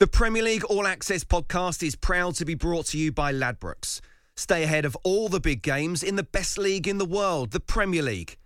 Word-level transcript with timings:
The 0.00 0.06
Premier 0.06 0.42
League 0.42 0.64
All 0.64 0.86
Access 0.86 1.24
podcast 1.24 1.82
is 1.82 1.94
proud 1.94 2.34
to 2.36 2.46
be 2.46 2.54
brought 2.54 2.86
to 2.86 2.96
you 2.96 3.12
by 3.12 3.34
Ladbrokes. 3.34 4.00
Stay 4.34 4.62
ahead 4.62 4.86
of 4.86 4.96
all 5.04 5.28
the 5.28 5.40
big 5.40 5.60
games 5.60 6.02
in 6.02 6.16
the 6.16 6.22
best 6.22 6.56
league 6.56 6.88
in 6.88 6.96
the 6.96 7.04
world, 7.04 7.50
the 7.50 7.60
Premier 7.60 8.00
League. 8.00 8.38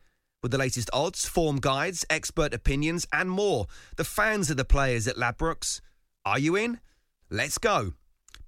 With 0.43 0.51
the 0.51 0.59
latest 0.59 0.91
odds, 0.93 1.27
form 1.27 1.61
guides, 1.61 2.05
expert 2.11 2.53
opinions, 2.53 3.07
and 3.13 3.31
more, 3.31 3.67
the 3.95 4.03
fans 4.03 4.51
are 4.51 4.57
the 4.57 4.65
players 4.65 5.07
at 5.07 5.15
Ladbrokes. 5.15 5.81
Are 6.25 6.41
you 6.41 6.57
in? 6.57 6.81
Let's 7.31 7.59
go. 7.59 7.93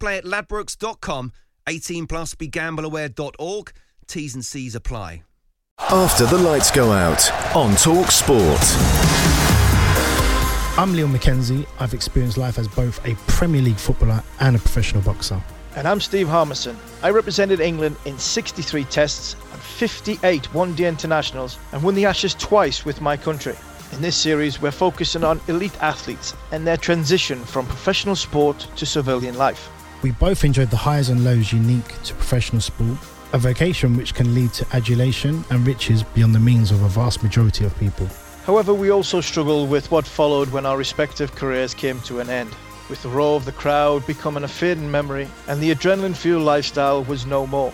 Play 0.01 0.19
at 0.19 0.25
ladbrokes.com, 0.25 1.33
18 1.69 2.09
plus, 2.09 2.35
begambleaware.org. 2.35 3.73
T's 4.09 4.35
and 4.35 4.45
C's 4.45 4.75
apply. 4.75 5.23
After 5.79 6.27
the 6.27 6.39
lights 6.39 6.73
go 6.73 6.91
out 6.91 7.31
on 7.55 7.77
Talk 7.77 8.11
Sport. 8.11 8.63
I'm 10.79 10.93
Leon 10.93 11.11
McKenzie. 11.11 11.67
I've 11.81 11.95
experienced 11.95 12.37
life 12.37 12.59
as 12.59 12.69
both 12.69 13.03
a 13.07 13.15
Premier 13.29 13.63
League 13.63 13.79
footballer 13.79 14.23
and 14.41 14.55
a 14.55 14.59
professional 14.59 15.01
boxer. 15.01 15.43
And 15.75 15.89
I'm 15.89 16.03
Steve 16.03 16.29
Harmison. 16.29 16.77
I 17.03 17.09
represented 17.09 17.61
England 17.61 17.97
in 18.05 18.19
63 18.19 18.85
tests 18.85 19.37
and 19.53 19.63
58 19.63 20.53
one 20.53 20.75
day 20.75 20.87
internationals 20.87 21.59
and 21.73 21.83
won 21.83 21.95
the 21.95 22.05
Ashes 22.05 22.35
twice 22.35 22.85
with 22.85 23.01
my 23.01 23.17
country. 23.17 23.57
In 23.93 24.03
this 24.03 24.17
series, 24.17 24.61
we're 24.61 24.71
focusing 24.71 25.25
on 25.25 25.41
elite 25.49 25.83
athletes 25.83 26.35
and 26.53 26.67
their 26.67 26.77
transition 26.77 27.43
from 27.43 27.65
professional 27.65 28.15
sport 28.15 28.69
to 28.77 28.85
civilian 28.85 29.39
life. 29.39 29.71
We 30.03 30.11
both 30.11 30.45
enjoyed 30.45 30.69
the 30.69 30.77
highs 30.77 31.09
and 31.09 31.25
lows 31.25 31.55
unique 31.55 31.89
to 32.03 32.13
professional 32.13 32.61
sport, 32.61 32.99
a 33.33 33.39
vocation 33.39 33.97
which 33.97 34.15
can 34.15 34.35
lead 34.35 34.53
to 34.53 34.67
adulation 34.77 35.43
and 35.49 35.67
riches 35.67 36.03
beyond 36.03 36.35
the 36.35 36.39
means 36.39 36.71
of 36.71 36.83
a 36.83 36.89
vast 36.89 37.23
majority 37.23 37.65
of 37.65 37.75
people. 37.79 38.11
However, 38.47 38.73
we 38.73 38.91
also 38.91 39.21
struggled 39.21 39.69
with 39.69 39.91
what 39.91 40.07
followed 40.07 40.51
when 40.51 40.67
our 40.67 40.79
respective 40.79 41.35
careers 41.35 41.75
came 41.75 41.99
to 42.03 42.21
an 42.21 42.31
end, 42.31 42.55
with 42.89 43.03
the 43.03 43.09
roar 43.09 43.35
of 43.35 43.45
the 43.45 43.51
crowd 43.51 44.07
becoming 44.07 44.45
a 44.45 44.49
fading 44.49 44.89
memory 44.89 45.27
and 45.49 45.61
the 45.61 45.75
adrenaline 45.75 46.15
fueled 46.15 46.45
lifestyle 46.45 47.03
was 47.03 47.27
no 47.27 47.45
more. 47.49 47.73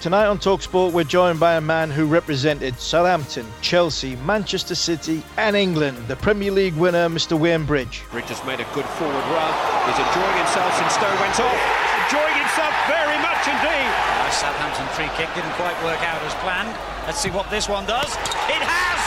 Tonight 0.00 0.26
on 0.26 0.38
Talksport, 0.38 0.90
we're 0.90 1.04
joined 1.04 1.38
by 1.38 1.54
a 1.54 1.60
man 1.60 1.88
who 1.88 2.04
represented 2.04 2.80
Southampton, 2.80 3.46
Chelsea, 3.62 4.16
Manchester 4.26 4.74
City, 4.74 5.22
and 5.36 5.54
England, 5.54 5.96
the 6.08 6.16
Premier 6.16 6.50
League 6.50 6.74
winner, 6.74 7.08
Mr. 7.08 7.38
Wayne 7.38 7.64
Bridge. 7.64 8.02
Bridge 8.10 8.26
has 8.26 8.44
made 8.44 8.58
a 8.58 8.66
good 8.74 8.86
forward 8.98 9.26
run. 9.30 9.54
He's 9.86 10.02
enjoying 10.02 10.38
himself 10.38 10.74
since 10.78 10.94
Stowe 10.94 11.14
went 11.22 11.38
off. 11.38 11.62
Enjoying 12.10 12.38
himself 12.42 12.74
very 12.90 13.18
much 13.22 13.46
indeed. 13.46 13.90
Nice 14.18 14.38
Southampton 14.42 14.86
free 14.98 15.10
kick 15.14 15.30
didn't 15.38 15.54
quite 15.54 15.78
work 15.86 16.02
out 16.02 16.18
as 16.26 16.34
planned. 16.42 16.74
Let's 17.06 17.22
see 17.22 17.30
what 17.30 17.48
this 17.50 17.68
one 17.68 17.86
does. 17.86 18.10
It 18.50 18.62
has! 18.66 18.98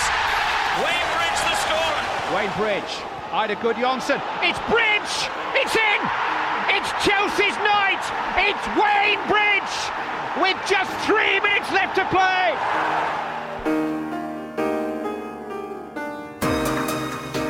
Wayne 0.79 1.07
Bridge 1.11 1.39
the 1.43 1.55
scorer. 1.67 2.20
Wayne 2.35 2.51
Bridge. 2.55 2.93
Eidur 3.31 3.57
Gudjohnsen. 3.57 4.21
It's 4.41 4.59
Bridge! 4.71 5.29
It's 5.53 5.75
in! 5.75 6.01
It's 6.75 6.89
Chelsea's 7.03 7.57
night! 7.57 7.99
It's 8.37 8.67
Wayne 8.79 9.19
Bridge! 9.27 9.73
With 10.41 10.57
just 10.65 10.91
three 11.05 11.41
minutes 11.41 11.69
left 11.73 11.95
to 11.97 12.05
play! 12.05 12.55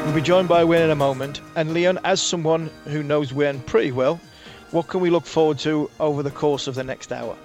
We'll 0.04 0.16
be 0.16 0.22
joined 0.22 0.50
by 0.50 0.64
Wayne 0.64 0.82
in 0.82 0.90
a 0.90 0.96
moment. 0.96 1.42
And 1.56 1.74
Leon, 1.76 2.00
as 2.04 2.20
someone 2.20 2.72
who 2.86 3.04
knows 3.04 3.32
Wayne 3.32 3.60
pretty 3.62 3.92
well, 3.92 4.20
what 4.72 4.88
can 4.88 5.00
we 5.00 5.12
look 5.12 5.28
forward 5.28 5.60
to 5.60 5.92
over 6.00 6.24
the 6.24 6.32
course 6.32 6.66
of 6.66 6.74
the 6.74 6.84
next 6.84 7.12
hour? 7.12 7.38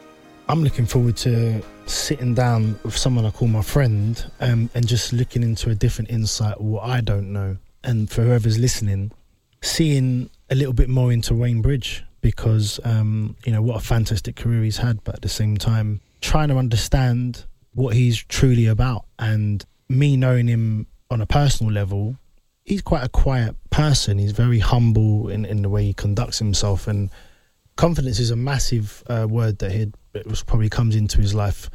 I'm 0.49 0.63
looking 0.63 0.87
forward 0.87 1.17
to 1.19 1.61
sitting 1.87 2.33
down 2.33 2.79
with 2.85 2.97
someone 2.97 3.27
I 3.27 3.31
call 3.31 3.49
my 3.49 3.63
friend 3.63 4.25
um, 4.39 4.71
and 4.75 4.87
just 4.87 5.13
looking 5.13 5.43
into 5.43 5.71
a 5.71 5.75
different 5.75 6.11
insight 6.11 6.61
what 6.61 6.85
I 6.85 7.01
don't 7.01 7.33
know. 7.33 7.57
And 7.83 8.09
for 8.09 8.23
whoever's 8.23 8.57
listening, 8.57 9.11
seeing 9.61 10.31
a 10.49 10.55
little 10.55 10.73
bit 10.73 10.89
more 10.89 11.13
into 11.13 11.35
Wayne 11.35 11.63
Bridge 11.63 12.05
because, 12.21 12.79
um, 12.85 13.37
you 13.45 13.51
know, 13.51 13.61
what 13.61 13.77
a 13.77 13.85
fantastic 13.85 14.37
career 14.37 14.63
he's 14.63 14.77
had, 14.77 15.03
but 15.03 15.17
at 15.17 15.23
the 15.23 15.29
same 15.29 15.57
time, 15.57 16.01
trying 16.21 16.49
to 16.49 16.59
understand 16.59 17.45
what 17.75 17.95
he's 17.95 18.17
truly 18.17 18.67
about. 18.67 19.05
And 19.19 19.65
me 19.89 20.17
knowing 20.17 20.47
him 20.47 20.87
on 21.11 21.21
a 21.21 21.27
personal 21.27 21.73
level, 21.73 22.17
he's 22.65 22.83
quite 22.83 23.05
a 23.05 23.09
quiet 23.09 23.57
person. 23.71 24.19
He's 24.19 24.33
very 24.33 24.61
humble 24.61 25.29
in, 25.29 25.45
in 25.45 25.63
the 25.63 25.69
way 25.69 25.87
he 25.87 25.93
conducts 25.93 26.39
himself. 26.39 26.87
And 26.87 27.11
confidence 27.75 28.21
is 28.21 28.31
a 28.31 28.37
massive 28.37 29.03
uh, 29.09 29.27
word 29.29 29.59
that 29.59 29.73
he 30.25 30.35
probably 30.47 30.69
comes 30.69 30.97
into 30.97 31.21
his 31.21 31.35
life 31.35 31.69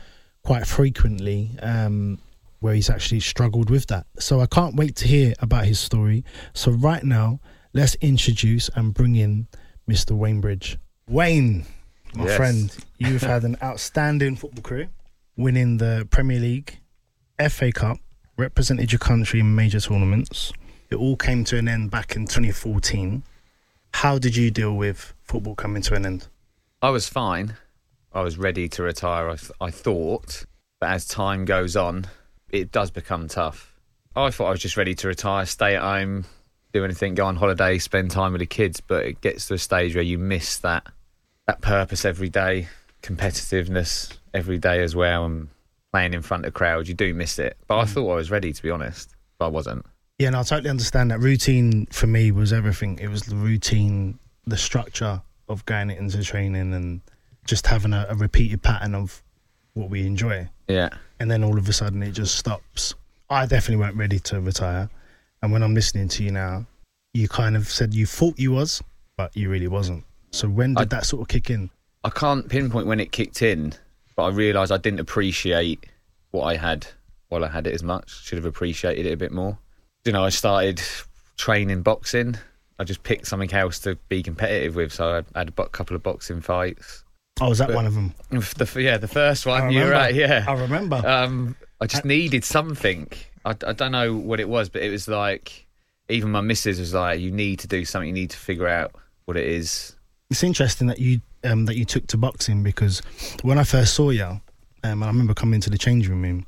quite 0.44 0.66
frequently, 0.68 1.52
um, 1.62 2.20
where 2.60 2.74
he's 2.74 2.90
actually 2.90 3.20
struggled 3.20 3.70
with 3.70 3.88
that. 3.88 4.06
So 4.20 4.42
I 4.42 4.46
can't 4.46 4.76
wait 4.76 4.96
to 4.98 5.08
hear 5.08 5.34
about 5.40 5.66
his 5.66 5.80
story. 5.80 6.24
So 6.54 6.72
right 6.72 7.04
now, 7.04 7.40
let's 7.74 7.96
introduce 7.96 8.70
and 8.76 8.94
bring 8.94 9.16
in 9.16 9.48
Mr. 9.90 10.12
Wayne 10.12 10.42
Bridge. 10.42 10.78
Wayne, 11.08 11.66
my 12.16 12.26
Yes. 12.26 12.38
friend, 12.38 12.76
you've 12.98 13.22
had 13.24 13.44
an 13.44 13.58
outstanding 13.64 14.36
football 14.36 14.62
career, 14.64 14.90
winning 15.36 15.78
the 15.78 16.08
Premier 16.10 16.40
League, 16.40 16.80
FA 17.40 17.72
Cup, 17.72 17.98
represented 18.38 18.92
your 18.92 19.00
country 19.00 19.40
in 19.40 19.56
major 19.56 19.80
tournaments. 19.80 20.52
It 20.90 20.96
all 20.96 21.16
came 21.16 21.44
to 21.46 21.58
an 21.58 21.68
end 21.68 21.90
back 21.92 22.16
in 22.16 22.28
2014. 22.28 23.24
How 23.96 24.18
did 24.18 24.36
you 24.36 24.52
deal 24.52 24.76
with 24.76 25.14
football 25.24 25.56
coming 25.56 25.82
to 25.84 25.96
an 25.96 26.06
end? 26.06 26.28
I 26.82 26.90
was 26.90 27.08
fine. 27.08 27.56
I 28.14 28.22
was 28.22 28.38
ready 28.38 28.68
to 28.70 28.84
retire, 28.84 29.30
I, 29.30 29.36
th- 29.36 29.52
I 29.62 29.72
thought. 29.72 30.46
But 30.80 30.90
as 30.90 31.06
time 31.06 31.46
goes 31.46 31.76
on, 31.76 32.08
it 32.50 32.72
does 32.72 32.92
become 32.92 33.28
tough. 33.28 33.74
I 34.16 34.30
thought 34.32 34.48
I 34.48 34.52
was 34.52 34.60
just 34.60 34.78
ready 34.78 34.96
to 34.96 35.08
retire, 35.08 35.46
stay 35.46 35.76
at 35.76 35.82
home, 35.82 36.26
do 36.74 36.84
anything, 36.84 37.16
go 37.16 37.26
on 37.26 37.38
holiday, 37.38 37.78
spend 37.78 38.12
time 38.12 38.34
with 38.34 38.40
the 38.40 38.46
kids. 38.46 38.82
But 38.82 39.06
it 39.06 39.22
gets 39.22 39.48
to 39.48 39.54
a 39.54 39.58
stage 39.58 39.96
where 39.96 40.04
you 40.04 40.18
miss 40.18 40.58
that 40.58 40.86
that 41.48 41.62
purpose 41.62 42.06
every 42.06 42.30
day, 42.30 42.68
competitiveness 43.02 44.18
every 44.34 44.58
day 44.58 44.82
as 44.82 44.96
well, 44.96 45.26
and 45.26 45.48
playing 45.92 46.14
in 46.14 46.22
front 46.22 46.46
of 46.46 46.54
crowds. 46.54 46.90
You 46.90 46.96
do 46.96 47.14
miss 47.14 47.40
it. 47.40 47.58
But 47.68 47.80
I 47.80 47.84
mm. 47.86 47.90
thought 47.90 48.12
I 48.12 48.16
was 48.16 48.32
ready, 48.32 48.52
to 48.52 48.62
be 48.62 48.70
honest. 48.70 49.16
But 49.38 49.46
I 49.46 49.50
wasn't. 49.50 49.86
Yeah, 50.20 50.28
and 50.28 50.36
I 50.36 50.44
totally 50.44 50.70
understand 50.70 51.12
that. 51.12 51.20
Routine 51.20 51.88
for 51.88 52.08
me 52.08 52.32
was 52.32 52.54
everything. 52.54 53.00
It 53.00 53.08
was 53.08 53.24
the 53.24 53.36
routine, 53.36 54.20
the 54.46 54.58
structure 54.58 55.22
of 55.48 55.66
going 55.66 55.90
into 55.90 56.24
training 56.24 56.74
and 56.74 57.02
just 57.46 57.68
having 57.68 57.94
a, 57.94 58.06
a 58.10 58.16
repeated 58.16 58.62
pattern 58.62 58.96
of 58.96 59.22
what 59.74 59.90
we 59.90 60.06
enjoy. 60.06 60.50
Yeah. 60.68 60.90
And 61.20 61.30
then 61.30 61.44
all 61.44 61.58
of 61.58 61.68
a 61.68 61.74
sudden 61.74 62.02
it 62.04 62.12
just 62.12 62.36
stops. 62.36 62.94
I 63.30 63.46
definitely 63.46 63.78
weren't 63.84 63.96
ready 63.96 64.20
to 64.20 64.42
retire. 64.42 64.90
And 65.42 65.52
when 65.52 65.64
I'm 65.64 65.74
listening 65.74 66.08
to 66.10 66.24
you 66.24 66.32
now, 66.32 66.66
you 67.14 67.28
kind 67.28 67.56
of 67.56 67.68
said 67.70 67.94
you 67.94 68.06
thought 68.06 68.38
you 68.38 68.52
was, 68.52 68.82
but 69.18 69.36
you 69.36 69.50
really 69.50 69.68
wasn't. 69.68 70.04
So 70.32 70.48
when 70.48 70.74
did 70.76 70.82
I- 70.94 70.96
that 70.96 71.06
sort 71.06 71.22
of 71.22 71.28
kick 71.28 71.50
in? 71.50 71.70
I 72.04 72.10
can't 72.10 72.50
pinpoint 72.50 72.88
when 72.88 73.00
it 73.00 73.12
kicked 73.12 73.44
in, 73.44 73.74
but 74.16 74.24
I 74.24 74.30
realised 74.30 74.72
I 74.72 74.78
didn't 74.78 75.02
appreciate 75.02 75.86
what 76.32 76.46
I 76.46 76.56
had 76.56 76.88
while 77.30 77.46
I 77.46 77.48
had 77.48 77.68
it 77.68 77.74
as 77.76 77.84
much. 77.84 78.24
Should 78.24 78.38
have 78.40 78.46
appreciated 78.46 79.06
it 79.06 79.14
a 79.14 79.18
bit 79.18 79.32
more. 79.32 79.60
You 80.04 80.12
know, 80.14 80.24
I 80.24 80.30
started 80.30 80.82
training 81.38 81.84
boxing. 81.84 82.38
I 82.80 82.86
just 82.86 83.04
picked 83.04 83.28
something 83.28 83.54
else 83.54 83.78
to 83.80 83.96
be 84.10 84.24
competitive 84.24 84.76
with. 84.76 84.92
So 84.94 85.24
I 85.36 85.40
had 85.40 85.50
a 85.56 85.66
couple 85.68 85.96
of 85.96 86.02
boxing 86.02 86.42
fights. 86.42 87.04
Oh, 87.42 87.50
was 87.50 87.58
that 87.58 87.68
But- 87.68 87.76
one 87.76 87.88
of 87.88 87.96
them? 87.96 88.14
The, 88.30 88.78
yeah, 88.82 88.98
the 88.98 89.08
first 89.08 89.46
one. 89.46 89.72
You're 89.72 89.90
right. 89.92 90.14
Yeah, 90.14 90.46
I 90.48 90.54
remember. 90.54 91.02
Um, 91.06 91.56
I 91.82 91.88
just 91.88 92.06
needed 92.06 92.44
something. 92.46 93.08
I, 93.44 93.52
I 93.66 93.74
don't 93.74 93.92
know 93.92 94.16
what 94.16 94.40
it 94.40 94.48
was, 94.48 94.70
but 94.70 94.84
it 94.84 94.92
was 94.92 95.08
like 95.08 95.66
even 96.10 96.30
my 96.32 96.42
missus 96.42 96.80
was 96.80 96.94
like, 96.94 97.20
"You 97.20 97.32
need 97.32 97.60
to 97.60 97.68
do 97.68 97.84
something. 97.86 98.08
You 98.08 98.14
need 98.14 98.30
to 98.30 98.38
figure 98.38 98.68
out 98.68 98.94
what 99.26 99.36
it 99.38 99.48
is." 99.48 99.96
It's 100.30 100.44
interesting 100.44 100.88
that 100.88 101.00
you 101.00 101.22
um, 101.44 101.66
that 101.66 101.76
you 101.76 101.86
took 101.86 102.06
to 102.08 102.18
boxing 102.18 102.62
because 102.62 103.02
when 103.42 103.58
I 103.58 103.64
first 103.64 103.96
saw 103.96 104.12
you, 104.12 104.40
um, 104.84 105.02
I 105.04 105.08
remember 105.08 105.34
coming 105.34 105.56
into 105.56 105.72
the 105.72 105.78
changing 105.78 106.12
room, 106.12 106.24
and 106.24 106.46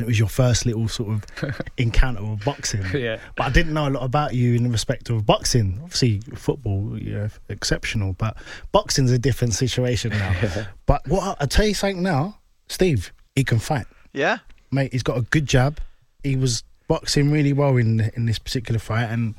it 0.00 0.06
was 0.06 0.18
your 0.18 0.28
first 0.28 0.66
little 0.66 0.88
sort 0.88 1.10
of 1.42 1.60
encounter 1.76 2.22
with 2.24 2.44
boxing. 2.44 2.84
Yeah. 2.94 3.18
But 3.36 3.46
I 3.46 3.50
didn't 3.50 3.74
know 3.74 3.88
a 3.88 3.90
lot 3.90 4.02
about 4.04 4.34
you 4.34 4.54
in 4.54 4.70
respect 4.70 5.10
of 5.10 5.24
boxing. 5.26 5.78
Obviously, 5.82 6.20
football, 6.34 6.98
you 6.98 7.14
know, 7.14 7.28
exceptional, 7.48 8.14
but 8.14 8.36
boxing's 8.72 9.10
a 9.10 9.18
different 9.18 9.54
situation 9.54 10.10
now. 10.10 10.34
but 10.86 11.06
what 11.08 11.22
I, 11.22 11.44
I 11.44 11.46
tell 11.46 11.66
you 11.66 11.74
something 11.74 12.02
now, 12.02 12.38
Steve, 12.68 13.12
he 13.34 13.44
can 13.44 13.58
fight, 13.58 13.86
Yeah? 14.12 14.38
mate. 14.70 14.92
He's 14.92 15.02
got 15.02 15.16
a 15.16 15.22
good 15.22 15.46
jab. 15.46 15.80
He 16.22 16.36
was 16.36 16.62
boxing 16.88 17.30
really 17.30 17.52
well 17.52 17.76
in 17.76 18.00
in 18.14 18.26
this 18.26 18.38
particular 18.38 18.78
fight, 18.80 19.04
and 19.04 19.34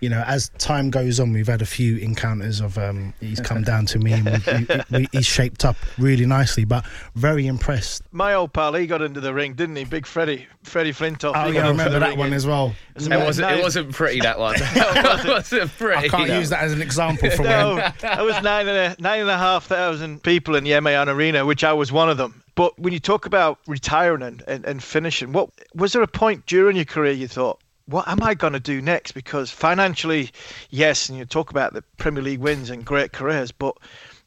you 0.00 0.08
know, 0.08 0.22
as 0.26 0.50
time 0.58 0.90
goes 0.90 1.18
on, 1.20 1.32
we've 1.32 1.46
had 1.46 1.62
a 1.62 1.66
few 1.66 1.96
encounters 1.96 2.60
of 2.60 2.76
um, 2.78 3.14
he's 3.20 3.40
come 3.40 3.62
down 3.62 3.86
to 3.86 3.98
me 3.98 4.12
and 4.12 4.24
we, 4.24 4.66
we, 4.66 4.98
we, 4.98 5.08
he's 5.12 5.26
shaped 5.26 5.64
up 5.64 5.76
really 5.98 6.26
nicely. 6.26 6.64
But 6.64 6.84
very 7.14 7.46
impressed. 7.46 8.02
My 8.12 8.34
old 8.34 8.52
pal, 8.52 8.74
he 8.74 8.86
got 8.86 9.02
into 9.02 9.20
the 9.20 9.32
ring, 9.32 9.54
didn't 9.54 9.76
he? 9.76 9.84
Big 9.84 10.06
Freddie, 10.06 10.46
Freddie 10.62 10.92
Flintoff. 10.92 11.32
Oh 11.34 11.50
yeah, 11.50 11.66
I 11.66 11.68
remember 11.68 11.98
that 11.98 12.16
one 12.16 12.28
in- 12.28 12.32
as 12.34 12.46
well. 12.46 12.74
It 12.94 13.06
about 13.06 13.26
wasn't. 13.26 13.50
It 13.50 13.62
wasn't 13.62 13.92
pretty 13.92 14.20
that 14.20 14.38
one. 14.38 14.54
it 14.60 15.28
wasn't 15.28 15.70
pretty. 15.78 16.06
I 16.06 16.08
can't 16.08 16.30
use 16.30 16.50
that 16.50 16.62
as 16.62 16.72
an 16.72 16.82
example 16.82 17.30
for 17.30 17.42
No, 17.42 17.76
when. 17.76 17.92
that 18.00 18.24
was 18.24 18.42
nine 18.42 18.68
and 18.68 18.98
a 18.98 19.02
nine 19.02 19.20
and 19.20 19.30
a 19.30 19.38
half 19.38 19.66
thousand 19.66 20.22
people 20.22 20.56
in 20.56 20.64
the 20.64 20.78
MEN 20.80 21.08
arena, 21.08 21.44
which 21.44 21.64
I 21.64 21.72
was 21.72 21.92
one 21.92 22.08
of 22.08 22.16
them. 22.16 22.42
But 22.54 22.78
when 22.78 22.94
you 22.94 23.00
talk 23.00 23.26
about 23.26 23.58
retiring 23.66 24.22
and, 24.22 24.42
and, 24.48 24.64
and 24.64 24.82
finishing, 24.82 25.32
what 25.32 25.50
was 25.74 25.92
there 25.92 26.00
a 26.02 26.06
point 26.08 26.46
during 26.46 26.76
your 26.76 26.86
career 26.86 27.12
you 27.12 27.28
thought, 27.28 27.60
what 27.86 28.08
am 28.08 28.22
I 28.22 28.34
going 28.34 28.52
to 28.52 28.60
do 28.60 28.82
next? 28.82 29.12
Because 29.12 29.50
financially, 29.50 30.30
yes, 30.70 31.08
and 31.08 31.18
you 31.18 31.24
talk 31.24 31.50
about 31.50 31.72
the 31.72 31.82
Premier 31.96 32.22
League 32.22 32.40
wins 32.40 32.70
and 32.70 32.84
great 32.84 33.12
careers, 33.12 33.52
but 33.52 33.76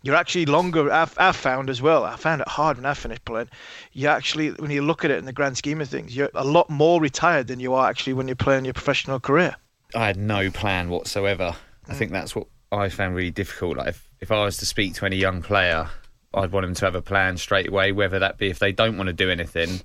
you're 0.01 0.15
actually 0.15 0.45
longer. 0.45 0.91
I've, 0.91 1.13
I've 1.17 1.35
found 1.35 1.69
as 1.69 1.81
well. 1.81 2.05
I 2.05 2.15
found 2.15 2.41
it 2.41 2.47
hard 2.47 2.77
when 2.77 2.85
I 2.85 2.93
finished 2.93 3.25
playing. 3.25 3.49
You 3.91 4.07
actually, 4.07 4.51
when 4.51 4.71
you 4.71 4.81
look 4.81 5.03
at 5.03 5.11
it 5.11 5.17
in 5.17 5.25
the 5.25 5.33
grand 5.33 5.57
scheme 5.57 5.81
of 5.81 5.89
things, 5.89 6.15
you're 6.15 6.29
a 6.33 6.45
lot 6.45 6.69
more 6.69 7.01
retired 7.01 7.47
than 7.47 7.59
you 7.59 7.73
are 7.73 7.89
actually 7.89 8.13
when 8.13 8.27
you're 8.27 8.35
playing 8.35 8.65
your 8.65 8.73
professional 8.73 9.19
career. 9.19 9.55
I 9.93 10.07
had 10.07 10.17
no 10.17 10.49
plan 10.51 10.89
whatsoever. 10.89 11.55
I 11.87 11.93
mm. 11.93 11.95
think 11.95 12.11
that's 12.11 12.35
what 12.35 12.47
I 12.71 12.87
found 12.89 13.15
really 13.15 13.31
difficult. 13.31 13.77
Like 13.77 13.89
if, 13.89 14.09
if 14.21 14.31
I 14.31 14.43
was 14.43 14.57
to 14.57 14.65
speak 14.65 14.93
to 14.95 15.05
any 15.05 15.17
young 15.17 15.41
player, 15.41 15.89
I'd 16.33 16.51
want 16.51 16.65
them 16.65 16.75
to 16.75 16.85
have 16.85 16.95
a 16.95 17.01
plan 17.01 17.37
straight 17.37 17.67
away, 17.67 17.91
whether 17.91 18.19
that 18.19 18.37
be 18.37 18.49
if 18.49 18.59
they 18.59 18.71
don't 18.71 18.95
want 18.97 19.07
to 19.07 19.13
do 19.13 19.29
anything, 19.29 19.81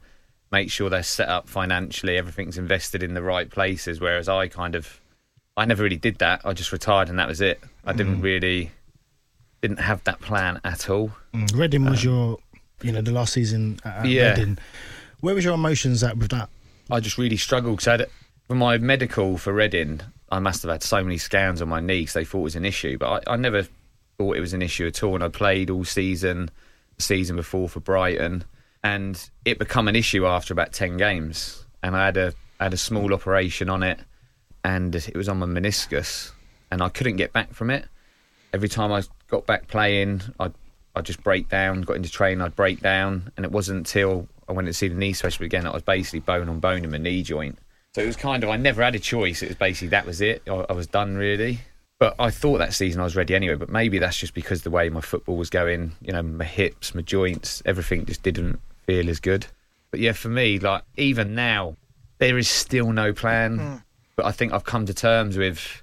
make 0.55 0.71
sure 0.71 0.89
they're 0.89 1.03
set 1.03 1.29
up 1.29 1.49
financially, 1.49 2.17
everything's 2.17 2.57
invested 2.57 3.03
in 3.03 3.15
the 3.15 3.23
right 3.23 3.51
places. 3.51 4.01
Whereas 4.01 4.29
I 4.29 4.49
kind 4.49 4.75
of, 4.75 5.01
I 5.57 5.65
never 5.65 5.83
really 5.83 5.97
did 5.97 6.19
that. 6.19 6.43
I 6.45 6.53
just 6.53 6.73
retired 6.73 7.09
and 7.09 7.19
that 7.19 7.29
was 7.29 7.41
it. 7.41 7.61
I 7.85 7.93
didn't 7.93 8.21
really, 8.21 8.71
didn't 9.61 9.81
have 9.81 10.03
that 10.05 10.21
plan 10.21 10.61
at 10.65 10.89
all. 10.89 11.11
Mm, 11.35 11.59
Reading 11.59 11.85
was 11.85 12.05
your, 12.05 12.39
you 12.83 12.93
know, 12.93 13.03
the 13.03 13.13
last 13.13 13.33
season 13.33 13.81
at 13.85 14.07
Yeah. 14.07 14.31
Reading. 14.31 14.59
Where 15.21 15.35
was 15.35 15.45
your 15.45 15.55
emotions 15.55 16.03
at 16.03 16.17
with 16.17 16.31
that? 16.31 16.49
I 16.91 17.01
just 17.01 17.19
really 17.19 17.37
struggled 17.37 17.79
because 17.79 18.03
for 18.47 18.55
my 18.55 18.79
medical 18.79 19.39
for 19.39 19.53
Reading, 19.53 20.01
I 20.31 20.39
must 20.39 20.63
have 20.63 20.71
had 20.71 20.83
so 20.83 21.03
many 21.03 21.19
scans 21.19 21.61
on 21.63 21.69
my 21.69 21.81
knee 21.81 22.01
because 22.01 22.15
they 22.15 22.25
thought 22.25 22.41
it 22.41 22.43
was 22.43 22.57
an 22.57 22.65
issue, 22.65 22.99
but 22.99 23.29
I, 23.29 23.35
I 23.35 23.37
never 23.37 23.67
thought 24.19 24.37
it 24.37 24.41
was 24.41 24.53
an 24.53 24.63
issue 24.63 24.87
at 24.87 25.03
all. 25.03 25.15
And 25.15 25.25
I 25.25 25.29
played 25.29 25.71
all 25.71 25.85
season, 25.85 26.51
season 26.99 27.37
before 27.37 27.69
for 27.69 27.81
Brighton, 27.81 28.45
and 28.85 29.31
it 29.47 29.59
become 29.59 29.89
an 29.89 29.97
issue 29.97 30.27
after 30.27 30.53
about 30.53 30.73
ten 30.73 30.97
games. 30.97 31.65
And 31.83 31.97
I 31.97 32.05
had 32.05 32.17
a 32.17 32.35
had 32.61 32.75
a 32.75 32.77
small 32.77 33.13
operation 33.13 33.69
on 33.69 33.83
it, 33.83 33.99
and 34.63 34.95
it 34.95 35.17
was 35.17 35.29
on 35.29 35.39
my 35.39 35.47
meniscus, 35.47 36.31
and 36.71 36.83
I 36.83 36.91
couldn't 36.91 37.17
get 37.17 37.33
back 37.33 37.53
from 37.53 37.71
it. 37.71 37.87
Every 38.53 38.69
time 38.69 38.93
I 38.93 39.03
got 39.27 39.47
back 39.47 39.67
playing, 39.67 40.23
I'd 40.39 40.55
I'd 40.95 41.07
just 41.07 41.25
break 41.25 41.49
down. 41.49 41.83
Got 41.83 41.97
into 41.97 42.11
training, 42.11 42.43
I'd 42.43 42.55
break 42.55 42.81
down, 42.81 43.33
and 43.37 43.45
it 43.45 43.51
wasn't 43.51 43.79
until 43.79 44.29
I 44.49 44.53
went 44.53 44.67
to 44.67 44.75
see 44.75 44.89
the 44.89 44.95
knee 44.95 45.15
specialist 45.15 45.41
again 45.41 45.65
that 45.65 45.71
I 45.71 45.75
was 45.75 45.83
basically 45.83 46.21
bone 46.21 46.49
on 46.49 46.61
bone 46.61 46.85
in 46.85 46.91
my 46.91 46.99
knee 46.99 47.23
joint. 47.23 47.59
So 47.95 48.03
it 48.03 48.07
was 48.07 48.17
kind 48.17 48.45
of 48.45 48.51
I 48.51 48.57
never 48.57 48.83
had 48.83 48.95
a 48.95 49.01
choice. 49.01 49.43
It 49.43 49.49
was 49.49 49.57
basically 49.57 49.89
that 49.89 50.07
was 50.07 50.21
it. 50.21 50.43
I, 50.47 50.67
I 50.69 50.73
was 50.73 50.87
done 50.87 51.17
really. 51.17 51.61
But 52.01 52.17
I 52.19 52.31
thought 52.31 52.59
that 52.59 52.75
season 52.75 53.01
I 53.01 53.05
was 53.05 53.17
ready 53.17 53.35
anyway. 53.35 53.55
But 53.55 53.71
maybe 53.71 53.99
that's 53.99 54.19
just 54.19 54.35
because 54.35 54.63
the 54.63 54.71
way 54.71 54.91
my 54.91 55.01
football 55.01 55.37
was 55.37 55.49
going. 55.49 55.93
You 56.03 56.13
know, 56.13 56.23
my 56.23 56.45
hips, 56.45 56.95
my 56.95 57.03
joints, 57.03 57.63
everything 57.65 58.05
just 58.05 58.23
didn't 58.23 58.61
feel 58.87 59.09
as 59.09 59.21
good. 59.21 59.47
But 59.91 60.01
yeah, 60.01 60.13
for 60.13 60.29
me, 60.29 60.59
like 60.59 60.83
even 60.97 61.35
now, 61.35 61.77
there 62.19 62.39
is 62.39 62.49
still 62.49 62.93
no 62.93 63.13
plan. 63.13 63.59
Hmm. 63.59 63.77
But 64.17 64.27
I 64.27 64.33
think 64.33 64.53
I've 64.53 64.65
come 64.65 64.87
to 64.87 64.95
terms 64.95 65.37
with. 65.37 65.83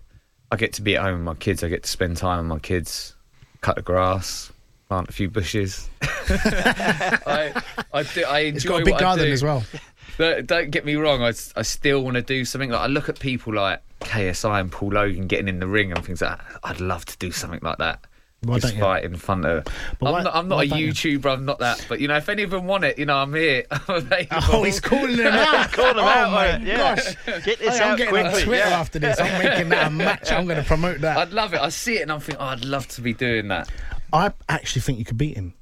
I 0.52 0.58
get 0.58 0.74
to 0.74 0.82
be 0.82 0.98
at 0.98 1.04
home 1.04 1.14
with 1.14 1.24
my 1.24 1.36
kids. 1.36 1.64
I 1.64 1.70
get 1.70 1.84
to 1.84 1.90
spend 1.90 2.18
time 2.18 2.40
with 2.40 2.48
my 2.48 2.60
kids, 2.60 3.16
cut 3.62 3.78
the 3.78 3.82
grass, 3.82 4.52
plant 4.90 5.08
a 5.08 5.14
few 5.14 5.30
bushes. 5.30 5.90
I, 6.02 7.62
I, 7.94 8.04
do, 8.04 8.24
I 8.26 8.40
enjoy 8.40 8.56
It's 8.56 8.66
got 8.66 8.82
a 8.82 8.86
big 8.86 8.98
garden 8.98 9.32
as 9.32 9.44
well. 9.44 9.64
Don't, 10.18 10.46
don't 10.46 10.70
get 10.70 10.86
me 10.86 10.96
wrong. 10.96 11.24
I, 11.24 11.30
I 11.56 11.62
still 11.62 12.04
want 12.04 12.16
to 12.16 12.22
do 12.22 12.44
something. 12.44 12.70
Like 12.70 12.82
I 12.82 12.88
look 12.88 13.08
at 13.08 13.18
people 13.18 13.54
like 13.54 13.82
KSI 14.02 14.60
and 14.60 14.72
Paul 14.72 14.90
Logan 14.90 15.26
getting 15.26 15.48
in 15.48 15.60
the 15.60 15.68
ring 15.68 15.94
and 15.94 16.06
things 16.06 16.22
like 16.22 16.38
that. 16.38 16.60
I'd 16.64 16.82
love 16.82 17.06
to 17.06 17.18
do 17.18 17.32
something 17.32 17.62
like 17.64 17.78
that. 17.78 18.06
Why 18.44 18.56
Just 18.58 18.70
don't 18.74 18.78
you? 18.78 18.82
fight 18.84 19.04
in 19.04 19.16
front 19.18 19.46
of. 19.46 19.66
But 20.00 20.08
I'm 20.08 20.12
why- 20.14 20.24
not. 20.24 20.36
I'm 20.36 20.48
not 20.48 20.64
a 20.64 20.68
don't 20.68 20.80
you? 20.80 20.92
YouTuber. 20.94 21.32
I'm 21.32 21.46
not 21.46 21.60
that. 21.60 21.86
But 21.88 22.00
you 22.00 22.08
know, 22.08 22.18
if 22.18 22.28
any 22.28 22.42
of 22.42 22.50
them 22.50 22.66
want 22.66 22.84
it, 22.84 22.98
you 22.98 23.06
know, 23.06 23.18
I'm 23.18 23.32
here. 23.36 23.66
I'm. 23.88 24.08
Oh, 24.50 24.64
he's 24.64 24.80
calling 24.80 25.16
him 25.18 25.28
out. 25.28 25.72
Calling 25.72 25.92
him 25.98 26.04
oh 26.04 26.08
out, 26.08 26.32
my 26.32 26.58
mate, 26.58 26.68
yeah. 26.68 26.96
gosh. 26.96 27.16
Get 27.46 27.60
this 27.60 27.78
Hey, 27.78 27.84
I'm 27.84 27.92
out 27.92 27.98
getting 28.00 28.26
on 28.26 28.32
Twitter 28.32 28.56
yeah. 28.56 28.80
after 28.80 28.98
this. 28.98 29.20
I'm 29.20 29.44
making 29.44 29.70
that 29.70 29.86
a 29.88 29.90
match. 29.92 30.32
I'm 30.32 30.46
going 30.46 30.58
to 30.58 30.64
promote 30.68 31.02
that. 31.02 31.18
I'd 31.20 31.34
love 31.34 31.54
it. 31.54 31.62
I 31.62 31.70
see 31.70 31.98
it 32.00 32.02
and 32.02 32.12
I'm 32.12 32.20
thinking, 32.20 32.42
oh, 32.42 32.48
I'd 32.48 32.66
love 32.66 32.88
to 32.90 33.02
be 33.02 33.14
doing 33.14 33.50
that. 33.50 33.70
I 34.12 34.32
actually 34.50 34.82
think 34.82 34.98
you 34.98 35.06
could 35.06 35.18
beat 35.20 35.36
him. 35.38 35.54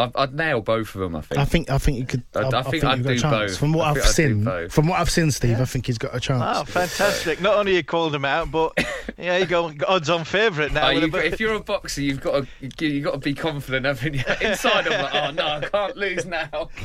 I'd, 0.00 0.14
I'd 0.14 0.32
nail 0.34 0.60
both 0.60 0.94
of 0.94 1.00
them. 1.00 1.16
I 1.16 1.20
think. 1.22 1.40
I 1.40 1.44
think 1.44 1.70
I 1.70 1.78
think 1.78 1.98
you 1.98 2.06
could. 2.06 2.22
I- 2.36 2.48
I 2.58 2.62
think 2.62 2.84
I'd 2.84 2.98
you've 2.98 3.04
got 3.06 3.12
a 3.12 3.16
do 3.16 3.22
both. 3.48 3.58
From 3.58 3.72
what 3.72 3.84
I 3.86 3.90
I've 3.90 3.96
I'd 3.96 4.04
seen, 4.04 4.68
from 4.68 4.86
what 4.86 5.00
I've 5.00 5.10
seen, 5.10 5.30
Steve, 5.32 5.60
I 5.60 5.64
think 5.64 5.86
he's 5.86 5.98
got 5.98 6.14
a 6.14 6.20
chance. 6.20 6.42
Oh, 6.46 6.64
fantastic! 6.64 7.40
Not 7.40 7.56
only 7.56 7.74
you 7.74 7.82
called 7.82 8.14
him 8.14 8.24
out, 8.24 8.50
but 8.52 8.72
yeah, 9.18 9.38
you 9.38 9.46
go 9.46 9.72
odds-on 9.88 10.24
favourite 10.24 10.72
now. 10.72 10.86
Oh, 10.86 10.90
you've 10.90 11.10
bit- 11.10 11.12
got- 11.12 11.24
if 11.24 11.40
you're 11.40 11.54
a 11.54 11.60
boxer, 11.60 12.00
you've 12.00 12.20
got 12.20 12.46
to 12.78 12.86
you 12.86 13.02
got 13.02 13.12
to 13.12 13.18
be 13.18 13.34
confident, 13.34 13.86
haven't 13.86 14.14
you? 14.14 14.22
Inside, 14.48 14.86
I'm 14.86 15.02
like, 15.02 15.14
oh 15.14 15.30
no, 15.32 15.46
I 15.46 15.60
can't 15.68 15.96
lose 15.96 16.24
now. 16.24 16.68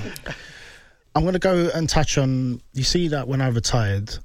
I'm 1.15 1.21
going 1.21 1.33
to 1.33 1.39
go 1.39 1.69
and 1.75 1.87
touch 1.87 2.17
on. 2.17 2.61
You 2.73 2.83
see 2.83 3.09
that 3.09 3.27
when 3.27 3.41
I 3.41 3.49
retired, 3.49 4.17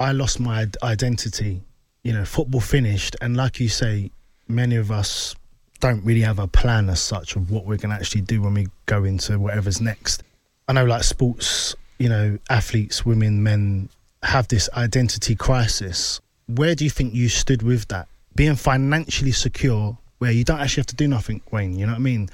I 0.00 0.10
lost 0.12 0.40
my 0.40 0.66
identity. 0.82 1.62
You 2.02 2.12
know, 2.14 2.24
football 2.24 2.60
finished, 2.60 3.14
and 3.20 3.36
like 3.36 3.60
you 3.60 3.68
say, 3.68 4.10
many 4.48 4.76
of 4.76 4.90
us 4.90 5.34
don't 5.80 6.04
really 6.04 6.22
have 6.22 6.38
a 6.38 6.46
plan 6.46 6.88
as 6.90 7.00
such 7.00 7.36
of 7.36 7.50
what 7.50 7.64
we're 7.64 7.76
going 7.76 7.90
to 7.90 7.96
actually 7.96 8.22
do 8.22 8.42
when 8.42 8.54
we 8.54 8.68
go 8.86 9.04
into 9.04 9.38
whatever's 9.38 9.80
next. 9.80 10.22
I 10.66 10.72
know, 10.72 10.84
like 10.84 11.04
sports, 11.04 11.74
you 11.98 12.08
know, 12.08 12.38
athletes, 12.50 13.06
women, 13.06 13.42
men 13.42 13.88
have 14.22 14.48
this 14.48 14.68
identity 14.74 15.34
crisis. 15.34 16.20
Where 16.46 16.74
do 16.74 16.84
you 16.84 16.90
think 16.90 17.14
you 17.14 17.28
stood 17.28 17.62
with 17.62 17.88
that? 17.88 18.08
Being 18.34 18.56
financially 18.56 19.32
secure, 19.32 19.96
where 20.18 20.32
you 20.32 20.44
don't 20.44 20.60
actually 20.60 20.80
have 20.82 20.86
to 20.86 20.96
do 20.96 21.08
nothing, 21.08 21.40
Wayne. 21.50 21.78
You 21.78 21.86
know 21.86 21.92
what 21.92 21.98
I 21.98 22.02
mean? 22.02 22.28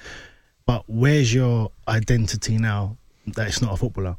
But 0.67 0.85
where's 0.87 1.32
your 1.32 1.70
identity 1.87 2.58
now 2.58 2.97
that 3.26 3.49
it's 3.49 3.61
not 3.61 3.75
a 3.75 3.76
footballer? 3.76 4.17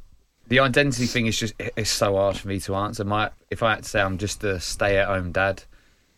The 0.48 0.60
identity 0.60 1.07
thing 1.07 1.25
is 1.25 1.39
just 1.39 1.56
it's 1.57 1.89
so 1.89 2.16
hard 2.16 2.38
for 2.38 2.48
me 2.48 2.60
to 2.62 2.75
answer. 2.75 3.04
My 3.04 3.31
if 3.50 3.63
I 3.63 3.71
had 3.71 3.83
to 3.83 3.89
say 3.89 4.01
I'm 4.01 4.19
just 4.19 4.44
a 4.44 4.60
stay-at-home 4.60 5.31
dad, 5.31 5.63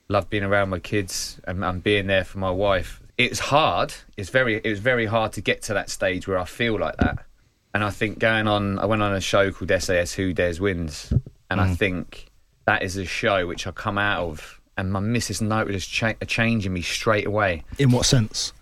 love 0.09 0.29
being 0.29 0.43
around 0.43 0.69
my 0.69 0.79
kids 0.79 1.39
and, 1.45 1.63
and 1.63 1.83
being 1.83 2.07
there 2.07 2.23
for 2.23 2.39
my 2.39 2.51
wife. 2.51 3.01
It's 3.17 3.39
hard. 3.39 3.93
It's 4.15 4.29
very 4.29 4.55
it 4.55 4.69
was 4.69 4.79
very 4.79 5.05
hard 5.05 5.33
to 5.33 5.41
get 5.41 5.61
to 5.63 5.73
that 5.73 5.89
stage 5.89 6.27
where 6.27 6.37
I 6.37 6.45
feel 6.45 6.79
like 6.79 6.97
that. 6.97 7.19
And 7.73 7.83
I 7.83 7.89
think 7.89 8.19
going 8.19 8.47
on, 8.47 8.79
I 8.79 8.85
went 8.85 9.01
on 9.01 9.13
a 9.13 9.21
show 9.21 9.51
called 9.51 9.71
SAS 9.81 10.13
Who 10.13 10.33
Dares 10.33 10.59
Wins, 10.59 11.13
and 11.49 11.61
I 11.61 11.73
think 11.73 12.31
that 12.65 12.81
is 12.81 12.97
a 12.97 13.05
show 13.05 13.45
which 13.45 13.67
I 13.67 13.71
come 13.71 13.97
out 13.97 14.23
of, 14.23 14.61
and 14.77 14.91
my 14.91 14.99
missus 14.99 15.41
noticed 15.41 15.89
cha- 15.89 16.15
a 16.19 16.25
change 16.25 16.65
in 16.65 16.73
me 16.73 16.81
straight 16.81 17.27
away. 17.27 17.63
In 17.77 17.91
what 17.91 18.05
sense? 18.05 18.53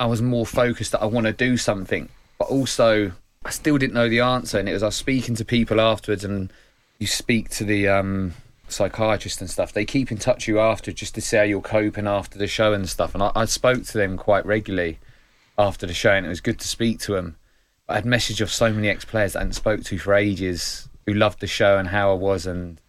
I 0.00 0.06
was 0.06 0.22
more 0.22 0.46
focused 0.46 0.92
that 0.92 1.02
I 1.02 1.06
want 1.06 1.26
to 1.26 1.32
do 1.32 1.56
something, 1.56 2.08
but 2.38 2.48
also 2.48 3.12
I 3.44 3.50
still 3.50 3.78
didn't 3.78 3.94
know 3.94 4.08
the 4.08 4.20
answer. 4.20 4.58
And 4.58 4.68
it 4.68 4.72
was 4.72 4.82
I 4.82 4.86
was 4.86 4.96
speaking 4.96 5.36
to 5.36 5.44
people 5.44 5.80
afterwards, 5.80 6.24
and 6.24 6.52
you 6.98 7.06
speak 7.06 7.50
to 7.50 7.64
the 7.64 7.88
um, 7.88 8.34
psychiatrist 8.74 9.40
and 9.40 9.48
stuff. 9.48 9.72
They 9.72 9.84
keep 9.84 10.12
in 10.12 10.18
touch 10.18 10.46
with 10.46 10.48
you 10.48 10.60
after 10.60 10.92
just 10.92 11.14
to 11.14 11.20
see 11.20 11.36
how 11.36 11.42
you're 11.42 11.60
coping 11.60 12.06
after 12.06 12.38
the 12.38 12.46
show 12.46 12.72
and 12.72 12.88
stuff. 12.88 13.14
And 13.14 13.22
I, 13.22 13.32
I 13.34 13.44
spoke 13.46 13.84
to 13.84 13.98
them 13.98 14.16
quite 14.16 14.44
regularly 14.44 14.98
after 15.56 15.86
the 15.86 15.94
show, 15.94 16.12
and 16.12 16.26
it 16.26 16.28
was 16.28 16.40
good 16.40 16.58
to 16.60 16.68
speak 16.68 16.98
to 17.00 17.12
them. 17.14 17.36
I 17.88 17.94
had 17.96 18.04
message 18.04 18.40
of 18.40 18.50
so 18.50 18.72
many 18.72 18.88
ex-players 18.88 19.34
that 19.34 19.38
I 19.38 19.42
hadn't 19.42 19.54
spoke 19.54 19.84
to 19.84 19.98
for 19.98 20.14
ages 20.14 20.88
who 21.06 21.14
loved 21.14 21.40
the 21.40 21.46
show 21.46 21.78
and 21.78 21.88
how 21.88 22.10
I 22.10 22.14
was, 22.14 22.46
and 22.46 22.80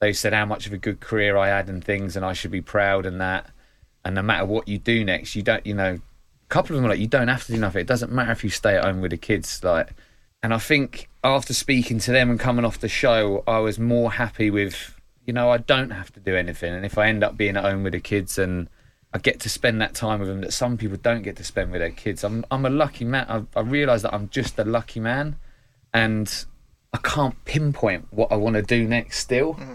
they 0.00 0.12
said 0.12 0.32
how 0.32 0.46
much 0.46 0.66
of 0.66 0.72
a 0.72 0.78
good 0.78 1.00
career 1.00 1.36
I 1.36 1.48
had 1.48 1.68
and 1.68 1.84
things, 1.84 2.16
and 2.16 2.24
I 2.24 2.32
should 2.32 2.50
be 2.50 2.62
proud 2.62 3.06
and 3.06 3.20
that. 3.20 3.50
And 4.04 4.14
no 4.14 4.22
matter 4.22 4.46
what 4.46 4.66
you 4.68 4.78
do 4.78 5.04
next, 5.04 5.36
you 5.36 5.42
don't, 5.42 5.66
you 5.66 5.74
know, 5.74 5.94
a 5.94 6.48
couple 6.48 6.74
of 6.74 6.82
them 6.82 6.90
like, 6.90 6.98
you 6.98 7.06
don't 7.06 7.28
have 7.28 7.44
to 7.46 7.52
do 7.52 7.58
nothing. 7.58 7.82
It 7.82 7.86
doesn't 7.86 8.10
matter 8.10 8.32
if 8.32 8.42
you 8.42 8.50
stay 8.50 8.76
at 8.76 8.84
home 8.84 9.00
with 9.00 9.10
the 9.10 9.16
kids, 9.18 9.62
like. 9.62 9.90
And 10.42 10.54
I 10.54 10.58
think 10.58 11.08
after 11.24 11.52
speaking 11.52 11.98
to 11.98 12.12
them 12.12 12.30
and 12.30 12.40
coming 12.40 12.64
off 12.64 12.78
the 12.78 12.88
show, 12.88 13.42
I 13.46 13.58
was 13.58 13.78
more 13.78 14.12
happy 14.12 14.50
with, 14.50 14.97
you 15.28 15.34
know, 15.34 15.50
I 15.50 15.58
don't 15.58 15.90
have 15.90 16.10
to 16.14 16.20
do 16.20 16.34
anything. 16.34 16.72
And 16.72 16.86
if 16.86 16.96
I 16.96 17.06
end 17.06 17.22
up 17.22 17.36
being 17.36 17.58
at 17.58 17.62
home 17.62 17.82
with 17.82 17.92
the 17.92 18.00
kids 18.00 18.38
and 18.38 18.66
I 19.12 19.18
get 19.18 19.40
to 19.40 19.50
spend 19.50 19.78
that 19.82 19.94
time 19.94 20.20
with 20.20 20.28
them 20.30 20.40
that 20.40 20.54
some 20.54 20.78
people 20.78 20.96
don't 20.96 21.20
get 21.20 21.36
to 21.36 21.44
spend 21.44 21.70
with 21.70 21.82
their 21.82 21.90
kids, 21.90 22.24
I'm 22.24 22.46
I'm 22.50 22.64
a 22.64 22.70
lucky 22.70 23.04
man. 23.04 23.26
I, 23.28 23.42
I 23.54 23.62
realise 23.62 24.00
that 24.02 24.14
I'm 24.14 24.30
just 24.30 24.58
a 24.58 24.64
lucky 24.64 25.00
man, 25.00 25.36
and 25.92 26.46
I 26.94 26.98
can't 26.98 27.44
pinpoint 27.44 28.06
what 28.10 28.32
I 28.32 28.36
want 28.36 28.56
to 28.56 28.62
do 28.62 28.88
next 28.88 29.18
still. 29.18 29.52
Mm-hmm. 29.52 29.74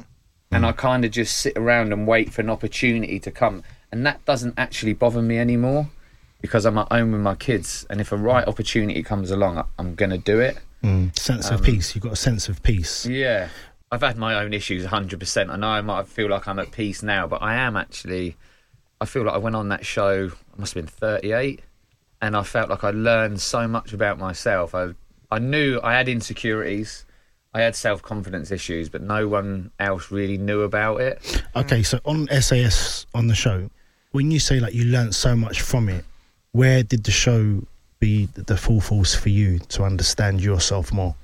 And 0.51 0.65
I 0.65 0.71
kind 0.71 1.05
of 1.05 1.11
just 1.11 1.37
sit 1.37 1.55
around 1.55 1.93
and 1.93 2.07
wait 2.07 2.31
for 2.33 2.41
an 2.41 2.49
opportunity 2.49 3.19
to 3.19 3.29
come, 3.29 3.63
and 3.91 4.03
that 4.07 4.25
doesn't 4.25 4.55
actually 4.57 4.93
bother 4.93 5.21
me 5.21 5.37
anymore 5.37 5.87
because 6.41 6.65
I'm 6.65 6.79
at 6.79 6.91
home 6.91 7.11
with 7.11 7.21
my 7.21 7.35
kids. 7.35 7.85
And 7.91 8.01
if 8.01 8.11
a 8.11 8.17
right 8.17 8.47
opportunity 8.47 9.03
comes 9.03 9.29
along, 9.29 9.59
I- 9.59 9.65
I'm 9.77 9.93
gonna 9.93 10.17
do 10.17 10.39
it. 10.39 10.57
Mm. 10.83 11.17
Sense 11.17 11.49
of 11.49 11.59
um, 11.59 11.65
peace. 11.65 11.93
You've 11.93 12.03
got 12.03 12.13
a 12.13 12.17
sense 12.17 12.49
of 12.49 12.61
peace. 12.63 13.05
Yeah. 13.05 13.49
I've 13.93 14.01
had 14.01 14.17
my 14.17 14.41
own 14.41 14.55
issues 14.55 14.83
100%. 14.87 15.51
I 15.51 15.55
know 15.55 15.67
I 15.67 15.81
might 15.81 16.07
feel 16.07 16.27
like 16.27 16.47
I'm 16.47 16.57
at 16.57 16.71
peace 16.71 17.03
now, 17.03 17.27
but 17.27 17.43
I 17.43 17.53
am 17.53 17.77
actually. 17.77 18.35
I 18.99 19.05
feel 19.05 19.23
like 19.23 19.35
I 19.35 19.37
went 19.37 19.55
on 19.55 19.69
that 19.69 19.85
show, 19.85 20.31
I 20.31 20.59
must 20.59 20.73
have 20.73 20.83
been 20.83 20.87
38, 20.87 21.61
and 22.19 22.35
I 22.35 22.41
felt 22.41 22.71
like 22.71 22.83
I 22.83 22.89
learned 22.89 23.39
so 23.39 23.67
much 23.67 23.93
about 23.93 24.17
myself. 24.17 24.73
I, 24.73 24.93
I 25.29 25.37
knew 25.37 25.79
I 25.83 25.93
had 25.93 26.09
insecurities, 26.09 27.05
I 27.53 27.61
had 27.61 27.75
self 27.75 28.01
confidence 28.01 28.49
issues, 28.49 28.89
but 28.89 29.03
no 29.03 29.27
one 29.27 29.69
else 29.77 30.09
really 30.09 30.39
knew 30.39 30.61
about 30.61 30.99
it. 31.01 31.43
Okay, 31.55 31.83
so 31.83 31.99
on 32.03 32.27
SAS 32.41 33.05
on 33.13 33.27
the 33.27 33.35
show, 33.35 33.69
when 34.11 34.31
you 34.31 34.39
say 34.39 34.59
like 34.59 34.73
you 34.73 34.85
learned 34.85 35.13
so 35.13 35.35
much 35.35 35.61
from 35.61 35.87
it, 35.87 36.03
where 36.51 36.81
did 36.81 37.03
the 37.03 37.11
show 37.11 37.61
be 37.99 38.27
the 38.33 38.57
full 38.57 38.81
force 38.81 39.13
for 39.13 39.29
you 39.29 39.59
to 39.59 39.83
understand 39.83 40.41
yourself 40.41 40.91
more? 40.91 41.15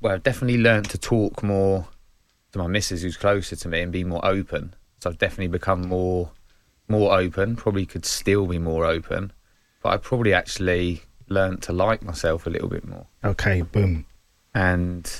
Well, 0.00 0.14
I've 0.14 0.22
definitely 0.22 0.58
learned 0.58 0.90
to 0.90 0.98
talk 0.98 1.42
more 1.42 1.88
to 2.52 2.58
my 2.58 2.66
missus 2.66 3.02
who's 3.02 3.16
closer 3.16 3.56
to 3.56 3.68
me 3.68 3.80
and 3.82 3.92
be 3.92 4.04
more 4.04 4.24
open. 4.24 4.74
So 5.00 5.10
I've 5.10 5.18
definitely 5.18 5.48
become 5.48 5.82
more 5.88 6.30
more 6.90 7.18
open, 7.18 7.54
probably 7.54 7.84
could 7.84 8.06
still 8.06 8.46
be 8.46 8.58
more 8.58 8.86
open, 8.86 9.30
but 9.82 9.90
I 9.90 9.98
probably 9.98 10.32
actually 10.32 11.02
learnt 11.28 11.62
to 11.64 11.72
like 11.74 12.02
myself 12.02 12.46
a 12.46 12.50
little 12.50 12.68
bit 12.68 12.88
more. 12.88 13.06
Okay, 13.22 13.60
boom. 13.60 14.06
And 14.54 15.10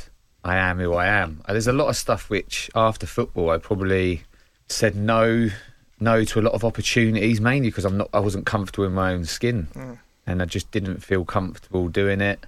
I 0.42 0.56
am 0.56 0.78
who 0.78 0.94
I 0.94 1.06
am. 1.06 1.42
Uh, 1.44 1.52
There's 1.52 1.66
a 1.66 1.74
lot 1.74 1.88
of 1.88 1.96
stuff 1.96 2.30
which 2.30 2.70
after 2.74 3.06
football 3.06 3.50
I 3.50 3.58
probably 3.58 4.22
said 4.68 4.96
no 4.96 5.48
no 6.00 6.24
to 6.24 6.40
a 6.40 6.42
lot 6.42 6.54
of 6.54 6.64
opportunities 6.64 7.40
mainly 7.40 7.68
because 7.68 7.84
I'm 7.84 7.96
not 7.98 8.08
I 8.14 8.20
wasn't 8.20 8.46
comfortable 8.46 8.86
in 8.86 8.92
my 8.94 9.12
own 9.12 9.24
skin 9.24 9.98
and 10.26 10.40
I 10.40 10.44
just 10.46 10.70
didn't 10.70 11.02
feel 11.02 11.24
comfortable 11.24 11.88
doing 11.88 12.20
it. 12.20 12.46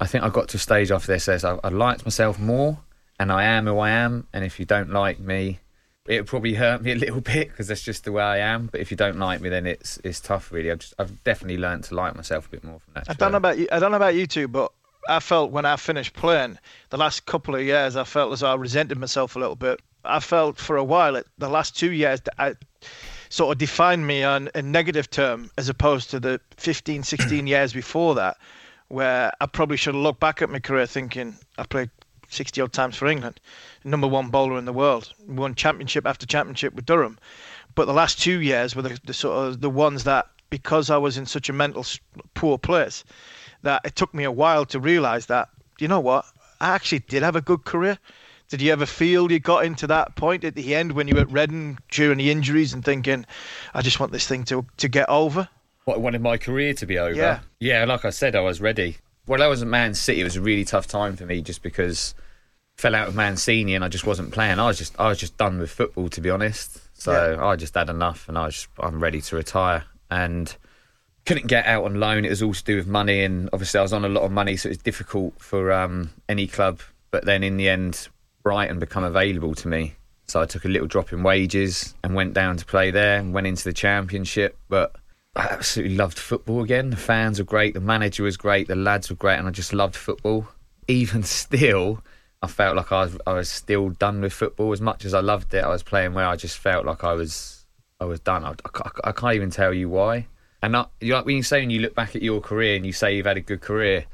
I 0.00 0.06
think 0.06 0.24
I 0.24 0.28
got 0.28 0.48
to 0.50 0.56
a 0.56 0.60
stage 0.60 0.90
after 0.90 1.12
this 1.12 1.28
as 1.28 1.44
I, 1.44 1.58
I 1.64 1.68
liked 1.68 2.04
myself 2.04 2.38
more 2.38 2.78
and 3.18 3.32
I 3.32 3.44
am 3.44 3.66
who 3.66 3.78
I 3.78 3.90
am 3.90 4.26
and 4.32 4.44
if 4.44 4.58
you 4.60 4.64
don't 4.64 4.90
like 4.90 5.18
me 5.18 5.60
it 6.08 6.24
probably 6.26 6.54
hurt 6.54 6.82
me 6.82 6.92
a 6.92 6.94
little 6.94 7.20
bit 7.34 7.48
because 7.50 7.68
that's 7.68 7.82
just 7.82 8.04
the 8.04 8.12
way 8.12 8.22
I 8.22 8.38
am. 8.38 8.66
But 8.66 8.80
if 8.80 8.90
you 8.90 8.96
don't 8.96 9.18
like 9.18 9.40
me, 9.40 9.50
then 9.50 9.66
it's 9.66 10.00
it's 10.02 10.20
tough. 10.20 10.50
Really, 10.50 10.70
I've 10.70 10.78
just, 10.78 10.94
I've 10.98 11.22
definitely 11.22 11.58
learned 11.58 11.84
to 11.84 11.94
like 11.94 12.16
myself 12.16 12.46
a 12.46 12.48
bit 12.48 12.64
more 12.64 12.80
from 12.80 12.94
that. 12.94 13.04
I 13.08 13.12
show. 13.12 13.18
don't 13.18 13.32
know 13.32 13.38
about 13.38 13.58
you. 13.58 13.68
I 13.70 13.78
don't 13.78 13.90
know 13.90 13.98
about 13.98 14.14
you 14.14 14.26
two, 14.26 14.48
but 14.48 14.72
I 15.08 15.20
felt 15.20 15.50
when 15.52 15.64
I 15.64 15.76
finished 15.76 16.14
playing 16.14 16.58
the 16.90 16.96
last 16.96 17.26
couple 17.26 17.54
of 17.54 17.62
years, 17.62 17.94
I 17.94 18.04
felt 18.04 18.32
as 18.32 18.40
though 18.40 18.50
I 18.50 18.54
resented 18.54 18.98
myself 18.98 19.36
a 19.36 19.38
little 19.38 19.56
bit. 19.56 19.80
I 20.04 20.20
felt 20.20 20.58
for 20.58 20.76
a 20.76 20.84
while, 20.84 21.16
it, 21.16 21.26
the 21.38 21.48
last 21.48 21.76
two 21.76 21.92
years, 21.92 22.20
that 22.22 22.34
I 22.38 22.54
sort 23.28 23.52
of 23.52 23.58
defined 23.58 24.06
me 24.06 24.22
on 24.22 24.48
a 24.54 24.62
negative 24.62 25.10
term 25.10 25.50
as 25.58 25.68
opposed 25.68 26.10
to 26.10 26.20
the 26.20 26.40
15, 26.56 27.02
16 27.02 27.46
years 27.46 27.72
before 27.72 28.14
that, 28.14 28.38
where 28.88 29.32
I 29.40 29.46
probably 29.46 29.76
should 29.76 29.94
have 29.94 30.02
looked 30.02 30.20
back 30.20 30.42
at 30.42 30.50
my 30.50 30.58
career 30.58 30.86
thinking 30.86 31.36
I 31.56 31.64
played 31.64 31.90
60 32.28 32.60
odd 32.60 32.72
times 32.72 32.96
for 32.96 33.06
England, 33.06 33.40
number 33.84 34.06
one 34.06 34.28
bowler 34.28 34.58
in 34.58 34.64
the 34.64 34.72
world, 34.72 35.12
won 35.26 35.54
championship 35.54 36.06
after 36.06 36.26
championship 36.26 36.74
with 36.74 36.86
Durham. 36.86 37.18
But 37.74 37.86
the 37.86 37.94
last 37.94 38.20
two 38.20 38.40
years 38.40 38.74
were 38.74 38.82
the, 38.82 38.98
the 39.04 39.14
sort 39.14 39.46
of 39.46 39.60
the 39.60 39.70
ones 39.70 40.04
that, 40.04 40.28
because 40.50 40.90
I 40.90 40.96
was 40.96 41.16
in 41.16 41.26
such 41.26 41.48
a 41.48 41.52
mental 41.52 41.84
poor 42.34 42.58
place, 42.58 43.04
that 43.62 43.82
it 43.84 43.96
took 43.96 44.12
me 44.14 44.24
a 44.24 44.32
while 44.32 44.64
to 44.66 44.80
realise 44.80 45.26
that, 45.26 45.48
you 45.78 45.88
know 45.88 46.00
what, 46.00 46.24
I 46.60 46.74
actually 46.74 47.00
did 47.00 47.22
have 47.22 47.36
a 47.36 47.40
good 47.40 47.64
career. 47.64 47.98
Did 48.48 48.62
you 48.62 48.72
ever 48.72 48.86
feel 48.86 49.30
you 49.30 49.40
got 49.40 49.64
into 49.64 49.86
that 49.88 50.16
point 50.16 50.42
at 50.44 50.54
the 50.54 50.74
end 50.74 50.92
when 50.92 51.06
you 51.06 51.14
were 51.14 51.20
at 51.20 51.30
Reading 51.30 51.78
during 51.90 52.18
the 52.18 52.30
injuries 52.30 52.72
and 52.72 52.82
thinking, 52.84 53.26
I 53.74 53.82
just 53.82 54.00
want 54.00 54.12
this 54.12 54.26
thing 54.26 54.44
to, 54.44 54.66
to 54.78 54.88
get 54.88 55.08
over? 55.08 55.48
What, 55.88 55.96
I 55.96 56.00
wanted 56.00 56.20
my 56.20 56.36
career 56.36 56.74
to 56.74 56.84
be 56.86 56.98
over. 56.98 57.14
Yeah. 57.14 57.40
Yeah, 57.60 57.84
like 57.86 58.04
I 58.04 58.10
said, 58.10 58.36
I 58.36 58.40
was 58.40 58.60
ready. 58.60 58.98
Well, 59.26 59.42
I 59.42 59.46
was 59.46 59.62
at 59.62 59.68
Man 59.68 59.94
City. 59.94 60.20
It 60.20 60.24
was 60.24 60.36
a 60.36 60.42
really 60.42 60.64
tough 60.66 60.86
time 60.86 61.16
for 61.16 61.24
me 61.24 61.40
just 61.40 61.62
because 61.62 62.14
I 62.78 62.82
fell 62.82 62.94
out 62.94 63.08
of 63.08 63.14
Mancini 63.14 63.74
and 63.74 63.82
I 63.82 63.88
just 63.88 64.06
wasn't 64.06 64.30
playing. 64.30 64.58
I 64.58 64.66
was 64.66 64.76
just 64.76 64.94
I 65.00 65.08
was 65.08 65.18
just 65.18 65.38
done 65.38 65.58
with 65.58 65.70
football 65.70 66.10
to 66.10 66.20
be 66.20 66.28
honest. 66.28 66.78
So 67.00 67.12
Yeah. 67.12 67.42
I 67.46 67.56
just 67.56 67.74
had 67.74 67.88
enough 67.88 68.28
and 68.28 68.36
I 68.36 68.44
was 68.44 68.68
I'm 68.78 69.02
ready 69.02 69.22
to 69.22 69.36
retire 69.36 69.84
and 70.10 70.54
couldn't 71.24 71.46
get 71.46 71.64
out 71.64 71.84
on 71.84 71.98
loan. 71.98 72.26
It 72.26 72.30
was 72.30 72.42
all 72.42 72.52
to 72.52 72.64
do 72.64 72.76
with 72.76 72.86
money 72.86 73.24
and 73.24 73.48
obviously 73.54 73.78
I 73.78 73.82
was 73.82 73.94
on 73.94 74.04
a 74.04 74.08
lot 74.10 74.24
of 74.24 74.30
money, 74.30 74.56
so 74.58 74.68
it 74.68 74.72
was 74.72 74.78
difficult 74.78 75.40
for 75.40 75.72
um, 75.72 76.10
any 76.28 76.46
club. 76.46 76.80
But 77.10 77.24
then 77.24 77.42
in 77.42 77.56
the 77.56 77.68
end, 77.70 78.08
Brighton 78.42 78.78
become 78.78 79.04
available 79.04 79.54
to 79.54 79.68
me. 79.68 79.94
So 80.26 80.42
I 80.42 80.44
took 80.44 80.66
a 80.66 80.68
little 80.68 80.86
drop 80.86 81.14
in 81.14 81.22
wages 81.22 81.94
and 82.04 82.14
went 82.14 82.34
down 82.34 82.58
to 82.58 82.66
play 82.66 82.90
there 82.90 83.18
and 83.18 83.32
went 83.32 83.46
into 83.46 83.64
the 83.64 83.72
championship. 83.72 84.58
But 84.68 84.94
I 85.36 85.48
absolutely 85.50 85.96
loved 85.96 86.18
football 86.18 86.62
again. 86.62 86.90
The 86.90 86.96
fans 86.96 87.38
were 87.38 87.44
great, 87.44 87.74
the 87.74 87.80
manager 87.80 88.22
was 88.22 88.36
great, 88.36 88.68
the 88.68 88.76
lads 88.76 89.10
were 89.10 89.16
great, 89.16 89.38
and 89.38 89.46
I 89.46 89.50
just 89.50 89.72
loved 89.72 89.96
football. 89.96 90.48
Even 90.88 91.22
still, 91.22 92.02
I 92.42 92.46
felt 92.46 92.76
like 92.76 92.90
I 92.92 93.02
was 93.02 93.18
I 93.26 93.32
was 93.34 93.48
still 93.48 93.90
done 93.90 94.20
with 94.20 94.32
football. 94.32 94.72
As 94.72 94.80
much 94.80 95.04
as 95.04 95.12
I 95.12 95.20
loved 95.20 95.52
it, 95.52 95.62
I 95.62 95.68
was 95.68 95.82
playing 95.82 96.14
where 96.14 96.26
I 96.26 96.36
just 96.36 96.56
felt 96.58 96.86
like 96.86 97.04
I 97.04 97.12
was 97.12 97.66
I 98.00 98.04
was 98.04 98.20
done. 98.20 98.44
I, 98.44 98.54
I 98.74 98.90
I 99.04 99.12
can't 99.12 99.34
even 99.34 99.50
tell 99.50 99.74
you 99.74 99.88
why. 99.88 100.26
And 100.62 100.76
I, 100.76 100.86
you 101.00 101.14
like 101.14 101.26
when 101.26 101.36
you 101.36 101.42
say 101.42 101.60
when 101.60 101.70
you 101.70 101.80
look 101.80 101.94
back 101.94 102.16
at 102.16 102.22
your 102.22 102.40
career 102.40 102.76
and 102.76 102.86
you 102.86 102.92
say 102.92 103.14
you've 103.14 103.26
had 103.26 103.36
a 103.36 103.42
good 103.42 103.60
career, 103.60 104.06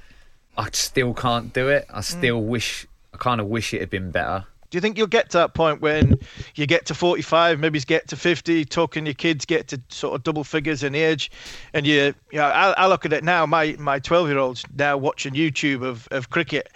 I 0.57 0.69
still 0.73 1.15
can't 1.15 1.53
do 1.53 1.69
it. 1.69 1.87
I 1.91 2.01
mm. 2.01 2.05
still 2.05 2.43
wish 2.43 2.87
I 3.13 3.17
kind 3.19 3.41
of 3.41 3.47
wish 3.47 3.73
it 3.73 3.81
had 3.81 3.91
been 3.91 4.11
better. 4.11 4.47
Do 4.75 4.79
you 4.79 4.81
think 4.81 4.99
you'll 4.99 5.07
get 5.07 5.31
to 5.31 5.39
that 5.39 5.55
point 5.55 5.81
when 5.81 6.19
you 6.57 6.67
get 6.67 6.85
to 6.87 6.95
45, 6.97 7.61
maybe 7.61 7.79
get 7.79 8.09
to 8.09 8.17
50, 8.17 8.65
talking 8.65 9.07
your 9.07 9.15
kids 9.15 9.45
get 9.45 9.69
to 9.69 9.81
sort 9.89 10.17
of 10.17 10.25
double 10.25 10.43
figures 10.43 10.83
in 10.83 10.97
age, 10.97 11.31
and 11.73 11.87
you, 11.87 12.13
you 12.33 12.39
know, 12.39 12.47
I, 12.47 12.73
I 12.73 12.89
look 12.89 13.07
at 13.07 13.13
it 13.13 13.23
now. 13.23 13.47
My 13.47 13.77
my 13.79 14.01
12 14.01 14.29
year 14.31 14.39
old's 14.39 14.65
now 14.77 14.97
watching 14.97 15.33
YouTube 15.35 15.85
of, 15.85 16.09
of 16.11 16.31
cricket 16.31 16.73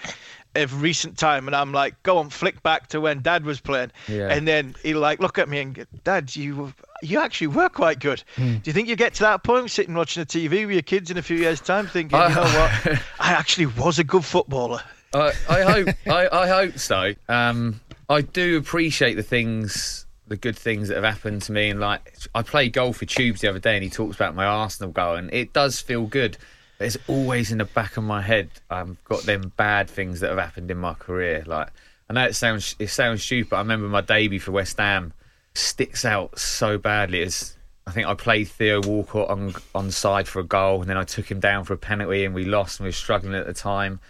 of 0.54 0.80
recent 0.80 1.18
time, 1.18 1.48
and 1.48 1.56
I'm 1.56 1.72
like, 1.72 2.00
go 2.04 2.18
on, 2.18 2.30
flick 2.30 2.62
back 2.62 2.86
to 2.90 3.00
when 3.00 3.20
Dad 3.20 3.44
was 3.44 3.58
playing, 3.60 3.90
Yeah. 4.06 4.28
and 4.28 4.46
then 4.46 4.76
he'll 4.84 5.00
like 5.00 5.18
look 5.18 5.36
at 5.36 5.48
me 5.48 5.58
and 5.58 5.74
go, 5.74 5.82
Dad, 6.04 6.36
you 6.36 6.72
you 7.02 7.18
actually 7.18 7.48
were 7.48 7.68
quite 7.68 7.98
good. 7.98 8.22
Hmm. 8.36 8.58
Do 8.58 8.60
you 8.66 8.72
think 8.72 8.86
you 8.86 8.94
get 8.94 9.12
to 9.14 9.22
that 9.24 9.42
point, 9.42 9.72
sitting 9.72 9.94
watching 9.96 10.22
the 10.22 10.26
TV 10.28 10.66
with 10.66 10.70
your 10.74 10.82
kids 10.82 11.10
in 11.10 11.18
a 11.18 11.22
few 11.22 11.36
years' 11.36 11.60
time, 11.60 11.88
thinking, 11.88 12.16
you 12.16 12.28
know 12.28 12.42
what, 12.42 13.02
I 13.18 13.32
actually 13.32 13.66
was 13.66 13.98
a 13.98 14.04
good 14.04 14.24
footballer. 14.24 14.82
I, 15.14 15.32
I 15.48 15.62
hope 15.62 15.88
I, 16.06 16.28
I 16.30 16.46
hope 16.48 16.78
so. 16.78 17.14
Um, 17.30 17.80
I 18.08 18.22
do 18.22 18.56
appreciate 18.56 19.14
the 19.14 19.22
things, 19.22 20.06
the 20.26 20.36
good 20.36 20.56
things 20.56 20.88
that 20.88 20.94
have 20.94 21.04
happened 21.04 21.42
to 21.42 21.52
me. 21.52 21.70
And 21.70 21.80
like, 21.80 22.16
I 22.34 22.42
played 22.42 22.72
golf 22.72 22.98
for 22.98 23.04
Tubes 23.04 23.40
the 23.40 23.48
other 23.48 23.58
day, 23.58 23.74
and 23.74 23.84
he 23.84 23.90
talks 23.90 24.16
about 24.16 24.34
my 24.34 24.46
Arsenal 24.46 24.92
goal, 24.92 25.16
and 25.16 25.32
it 25.32 25.52
does 25.52 25.80
feel 25.80 26.06
good. 26.06 26.38
But 26.78 26.86
it's 26.86 26.98
always 27.08 27.50
in 27.50 27.58
the 27.58 27.64
back 27.64 27.96
of 27.96 28.04
my 28.04 28.22
head. 28.22 28.50
I've 28.70 29.02
got 29.04 29.24
them 29.24 29.52
bad 29.56 29.90
things 29.90 30.20
that 30.20 30.30
have 30.30 30.38
happened 30.38 30.70
in 30.70 30.78
my 30.78 30.94
career. 30.94 31.42
Like, 31.46 31.70
I 32.08 32.14
know 32.14 32.24
it 32.24 32.34
sounds 32.34 32.76
it 32.78 32.88
sounds 32.88 33.22
stupid. 33.22 33.54
I 33.54 33.58
remember 33.58 33.88
my 33.88 34.00
debut 34.00 34.40
for 34.40 34.52
West 34.52 34.78
Ham 34.78 35.12
sticks 35.54 36.04
out 36.04 36.38
so 36.38 36.78
badly. 36.78 37.20
It's 37.20 37.56
I 37.86 37.90
think 37.90 38.06
I 38.06 38.14
played 38.14 38.48
Theo 38.48 38.80
Walcott 38.82 39.28
on 39.28 39.54
on 39.74 39.90
side 39.90 40.28
for 40.28 40.40
a 40.40 40.44
goal, 40.44 40.80
and 40.80 40.88
then 40.88 40.96
I 40.96 41.04
took 41.04 41.30
him 41.30 41.40
down 41.40 41.64
for 41.64 41.74
a 41.74 41.78
penalty, 41.78 42.24
and 42.24 42.34
we 42.34 42.44
lost, 42.44 42.78
and 42.78 42.84
we 42.84 42.88
were 42.88 42.92
struggling 42.92 43.34
at 43.34 43.46
the 43.46 43.52
time. 43.52 44.00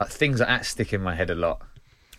Like, 0.00 0.10
things 0.10 0.40
like 0.40 0.48
that 0.48 0.66
stick 0.66 0.92
in 0.92 1.02
my 1.02 1.14
head 1.14 1.30
a 1.30 1.34
lot, 1.34 1.62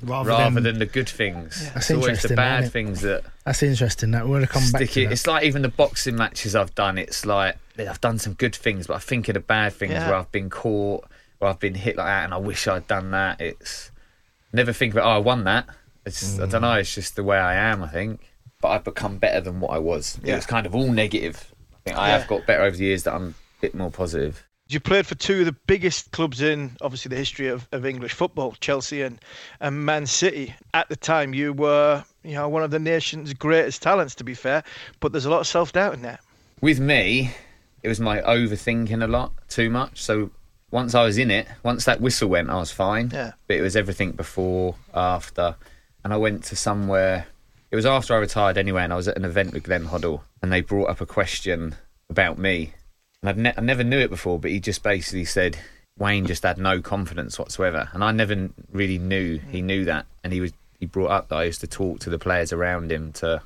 Rather, 0.01 0.29
rather 0.29 0.53
than, 0.55 0.63
than 0.63 0.79
the 0.79 0.85
good 0.85 1.09
things. 1.09 1.71
That's 1.73 1.89
it's 1.89 1.91
always 1.91 2.05
the 2.05 2.11
interesting, 2.11 2.35
bad 2.35 2.63
isn't 2.63 2.67
it? 2.67 2.71
things 2.73 3.01
that 3.01 3.23
that's 3.45 3.63
interesting. 3.63 4.11
That 4.11 4.27
we're 4.27 4.35
gonna 4.37 4.47
come 4.47 4.71
back 4.71 4.89
to 4.89 5.01
it. 5.01 5.05
that. 5.05 5.11
It's 5.11 5.25
like 5.25 5.43
even 5.43 5.63
the 5.63 5.69
boxing 5.69 6.15
matches 6.15 6.55
I've 6.55 6.75
done. 6.75 6.97
It's 6.97 7.25
like 7.25 7.57
I've 7.79 8.01
done 8.01 8.19
some 8.19 8.33
good 8.33 8.55
things, 8.55 8.87
but 8.87 8.95
I 8.95 8.99
think 8.99 9.27
of 9.27 9.33
the 9.33 9.39
bad 9.39 9.73
things 9.73 9.93
Yeah. 9.93 10.07
where 10.07 10.15
I've 10.17 10.31
been 10.31 10.49
caught, 10.51 11.05
where 11.39 11.49
I've 11.49 11.59
been 11.59 11.73
hit 11.75 11.97
like 11.97 12.05
that, 12.07 12.25
and 12.25 12.33
I 12.33 12.37
wish 12.37 12.67
I'd 12.67 12.87
done 12.87 13.11
that. 13.11 13.41
It's 13.41 13.91
never 14.53 14.71
think 14.71 14.93
about 14.93 15.05
oh 15.07 15.15
I 15.15 15.17
won 15.17 15.43
that. 15.45 15.67
It's 16.05 16.39
I 16.39 16.45
don't 16.45 16.61
know. 16.61 16.67
Mm. 16.69 16.79
It's 16.81 16.93
just 16.93 17.15
the 17.15 17.23
way 17.23 17.37
I 17.37 17.55
am. 17.55 17.81
I 17.83 17.87
think, 17.87 18.21
but 18.61 18.69
I've 18.69 18.83
become 18.83 19.17
better 19.17 19.41
than 19.41 19.59
what 19.59 19.71
I 19.71 19.79
was. 19.79 20.19
Yeah. 20.23 20.33
It 20.33 20.35
was 20.37 20.45
kind 20.45 20.65
of 20.65 20.75
all 20.75 20.91
negative. 20.91 21.53
I 21.73 21.77
think 21.83 21.97
I 21.97 22.09
have 22.09 22.27
got 22.27 22.45
better 22.45 22.63
over 22.63 22.77
the 22.77 22.85
years. 22.85 23.03
That 23.03 23.15
I'm 23.15 23.29
a 23.29 23.61
bit 23.61 23.73
more 23.75 23.89
positive. 23.91 24.46
You 24.69 24.79
played 24.79 25.07
for 25.07 25.15
two 25.15 25.39
of 25.39 25.45
the 25.45 25.55
biggest 25.65 26.12
clubs 26.12 26.41
in 26.41 26.75
obviously 26.81 27.09
the 27.09 27.15
history 27.15 27.47
of, 27.47 27.67
of 27.71 27.86
English 27.86 28.13
football, 28.13 28.53
Chelsea 28.59 29.01
and, 29.01 29.19
and 29.62 29.86
Man 29.86 30.05
City. 30.05 30.53
At 30.74 30.89
the 30.89 30.95
time, 30.97 31.33
you 31.33 31.53
were 31.53 32.03
you 32.24 32.33
know 32.33 32.50
one 32.50 32.63
of 32.63 32.71
the 32.71 32.79
nation's 32.79 33.33
greatest 33.33 33.81
talents. 33.81 34.15
To 34.15 34.24
be 34.24 34.33
fair, 34.33 34.63
but 35.00 35.12
there's 35.12 35.25
a 35.25 35.29
lot 35.29 35.39
of 35.39 35.47
self 35.47 35.71
doubt 35.74 35.93
in 35.93 36.01
there. 36.01 36.19
with 36.62 36.79
me, 36.79 37.31
it 37.83 37.88
was 37.88 38.00
my 38.00 38.19
overthinking 38.21 39.03
a 39.03 39.07
lot 39.07 39.31
too 39.47 39.69
much. 39.69 40.01
So 40.01 40.31
once 40.71 40.93
I 40.95 41.03
was 41.03 41.17
in 41.17 41.31
it, 41.31 41.47
once 41.63 41.86
that 41.86 42.01
whistle 42.01 42.29
went, 42.29 42.50
I 42.50 42.57
was 42.59 42.71
fine. 42.71 43.09
Yeah. 43.13 43.33
But 43.47 43.57
it 43.57 43.62
was 43.62 43.75
everything 43.75 44.12
before, 44.12 44.75
after, 44.93 45.55
and 46.03 46.13
I 46.13 46.17
went 46.17 46.43
to 46.45 46.55
somewhere. 46.55 47.27
It 47.71 47.75
was 47.75 47.86
after 47.86 48.13
I 48.13 48.17
retired 48.17 48.57
anyway, 48.57 48.83
and 48.83 48.91
I 48.93 48.95
was 48.97 49.07
at 49.07 49.17
an 49.17 49.25
event 49.25 49.53
with 49.53 49.63
Glenn 49.63 49.86
Hoddle, 49.86 50.21
and 50.41 50.51
they 50.51 50.62
brought 50.62 50.89
up 50.89 51.01
a 51.01 51.05
question 51.05 51.75
about 52.09 52.38
me, 52.38 52.74
and 53.21 53.29
I'd 53.29 53.38
ne- 53.38 53.53
I 53.57 53.62
never 53.62 53.83
knew 53.83 54.00
it 54.00 54.09
before, 54.09 54.39
but 54.39 54.51
he 54.51 54.59
just 54.59 54.83
basically 54.83 55.25
said 55.25 55.57
Wayne 55.97 56.25
just 56.25 56.43
had 56.43 56.57
no 56.57 56.81
confidence 56.81 57.39
whatsoever, 57.39 57.89
and 57.93 58.03
I 58.03 58.12
never 58.12 58.50
really 58.71 59.00
knew 59.00 59.39
he 59.39 59.62
knew 59.62 59.86
that, 59.86 60.05
and 60.24 60.33
he 60.33 60.41
was 60.41 60.53
he 60.79 60.86
brought 60.86 61.09
up 61.12 61.29
that 61.29 61.36
I 61.36 61.43
used 61.45 61.62
to 61.62 61.67
talk 61.67 62.00
to 62.01 62.09
the 62.09 62.19
players 62.19 62.53
around 62.53 62.91
him 62.91 63.12
to 63.13 63.41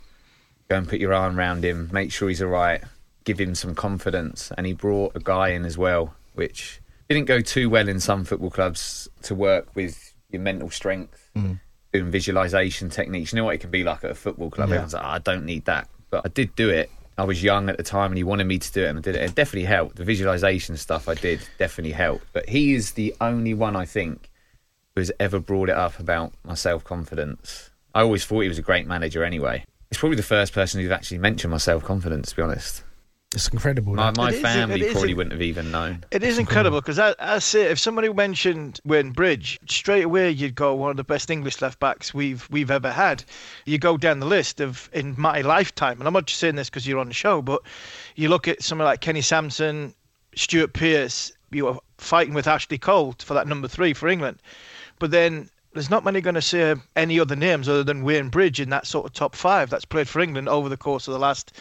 go 0.70 0.78
and 0.78 0.88
put 0.88 1.00
your 1.00 1.14
arm 1.14 1.38
around 1.38 1.64
him, 1.64 1.90
make 1.92 2.12
sure 2.12 2.28
he's 2.28 2.42
all 2.42 2.50
right, 2.50 2.84
give 3.24 3.40
him 3.40 3.56
some 3.56 3.74
confidence. 3.76 4.52
And 4.58 4.66
he 4.68 4.74
brought 4.74 5.16
a 5.16 5.20
guy 5.20 5.50
in 5.50 5.66
as 5.66 5.78
well, 5.78 6.14
which 6.34 6.82
didn't 7.08 7.26
go 7.26 7.40
too 7.42 7.70
well 7.70 7.88
in 7.88 8.00
some 8.00 8.26
football 8.26 8.50
clubs 8.50 9.08
to 9.24 9.36
work 9.36 9.74
with 9.76 10.14
your 10.30 10.42
mental 10.42 10.70
strength. 10.70 11.30
Mm. 11.36 11.60
doing 11.94 12.12
visualization 12.12 12.90
techniques. 12.90 13.32
You 13.32 13.38
know 13.38 13.46
what 13.46 13.56
it 13.56 13.60
can 13.60 13.72
be 13.72 13.84
like 13.84 14.04
at 14.04 14.12
a 14.12 14.16
football 14.16 14.50
club. 14.50 14.70
Yeah. 14.70 14.76
Everyone's 14.76 14.94
like, 14.94 15.04
"Oh, 15.04 15.08
I 15.10 15.20
don't 15.20 15.46
need 15.46 15.66
that, 15.66 15.88
but 16.10 16.26
I 16.26 16.30
did 16.30 16.56
do 16.56 16.70
it. 16.70 16.90
I 17.22 17.24
was 17.24 17.44
young 17.44 17.70
at 17.70 17.78
the 17.78 17.84
time, 17.84 18.10
and 18.10 18.18
he 18.18 18.24
wanted 18.24 18.46
me 18.46 18.58
to 18.58 18.72
do 18.72 18.84
it, 18.84 18.88
and 18.88 18.98
I 18.98 19.02
did 19.02 19.16
it. 19.16 19.22
It 19.22 19.36
definitely 19.36 19.66
helped. 19.66 19.98
The 19.98 20.04
visualization 20.04 20.76
stuff 20.76 21.08
I 21.08 21.14
did 21.14 21.40
definitely 21.60 21.92
helped. 21.92 22.26
But 22.34 22.50
he 22.50 22.74
is 22.74 22.94
the 22.94 23.14
only 23.22 23.54
one 23.54 23.76
I 23.76 23.86
think 23.86 24.32
who 24.96 25.02
has 25.02 25.12
ever 25.20 25.40
brought 25.40 25.70
it 25.70 25.76
up 25.76 26.00
about 26.00 26.34
my 26.44 26.56
self 26.56 26.84
confidence. 26.84 27.70
I 27.94 28.02
always 28.02 28.26
thought 28.26 28.40
he 28.40 28.48
was 28.48 28.58
a 28.58 28.64
great 28.64 28.88
manager 28.88 29.24
anyway. 29.24 29.64
He's 29.92 30.00
probably 30.00 30.16
the 30.16 30.24
first 30.24 30.52
person 30.52 30.82
who's 30.82 30.90
actually 30.90 31.20
mentioned 31.20 31.52
my 31.52 31.58
self 31.58 31.84
confidence, 31.84 32.32
to 32.32 32.38
be 32.38 32.42
honest. 32.42 32.84
It's 33.34 33.48
incredible. 33.48 33.94
My, 33.94 34.12
my 34.18 34.30
It 34.30 34.36
is- 34.36 34.42
family 34.42 34.76
it 34.82 34.88
is 34.88 34.92
probably 34.92 35.14
a- 35.14 35.16
wouldn't 35.16 35.32
have 35.32 35.42
even 35.42 35.72
known. 35.72 36.04
It 36.12 36.22
is 36.22 36.38
incredible 36.38 36.82
because 36.82 37.00
I, 37.00 37.16
I 37.18 37.40
say 37.40 37.64
if 37.72 37.80
somebody 37.80 38.12
mentioned 38.12 38.82
Wayne 38.84 39.12
Bridge, 39.12 39.58
straight 39.70 40.04
away 40.04 40.32
you'd 40.32 40.56
go 40.56 40.76
one 40.76 40.92
of 40.92 40.98
the 40.98 41.04
best 41.06 41.30
English 41.32 41.62
left 41.62 41.80
backs 41.80 42.14
we've 42.14 42.46
we've 42.52 42.70
ever 42.72 42.92
had. 42.92 43.24
You 43.66 43.78
go 43.78 43.96
down 43.96 44.20
the 44.20 44.26
list 44.26 44.60
of 44.60 44.90
in 44.92 45.16
my 45.18 45.42
lifetime, 45.42 46.00
and 46.00 46.08
I'm 46.08 46.14
not 46.14 46.26
just 46.28 46.40
saying 46.40 46.56
this 46.56 46.70
because 46.70 46.86
you're 46.86 47.00
on 47.00 47.08
the 47.08 47.14
show, 47.14 47.42
but 47.42 47.62
you 48.18 48.28
look 48.28 48.50
at 48.50 48.62
someone 48.62 48.86
like 48.86 49.00
Kenny 49.00 49.22
Sansom, 49.22 49.96
Stuart 50.36 50.74
Pearce, 50.74 51.32
you 51.52 51.66
were 51.66 51.78
fighting 52.00 52.34
with 52.34 52.48
Ashley 52.48 52.78
Cole 52.78 53.16
for 53.20 53.34
that 53.36 53.48
number 53.48 53.70
three 53.70 53.94
for 53.94 54.08
England, 54.10 54.40
but 55.00 55.12
then. 55.12 55.50
There's 55.74 55.90
not 55.90 56.04
many 56.04 56.20
going 56.20 56.36
to 56.36 56.42
say 56.42 56.76
any 56.98 57.18
other 57.18 57.38
names 57.38 57.70
other 57.70 57.86
than 57.86 58.04
Wayne 58.04 58.28
Bridge 58.28 58.60
in 58.60 58.72
that 58.72 58.86
sort 58.86 59.06
of 59.06 59.14
top 59.14 59.34
five 59.34 59.70
that's 59.70 59.86
played 59.86 60.10
for 60.10 60.20
England 60.20 60.50
over 60.50 60.68
the 60.68 60.76
course 60.76 61.08
of 61.08 61.14
the 61.14 61.18
last, 61.18 61.54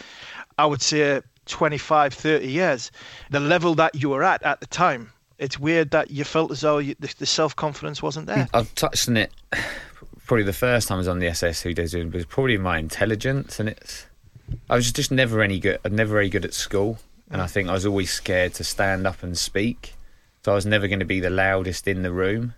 I 0.59 0.67
would 0.67 0.83
say, 0.83 1.21
25, 1.51 2.15
30 2.15 2.47
years. 2.47 2.91
The 3.31 3.41
level 3.41 3.75
that 3.75 3.95
you 3.95 4.09
were 4.11 4.23
at 4.23 4.43
at 4.43 4.61
the 4.61 4.67
time, 4.67 5.13
it's 5.39 5.59
weird 5.59 5.91
that 5.91 6.11
you 6.11 6.25
felt 6.25 6.51
as 6.51 6.61
though 6.61 6.79
you, 6.79 6.95
the, 7.01 7.15
the 7.19 7.27
self 7.27 7.55
confidence 7.57 8.03
wasn't 8.03 8.27
there. 8.27 8.49
I've 8.55 8.75
touched 8.75 9.09
on 9.09 9.17
it 9.17 9.33
probably 10.31 10.45
the 10.45 10.53
first 10.53 10.87
time 10.87 10.95
I 10.95 10.99
was 10.99 11.09
on 11.09 11.19
the 11.19 11.35
SAS 11.35 11.61
Who 11.63 11.75
Dares 11.75 11.93
was 11.93 12.25
probably 12.25 12.57
my 12.57 12.79
intelligence 12.79 13.59
and 13.59 13.69
it's 13.69 14.07
I 14.69 14.77
was 14.77 14.93
just 14.93 15.11
never 15.11 15.43
any 15.43 15.59
good 15.59 15.81
I'm 15.85 15.97
never 15.97 16.13
very 16.13 16.29
good 16.29 16.45
at 16.45 16.55
school 16.55 16.99
and 17.33 17.43
I 17.43 17.49
think 17.49 17.69
I 17.69 17.73
was 17.73 17.85
always 17.85 18.13
scared 18.13 18.55
to 18.55 18.63
stand 18.63 19.09
up 19.09 19.25
and 19.25 19.37
speak 19.37 19.95
so 20.45 20.53
I 20.53 20.55
was 20.55 20.67
never 20.67 20.87
going 20.87 21.01
to 21.01 21.05
be 21.05 21.19
the 21.19 21.31
loudest 21.31 21.89
in 21.89 22.03
the 22.03 22.13
room 22.13 22.55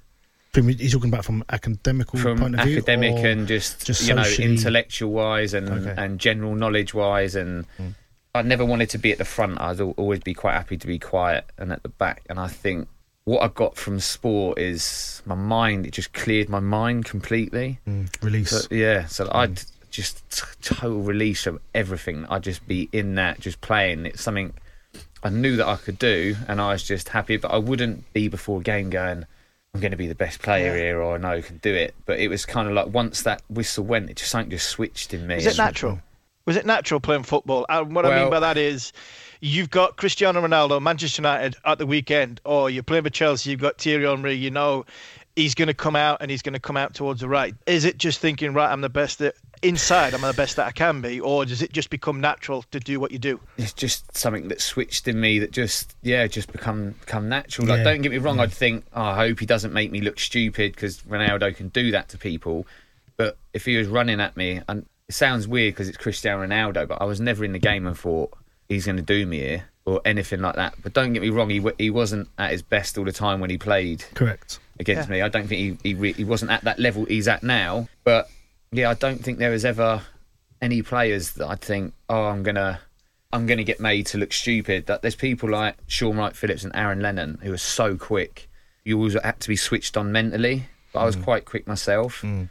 From- 0.52 0.68
You're 0.68 0.90
talking 0.90 1.08
about 1.08 1.24
from 1.24 1.44
academical 1.48 2.18
from 2.18 2.40
point 2.40 2.60
of 2.60 2.66
view, 2.66 2.76
academic 2.76 3.24
and 3.24 3.48
just, 3.48 3.86
just 3.86 4.06
you 4.06 4.14
know 4.16 4.30
intellectual 4.38 5.10
wise 5.10 5.54
and 5.54 5.70
Okay. 5.70 5.94
and 5.96 6.18
general 6.18 6.54
knowledge 6.54 6.92
wise 6.92 7.34
and 7.34 7.64
mm. 7.80 7.94
I 8.34 8.42
never 8.42 8.64
wanted 8.64 8.88
to 8.90 8.98
be 8.98 9.12
at 9.12 9.18
the 9.18 9.24
front 9.24 9.60
I'd 9.60 9.80
always 9.80 10.20
be 10.20 10.34
quite 10.34 10.54
happy 10.54 10.76
to 10.78 10.86
be 10.86 10.98
quiet 10.98 11.44
and 11.58 11.70
at 11.72 11.82
the 11.82 11.88
back 11.90 12.22
and 12.30 12.38
I 12.40 12.48
think 12.48 12.88
what 13.24 13.42
I 13.42 13.48
got 13.48 13.76
from 13.76 14.00
sport 14.00 14.58
is 14.58 15.22
my 15.26 15.34
mind 15.34 15.86
it 15.86 15.92
just 15.92 16.12
cleared 16.12 16.48
my 16.48 16.60
mind 16.60 17.04
completely 17.04 17.78
Mm, 17.86 18.08
release. 18.22 18.50
so, 18.50 18.74
yeah, 18.74 19.06
so 19.06 19.28
I'd 19.32 19.62
just 19.90 20.28
t- 20.30 20.42
total 20.62 21.00
release 21.02 21.46
of 21.46 21.60
everything. 21.74 22.24
I'd 22.30 22.42
just 22.42 22.66
be 22.66 22.88
in 22.92 23.14
that, 23.16 23.38
just 23.40 23.60
playing. 23.60 24.06
It's 24.06 24.22
something 24.22 24.54
I 25.22 25.28
knew 25.28 25.56
that 25.56 25.66
I 25.68 25.76
could 25.76 25.98
do, 25.98 26.34
and 26.48 26.60
I 26.62 26.72
was 26.72 26.82
just 26.82 27.10
happy. 27.10 27.36
But 27.36 27.52
I 27.52 27.58
wouldn't 27.58 28.10
be 28.14 28.26
before 28.28 28.60
a 28.60 28.62
game 28.62 28.88
going, 28.88 29.26
"I'm 29.74 29.80
going 29.82 29.90
to 29.90 29.96
be 29.98 30.06
the 30.08 30.14
best 30.14 30.40
player 30.40 30.74
here," 30.76 31.00
or 31.02 31.14
"I 31.14 31.18
know 31.18 31.32
I 31.32 31.42
can 31.42 31.58
do 31.58 31.74
it." 31.74 31.94
But 32.06 32.18
it 32.20 32.28
was 32.28 32.46
kind 32.46 32.66
of 32.66 32.72
like 32.74 32.86
once 32.88 33.22
that 33.22 33.42
whistle 33.50 33.84
went, 33.84 34.08
it 34.08 34.16
just 34.16 34.30
something 34.30 34.50
just 34.50 34.68
switched 34.68 35.12
in 35.12 35.26
me. 35.26 35.34
Was 35.36 35.46
it 35.46 35.58
natural? 35.58 36.00
Was 36.44 36.56
it 36.56 36.66
natural 36.66 37.00
playing 37.00 37.22
football? 37.22 37.66
And 37.68 37.94
what 37.94 38.04
I 38.04 38.20
mean 38.20 38.30
by 38.30 38.40
that 38.40 38.56
is, 38.56 38.92
you've 39.40 39.70
got 39.70 39.96
Cristiano 39.96 40.40
Ronaldo, 40.40 40.80
Manchester 40.82 41.22
United 41.22 41.56
at 41.64 41.78
the 41.78 41.86
weekend, 41.86 42.40
or 42.44 42.68
you're 42.70 42.82
playing 42.82 43.04
for 43.04 43.10
Chelsea, 43.10 43.50
you've 43.50 43.60
got 43.60 43.78
Thierry 43.78 44.06
Henry, 44.06 44.34
you 44.34 44.50
know 44.50 44.84
he's 45.36 45.54
going 45.54 45.68
to 45.68 45.74
come 45.74 45.96
out 45.96 46.18
and 46.20 46.30
he's 46.30 46.42
going 46.42 46.52
to 46.52 46.60
come 46.60 46.76
out 46.76 46.94
towards 46.94 47.20
the 47.20 47.28
right. 47.28 47.54
Is 47.66 47.84
it 47.84 47.98
just 47.98 48.20
thinking, 48.20 48.52
right, 48.52 48.70
I'm 48.70 48.80
the 48.80 48.88
best 48.88 49.18
that 49.20 49.34
inside, 49.62 50.12
I'm 50.14 50.20
the 50.20 50.32
best 50.32 50.56
that 50.56 50.66
I 50.66 50.72
can 50.72 51.00
be, 51.00 51.20
or 51.20 51.44
does 51.44 51.62
it 51.62 51.72
just 51.72 51.88
become 51.88 52.20
natural 52.20 52.64
to 52.70 52.80
do 52.80 52.98
what 52.98 53.12
you 53.12 53.18
do? 53.18 53.40
it's 53.56 53.72
just 53.72 54.16
something 54.16 54.48
that 54.48 54.60
switched 54.60 55.06
in 55.06 55.20
me 55.20 55.38
that 55.38 55.52
just 55.52 55.94
yeah 56.02 56.26
just 56.26 56.50
become 56.50 56.90
become 57.00 57.28
natural 57.28 57.66
like 57.66 57.84
don't 57.84 58.02
get 58.02 58.10
me 58.10 58.18
wrong 58.18 58.40
i'd 58.40 58.52
think 58.52 58.84
oh, 58.94 59.02
i 59.02 59.14
hope 59.14 59.38
he 59.38 59.46
doesn't 59.46 59.72
make 59.72 59.90
me 59.90 60.00
look 60.00 60.18
stupid 60.18 60.72
because 60.72 61.02
ronaldo 61.02 61.54
can 61.54 61.68
do 61.68 61.90
that 61.90 62.08
to 62.08 62.18
people 62.18 62.66
but 63.16 63.36
if 63.52 63.64
he 63.64 63.76
was 63.76 63.86
running 63.86 64.20
at 64.20 64.36
me 64.36 64.60
and 64.68 64.84
it 65.08 65.14
sounds 65.14 65.46
weird 65.46 65.74
because 65.74 65.88
it's 65.88 65.98
cristiano 65.98 66.46
ronaldo 66.46 66.86
but 66.86 67.00
i 67.00 67.04
was 67.04 67.20
never 67.20 67.44
in 67.44 67.52
the 67.52 67.58
game 67.58 67.86
and 67.86 67.98
thought 67.98 68.32
he's 68.68 68.86
going 68.86 68.96
to 68.96 69.02
do 69.02 69.26
me 69.26 69.38
here 69.38 69.64
or 69.84 70.00
anything 70.04 70.40
like 70.40 70.54
that 70.54 70.74
but 70.82 70.92
don't 70.92 71.12
get 71.12 71.22
me 71.22 71.28
wrong 71.28 71.50
he, 71.50 71.60
wa- 71.60 71.72
he 71.78 71.90
wasn't 71.90 72.28
at 72.38 72.50
his 72.50 72.62
best 72.62 72.96
all 72.96 73.04
the 73.04 73.12
time 73.12 73.40
when 73.40 73.50
he 73.50 73.58
played 73.58 74.04
Correct. 74.14 74.60
against 74.78 75.08
me. 75.08 75.22
I 75.22 75.28
don't 75.28 75.46
think 75.46 75.80
he 75.82 75.88
he, 75.88 75.94
re- 75.94 76.12
he 76.12 76.24
wasn't 76.24 76.50
at 76.50 76.64
that 76.64 76.78
level 76.78 77.04
he's 77.06 77.28
at 77.28 77.42
now. 77.42 77.88
But 78.04 78.28
yeah, 78.70 78.90
I 78.90 78.94
don't 78.94 79.22
think 79.22 79.38
there 79.38 79.50
was 79.50 79.64
ever 79.64 80.02
any 80.60 80.82
players 80.82 81.32
that 81.32 81.46
I'd 81.46 81.60
think, 81.60 81.94
oh, 82.08 82.24
I'm 82.24 82.42
gonna 82.42 82.80
I'm 83.32 83.46
gonna 83.46 83.64
get 83.64 83.80
made 83.80 84.06
to 84.06 84.18
look 84.18 84.32
stupid. 84.32 84.86
That 84.86 85.02
there's 85.02 85.16
people 85.16 85.50
like 85.50 85.76
Shaun 85.86 86.16
Wright 86.16 86.36
Phillips 86.36 86.64
and 86.64 86.74
Aaron 86.76 87.00
Lennon 87.00 87.38
who 87.42 87.52
are 87.52 87.58
so 87.58 87.96
quick. 87.96 88.48
You 88.84 88.98
always 88.98 89.16
had 89.22 89.40
to 89.40 89.48
be 89.48 89.56
switched 89.56 89.96
on 89.96 90.12
mentally. 90.12 90.66
But 90.92 91.00
I 91.00 91.04
was 91.04 91.16
mm. 91.16 91.24
quite 91.24 91.44
quick 91.46 91.66
myself. 91.66 92.20
Mm. 92.22 92.50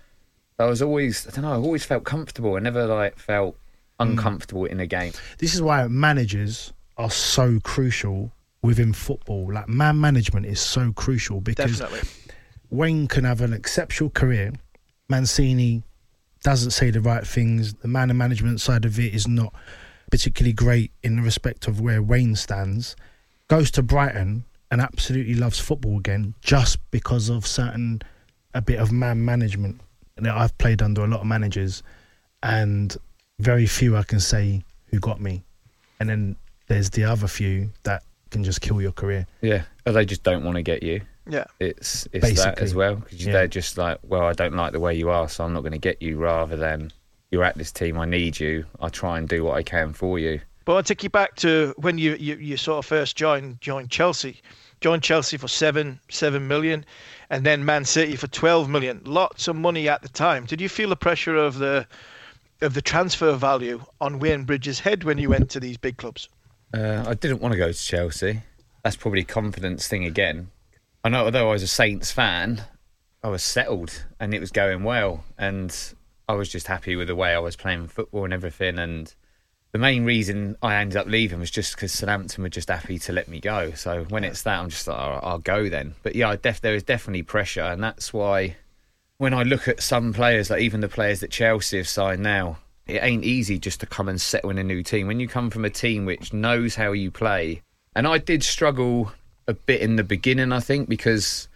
I 0.60 0.66
was 0.66 0.82
always 0.82 1.28
I 1.28 1.32
don't 1.32 1.44
know. 1.44 1.54
I 1.54 1.56
always 1.56 1.84
felt 1.84 2.04
comfortable. 2.04 2.56
I 2.56 2.60
never 2.60 2.86
like 2.86 3.18
felt 3.18 3.56
hmm. 4.00 4.10
uncomfortable 4.10 4.66
in 4.66 4.80
a 4.80 4.88
game. 4.88 5.14
This 5.38 5.54
is 5.54 5.62
why 5.62 5.88
managers 5.88 6.74
are 6.98 7.12
so 7.12 7.60
crucial 7.64 8.32
within 8.62 8.94
football. 8.94 9.52
Like 9.54 9.68
man 9.68 10.00
management 10.00 10.46
is 10.46 10.60
so 10.60 10.92
crucial 10.94 11.42
because 11.42 11.80
Definitely. 11.80 12.10
Wayne 12.70 13.08
can 13.08 13.26
have 13.26 13.42
an 13.42 13.54
exceptional 13.54 14.10
career. 14.10 14.54
Mancini 15.10 15.84
doesn't 16.44 16.72
say 16.72 16.90
the 16.90 17.02
right 17.02 17.26
things. 17.26 17.74
The 17.76 17.88
man 17.88 18.16
management 18.18 18.62
side 18.62 18.86
of 18.86 19.00
it 19.00 19.14
is 19.14 19.28
not 19.28 19.54
particularly 20.10 20.54
great 20.54 20.92
in 21.04 21.18
the 21.18 21.22
respect 21.22 21.68
of 21.68 21.82
where 21.82 22.02
Wayne 22.02 22.36
stands. 22.36 22.96
Goes 23.48 23.72
to 23.72 23.84
Brighton 23.84 24.46
and 24.70 24.80
absolutely 24.80 25.36
loves 25.36 25.60
football 25.60 25.98
again 25.98 26.34
just 26.42 26.80
because 26.92 27.30
of 27.30 27.46
certain 27.46 28.02
a 28.54 28.62
bit 28.62 28.80
of 28.80 28.92
man 28.92 29.24
management. 29.24 29.82
And 30.22 30.30
I've 30.30 30.58
played 30.58 30.82
under 30.82 31.04
a 31.04 31.08
lot 31.08 31.22
of 31.22 31.28
managers, 31.28 31.84
and 32.44 32.96
very 33.40 33.66
few 33.66 33.98
I 33.98 34.04
can 34.04 34.20
say 34.20 34.64
who 34.88 35.00
got 35.00 35.20
me. 35.20 35.44
And 36.00 36.10
then 36.10 36.36
there's 36.68 36.90
the 36.92 37.04
other 37.04 37.28
few 37.28 37.70
that 37.84 38.04
can 38.30 38.44
just 38.44 38.62
kill 38.62 38.82
your 38.82 38.92
career. 38.92 39.28
Yeah, 39.42 39.64
or 39.86 39.94
they 39.94 40.06
just 40.06 40.24
don't 40.24 40.44
want 40.44 40.56
to 40.56 40.62
get 40.64 40.84
you. 40.84 41.02
Yeah. 41.28 41.46
It's 41.60 42.08
it's 42.12 42.42
that 42.44 42.60
as 42.60 42.74
well 42.74 42.96
because 42.96 43.26
yeah. 43.26 43.34
they're 43.34 43.48
just 43.48 43.78
like, 43.78 44.00
well, 44.04 44.24
I 44.24 44.34
don't 44.34 44.56
like 44.56 44.72
the 44.74 44.80
way 44.80 44.96
you 44.96 45.10
are, 45.10 45.30
so 45.30 45.44
I'm 45.44 45.54
not 45.54 45.62
going 45.62 45.74
to 45.74 45.78
get 45.78 46.02
you. 46.02 46.18
Rather 46.18 46.56
than 46.56 46.92
you're 47.30 47.44
at 47.44 47.58
this 47.58 47.72
team, 47.72 47.98
I 47.98 48.06
need 48.06 48.40
you. 48.40 48.66
I 48.80 48.90
try 48.90 49.18
and 49.18 49.28
do 49.28 49.44
what 49.44 49.58
I 49.58 49.64
can 49.64 49.94
for 49.94 50.18
you. 50.18 50.42
But 50.66 50.76
I'll 50.76 50.84
take 50.84 51.04
you 51.04 51.10
back 51.10 51.36
to 51.38 51.74
when 51.78 51.98
you, 51.98 52.16
you, 52.16 52.36
you 52.36 52.58
sort 52.58 52.80
of 52.80 52.86
first 52.86 53.16
joined 53.16 53.62
joined 53.62 53.90
Chelsea. 53.90 54.42
Joined 54.80 55.04
Chelsea 55.04 55.38
for 55.38 55.48
seven 55.48 56.00
seven 56.10 56.48
million, 56.48 56.86
and 57.32 57.46
then 57.46 57.66
Man 57.66 57.86
City 57.86 58.16
for 58.16 58.28
twelve 58.28 58.70
million. 58.70 59.02
Lots 59.06 59.48
of 59.48 59.56
money 59.56 59.90
at 59.90 60.04
the 60.04 60.10
time. 60.10 60.46
Did 60.46 60.62
you 60.62 60.70
feel 60.70 60.90
the 60.90 60.96
pressure 60.96 61.36
of 61.36 61.58
the 61.58 61.88
of 62.62 62.76
the 62.76 62.82
transfer 62.82 63.34
value 63.34 63.84
on 64.00 64.20
Wayne 64.20 64.44
Bridges' 64.44 64.82
head 64.82 65.04
when 65.04 65.18
you 65.18 65.30
went 65.30 65.50
to 65.52 65.60
these 65.60 65.78
big 65.78 65.98
clubs? 65.98 66.30
Uh, 66.74 67.04
I 67.08 67.16
didn't 67.16 67.42
want 67.42 67.54
to 67.54 67.58
go 67.58 67.72
to 67.72 67.78
Chelsea. 67.78 68.44
That's 68.84 68.96
probably 68.96 69.24
confidence 69.24 69.88
thing 69.88 70.06
again. 70.06 70.52
I 71.04 71.10
know, 71.10 71.26
although 71.26 71.50
I 71.50 71.54
was 71.54 71.64
a 71.64 71.68
Saints 71.68 72.12
fan, 72.12 72.66
I 73.24 73.30
was 73.30 73.42
settled 73.42 74.06
and 74.20 74.34
it 74.34 74.40
was 74.40 74.52
going 74.52 74.84
well, 74.84 75.24
and 75.38 75.76
I 76.30 76.34
was 76.34 76.50
just 76.50 76.68
happy 76.68 76.96
with 76.96 77.08
the 77.08 77.16
way 77.16 77.34
I 77.34 77.40
was 77.40 77.56
playing 77.56 77.88
football 77.88 78.26
and 78.26 78.34
everything. 78.34 78.78
And 78.78 79.14
the 79.72 79.80
main 79.80 80.04
reason 80.04 80.58
I 80.62 80.76
ended 80.76 80.98
up 80.98 81.08
leaving 81.08 81.40
was 81.40 81.52
just 81.52 81.76
because 81.76 81.94
Southampton 81.94 82.44
were 82.44 82.50
just 82.50 82.70
happy 82.70 83.00
to 83.00 83.14
let 83.14 83.28
me 83.28 83.40
go. 83.40 83.72
So 83.72 84.04
when 84.10 84.24
it's 84.24 84.44
that, 84.44 84.60
I'm 84.60 84.70
just 84.70 84.88
like, 84.88 84.98
I'll 84.98 85.40
go 85.40 85.70
then. 85.70 85.96
But 86.04 86.16
yeah, 86.16 86.36
def- 86.36 86.62
there 86.62 86.76
is 86.76 86.84
definitely 86.84 87.24
pressure, 87.24 87.62
and 87.62 87.82
that's 87.82 88.14
why 88.14 88.58
when 89.18 89.34
I 89.34 89.44
look 89.44 89.68
at 89.68 89.82
some 89.82 90.14
players, 90.14 90.50
like 90.50 90.62
even 90.62 90.82
the 90.82 90.90
players 90.90 91.20
that 91.20 91.32
Chelsea 91.32 91.78
have 91.78 91.88
signed 91.88 92.24
now, 92.24 92.58
it 92.88 93.04
ain't 93.04 93.24
easy 93.24 93.60
just 93.60 93.80
to 93.82 93.86
come 93.86 94.10
and 94.10 94.20
settle 94.20 94.50
in 94.50 94.58
a 94.58 94.64
new 94.64 94.84
team. 94.84 95.08
When 95.08 95.20
you 95.20 95.28
come 95.28 95.50
from 95.50 95.64
a 95.64 95.70
team 95.70 96.06
which 96.06 96.34
knows 96.34 96.76
how 96.76 96.92
you 96.92 97.12
play, 97.12 97.62
and 97.96 98.08
I 98.08 98.18
did 98.18 98.44
struggle 98.44 99.12
a 99.48 99.54
bit 99.54 99.82
in 99.82 99.96
the 99.96 100.04
beginning, 100.04 100.52
I 100.52 100.60
think, 100.60 100.90
because 100.90 101.48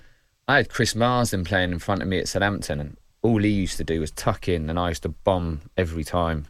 I 0.48 0.58
had 0.58 0.70
Chris 0.70 0.96
Marsden 0.96 1.44
playing 1.44 1.72
in 1.72 1.80
front 1.80 2.02
of 2.02 2.08
me 2.08 2.20
at 2.20 2.28
Southampton, 2.28 2.80
and 2.80 2.98
all 3.22 3.42
he 3.42 3.50
used 3.50 3.78
to 3.78 3.84
do 3.84 4.00
was 4.00 4.12
tuck 4.12 4.48
in, 4.48 4.70
and 4.70 4.80
I 4.80 4.90
used 4.90 5.04
to 5.04 5.10
bomb 5.10 5.62
every 5.76 6.04
time, 6.04 6.46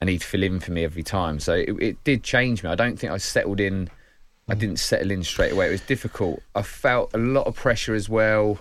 and 0.00 0.08
he'd 0.08 0.22
fill 0.22 0.42
in 0.42 0.60
for 0.60 0.72
me 0.72 0.84
every 0.84 1.02
time. 1.02 1.40
So 1.40 1.54
it, 1.54 1.70
it 1.80 2.04
did 2.04 2.22
change 2.22 2.62
me. 2.62 2.70
I 2.70 2.74
don't 2.74 2.98
think 2.98 3.12
I 3.12 3.16
settled 3.18 3.60
in. 3.60 3.90
I 4.48 4.54
mm. 4.54 4.58
didn't 4.58 4.78
settle 4.78 5.10
in 5.10 5.24
straight 5.24 5.52
away. 5.52 5.68
It 5.68 5.72
was 5.72 5.80
difficult. 5.82 6.42
I 6.54 6.62
felt 6.62 7.14
a 7.14 7.18
lot 7.18 7.46
of 7.46 7.54
pressure 7.56 7.94
as 7.94 8.08
well. 8.08 8.58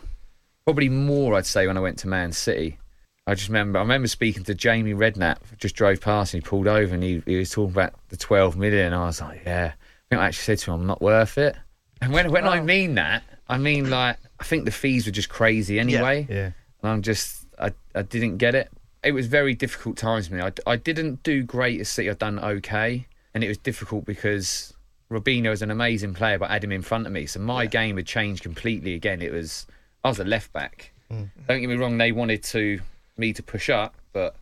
Probably 0.65 0.89
more, 0.89 1.36
I'd 1.36 1.45
say, 1.45 1.67
when 1.67 1.78
I 1.78 1.82
went 1.82 2.00
to 2.00 2.08
Man 2.08 2.32
City. 2.32 2.78
I 3.26 3.36
just 3.36 3.50
remember, 3.50 3.80
I 3.80 3.82
remember 3.82 4.08
speaking 4.08 4.43
to 4.45 4.56
Jamie 4.56 4.93
Redknapp. 4.93 5.38
Just 5.58 5.76
drove 5.76 6.00
past 6.00 6.34
and 6.34 6.41
he 6.41 6.47
pulled 6.47 6.67
over 6.67 6.93
and 6.93 7.04
he, 7.04 7.21
he 7.26 7.36
was 7.38 7.52
talking 7.52 7.73
about 7.73 7.93
the 8.10 8.17
12 8.17 8.58
million. 8.58 8.93
I 8.93 9.06
was 9.06 9.21
like, 9.21 9.41
yeah. 9.45 9.73
I 9.76 10.04
think 10.10 10.21
I 10.21 10.28
actually 10.28 10.43
said 10.43 10.60
to 10.60 10.71
him, 10.71 10.82
I'm 10.82 10.88
not 10.88 11.02
worth 11.02 11.38
it. 11.38 11.56
And 12.02 12.13
when 12.13 12.32
when 12.32 12.45
I 12.45 12.60
oh. 12.60 12.63
mean 12.63 12.95
that, 12.95 13.23
I 13.50 13.58
mean 13.58 13.89
like 13.89 14.17
I 14.39 14.43
think 14.43 14.65
the 14.65 14.71
fees 14.71 15.06
were 15.06 15.12
just 15.12 15.30
crazy 15.30 15.80
anyway. 15.80 16.28
Yeah. 16.30 16.36
Yeah. 16.36 16.52
And 16.82 16.91
I'm 16.91 17.02
just 17.02 17.45
I, 17.60 17.73
I 17.95 18.04
didn't 18.04 18.38
get 18.38 18.56
it. 18.56 18.71
It 19.08 19.13
was 19.13 19.28
very 19.28 19.54
difficult 19.56 19.96
times 19.96 20.28
for 20.28 20.36
me. 20.36 20.41
I, 20.41 20.52
I 20.65 20.76
didn't 20.76 21.24
do 21.24 21.41
great 21.41 21.80
at 21.80 21.88
City. 21.88 22.10
I've 22.10 22.20
done 22.20 22.39
okay, 22.39 23.08
and 23.34 23.41
it 23.41 23.48
was 23.48 23.58
difficult 23.58 24.04
because 24.04 24.74
Robinho 25.10 25.54
is 25.54 25.62
an 25.62 25.72
amazing 25.72 26.13
player, 26.13 26.38
but 26.38 26.50
I 26.50 26.54
had 26.54 26.63
him 26.65 26.74
in 26.74 26.82
front 26.82 27.08
of 27.08 27.13
me, 27.13 27.26
so 27.26 27.39
my 27.39 27.67
game 27.67 27.96
had 27.96 28.06
changed 28.06 28.43
completely. 28.43 28.96
Again, 28.96 29.22
it 29.22 29.32
was 29.32 29.65
I 30.04 30.10
was 30.10 30.20
a 30.20 30.26
left 30.26 30.52
back. 30.52 30.91
Hmm. 31.10 31.24
Don't 31.48 31.62
get 31.62 31.70
me 31.70 31.76
wrong; 31.76 31.98
they 31.98 32.12
wanted 32.12 32.43
to 32.43 32.82
me 33.15 33.32
to 33.32 33.41
push 33.41 33.70
up, 33.70 33.96
but 34.12 34.36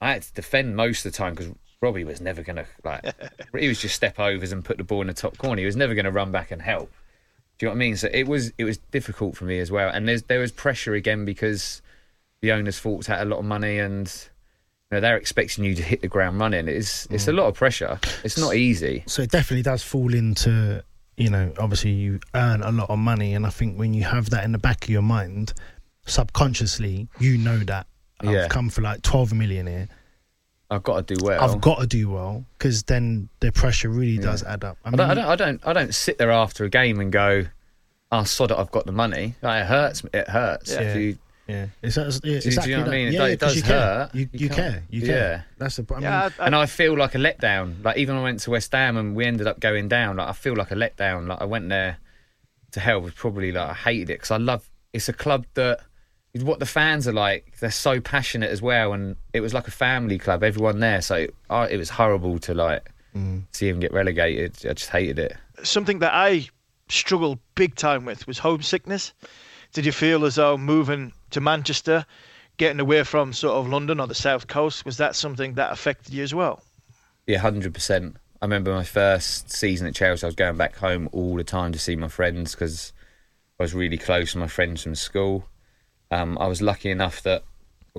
I 0.00 0.12
had 0.12 0.22
to 0.22 0.32
defend 0.32 0.76
most 0.76 1.04
of 1.04 1.12
the 1.12 1.18
time 1.18 1.34
because 1.34 1.52
Robbie 1.82 2.04
was 2.04 2.22
never 2.22 2.42
going 2.42 2.56
to 2.56 2.66
like. 2.84 3.04
he 3.58 3.68
was 3.68 3.82
just 3.82 3.96
step 3.96 4.18
overs 4.18 4.50
and 4.50 4.64
put 4.64 4.78
the 4.78 4.84
ball 4.84 5.02
in 5.02 5.08
the 5.08 5.12
top 5.12 5.36
corner. 5.36 5.60
He 5.60 5.66
was 5.66 5.76
never 5.76 5.94
going 5.94 6.06
to 6.06 6.10
run 6.10 6.32
back 6.32 6.50
and 6.50 6.62
help. 6.62 6.90
Do 7.58 7.66
you 7.66 7.68
know 7.68 7.72
what 7.72 7.76
I 7.76 7.78
mean? 7.80 7.96
So 7.96 8.08
it 8.12 8.26
was 8.26 8.52
it 8.56 8.64
was 8.64 8.78
difficult 8.78 9.36
for 9.36 9.44
me 9.44 9.58
as 9.58 9.70
well, 9.70 9.90
and 9.90 10.08
there's 10.08 10.22
there 10.22 10.40
was 10.40 10.52
pressure 10.52 10.94
again 10.94 11.26
because 11.26 11.82
the 12.46 12.52
owners 12.52 12.78
thought 12.78 13.06
had 13.06 13.22
a 13.22 13.24
lot 13.24 13.38
of 13.38 13.44
money 13.44 13.78
and 13.78 14.06
you 14.90 14.96
know, 14.96 15.00
they're 15.00 15.16
expecting 15.16 15.64
you 15.64 15.74
to 15.74 15.82
hit 15.82 16.00
the 16.00 16.08
ground 16.08 16.38
running. 16.38 16.68
It's 16.68 17.06
it's 17.10 17.26
a 17.26 17.32
mm. 17.32 17.38
lot 17.38 17.48
of 17.48 17.54
pressure. 17.54 17.98
It's 18.22 18.38
not 18.38 18.54
easy. 18.54 19.02
So 19.06 19.22
it 19.22 19.30
definitely 19.32 19.62
does 19.62 19.82
fall 19.82 20.14
into, 20.14 20.84
you 21.16 21.28
know, 21.28 21.52
obviously 21.58 21.90
you 21.90 22.20
earn 22.34 22.62
a 22.62 22.70
lot 22.70 22.88
of 22.88 22.98
money, 22.98 23.34
and 23.34 23.44
I 23.44 23.50
think 23.50 23.78
when 23.78 23.94
you 23.94 24.04
have 24.04 24.30
that 24.30 24.44
in 24.44 24.52
the 24.52 24.58
back 24.58 24.84
of 24.84 24.90
your 24.90 25.02
mind, 25.02 25.54
subconsciously 26.06 27.08
you 27.18 27.36
know 27.36 27.58
that 27.58 27.88
I've 28.20 28.30
Yeah. 28.30 28.48
come 28.48 28.70
for 28.70 28.82
like 28.82 29.02
twelve 29.02 29.32
million 29.32 29.66
here. 29.66 29.88
I've 30.70 30.84
got 30.84 31.06
to 31.06 31.14
do 31.14 31.24
well. 31.24 31.42
I've 31.42 31.60
got 31.60 31.80
to 31.80 31.86
do 31.86 32.08
well 32.10 32.44
because 32.58 32.84
then 32.84 33.28
the 33.40 33.50
pressure 33.52 33.88
really 33.88 34.18
does 34.18 34.42
add 34.44 34.64
up. 34.64 34.78
I 34.84 34.88
I 34.88 34.92
don't, 34.92 35.10
I 35.10 35.14
don't, 35.14 35.24
I 35.24 35.36
don't, 35.36 35.66
I 35.66 35.72
don't 35.72 35.94
sit 35.94 36.18
there 36.18 36.30
after 36.30 36.64
a 36.64 36.68
game 36.68 37.00
and 37.00 37.10
go, 37.12 37.46
"Oh, 38.12 38.24
sod 38.24 38.52
it, 38.52 38.58
I've 38.58 38.70
got 38.72 38.86
the 38.86 38.92
money." 38.92 39.34
Like, 39.42 39.62
it 39.62 39.66
hurts. 39.66 40.04
It 40.12 40.28
hurts. 40.28 40.72
Yeah. 40.72 40.80
If 40.80 40.96
you, 40.96 41.18
yeah, 41.48 41.66
it's, 41.82 41.96
it's, 41.96 42.20
do 42.20 42.28
you 42.30 42.36
exactly 42.36 42.72
know 42.74 42.80
what 42.80 42.88
I 42.88 42.90
mean? 42.92 43.08
It 43.08 43.14
Yeah, 43.14 43.18
does- 43.18 43.28
yeah, 43.28 43.32
it 43.34 43.38
'cause 43.40 43.48
does 43.48 43.56
you 43.56 43.62
care. 43.62 43.78
hurt. 43.80 44.14
You, 44.14 44.20
You 44.20 44.28
you, 44.32 44.48
can't- 44.48 44.58
care. 44.58 44.82
You 44.90 45.00
care. 45.02 45.16
yeah. 45.16 45.42
That's 45.58 45.76
the. 45.76 45.86
I 45.90 45.94
mean, 45.94 46.02
Yeah, 46.02 46.30
I, 46.40 46.46
and 46.46 46.56
I 46.56 46.66
feel 46.66 46.96
like 46.96 47.14
a 47.14 47.18
letdown. 47.18 47.84
Like 47.84 47.96
even 47.98 48.14
when 48.16 48.22
I 48.22 48.24
went 48.24 48.40
to 48.40 48.50
West 48.50 48.72
Ham 48.72 48.96
and 48.96 49.14
we 49.16 49.24
ended 49.24 49.46
up 49.46 49.60
going 49.60 49.88
down, 49.88 50.16
like 50.16 50.28
I 50.28 50.32
feel 50.32 50.54
like 50.56 50.70
a 50.70 50.74
letdown. 50.74 51.26
Like 51.28 51.40
I 51.40 51.44
went 51.44 51.68
there 51.68 51.98
to 52.72 52.80
hell 52.80 53.00
was 53.00 53.14
probably 53.14 53.52
like 53.52 53.68
I 53.70 53.74
hated 53.74 54.10
it 54.10 54.14
because 54.14 54.30
I 54.30 54.38
love. 54.38 54.68
It's 54.92 55.08
a 55.08 55.12
club 55.12 55.46
that 55.54 55.80
is 56.34 56.42
what 56.42 56.58
the 56.58 56.66
fans 56.66 57.06
are 57.06 57.12
like. 57.12 57.58
They're 57.60 57.70
so 57.70 58.00
passionate 58.00 58.50
as 58.50 58.60
well, 58.62 58.92
and 58.92 59.16
it 59.32 59.40
was 59.40 59.54
like 59.54 59.68
a 59.68 59.70
family 59.72 60.18
club. 60.18 60.42
Everyone 60.42 60.80
there, 60.80 61.00
so 61.02 61.26
I, 61.50 61.68
it 61.68 61.76
was 61.76 61.90
horrible 61.90 62.38
to 62.40 62.54
like 62.54 62.90
mm. 63.14 63.42
see 63.52 63.68
him 63.68 63.78
get 63.80 63.92
relegated. 63.92 64.56
I 64.68 64.72
just 64.74 64.90
hated 64.90 65.18
it. 65.18 65.36
something 65.62 66.00
that 66.00 66.12
I 66.14 66.48
struggled 66.88 67.38
big 67.54 67.74
time 67.74 68.04
with 68.04 68.26
was 68.26 68.38
homesickness. 68.38 69.12
Did 69.76 69.84
you 69.84 69.92
feel 69.92 70.24
as 70.24 70.36
though 70.36 70.56
moving 70.56 71.12
to 71.32 71.40
Manchester, 71.42 72.06
getting 72.56 72.80
away 72.80 73.02
from 73.02 73.34
sort 73.34 73.56
of 73.58 73.68
London 73.68 74.00
or 74.00 74.06
the 74.06 74.14
south 74.14 74.46
coast, 74.46 74.86
was 74.86 74.96
that 74.96 75.14
something 75.14 75.52
that 75.56 75.70
affected 75.70 76.14
you 76.14 76.22
as 76.22 76.34
well? 76.34 76.62
Yeah, 77.26 77.40
hundred 77.40 77.74
percent. 77.74 78.16
I 78.40 78.46
remember 78.46 78.72
my 78.72 78.84
first 78.84 79.52
season 79.52 79.86
at 79.86 79.94
Chelsea. 79.94 80.24
I 80.24 80.28
was 80.28 80.34
going 80.34 80.56
back 80.56 80.76
home 80.76 81.10
all 81.12 81.36
the 81.36 81.44
time 81.44 81.72
to 81.72 81.78
see 81.78 81.94
my 81.94 82.08
friends 82.08 82.52
because 82.52 82.94
I 83.60 83.64
was 83.64 83.74
really 83.74 83.98
close 83.98 84.32
to 84.32 84.38
my 84.38 84.46
friends 84.46 84.82
from 84.82 84.94
school. 84.94 85.46
Um, 86.10 86.38
I 86.40 86.46
was 86.46 86.62
lucky 86.62 86.90
enough 86.90 87.22
that 87.24 87.42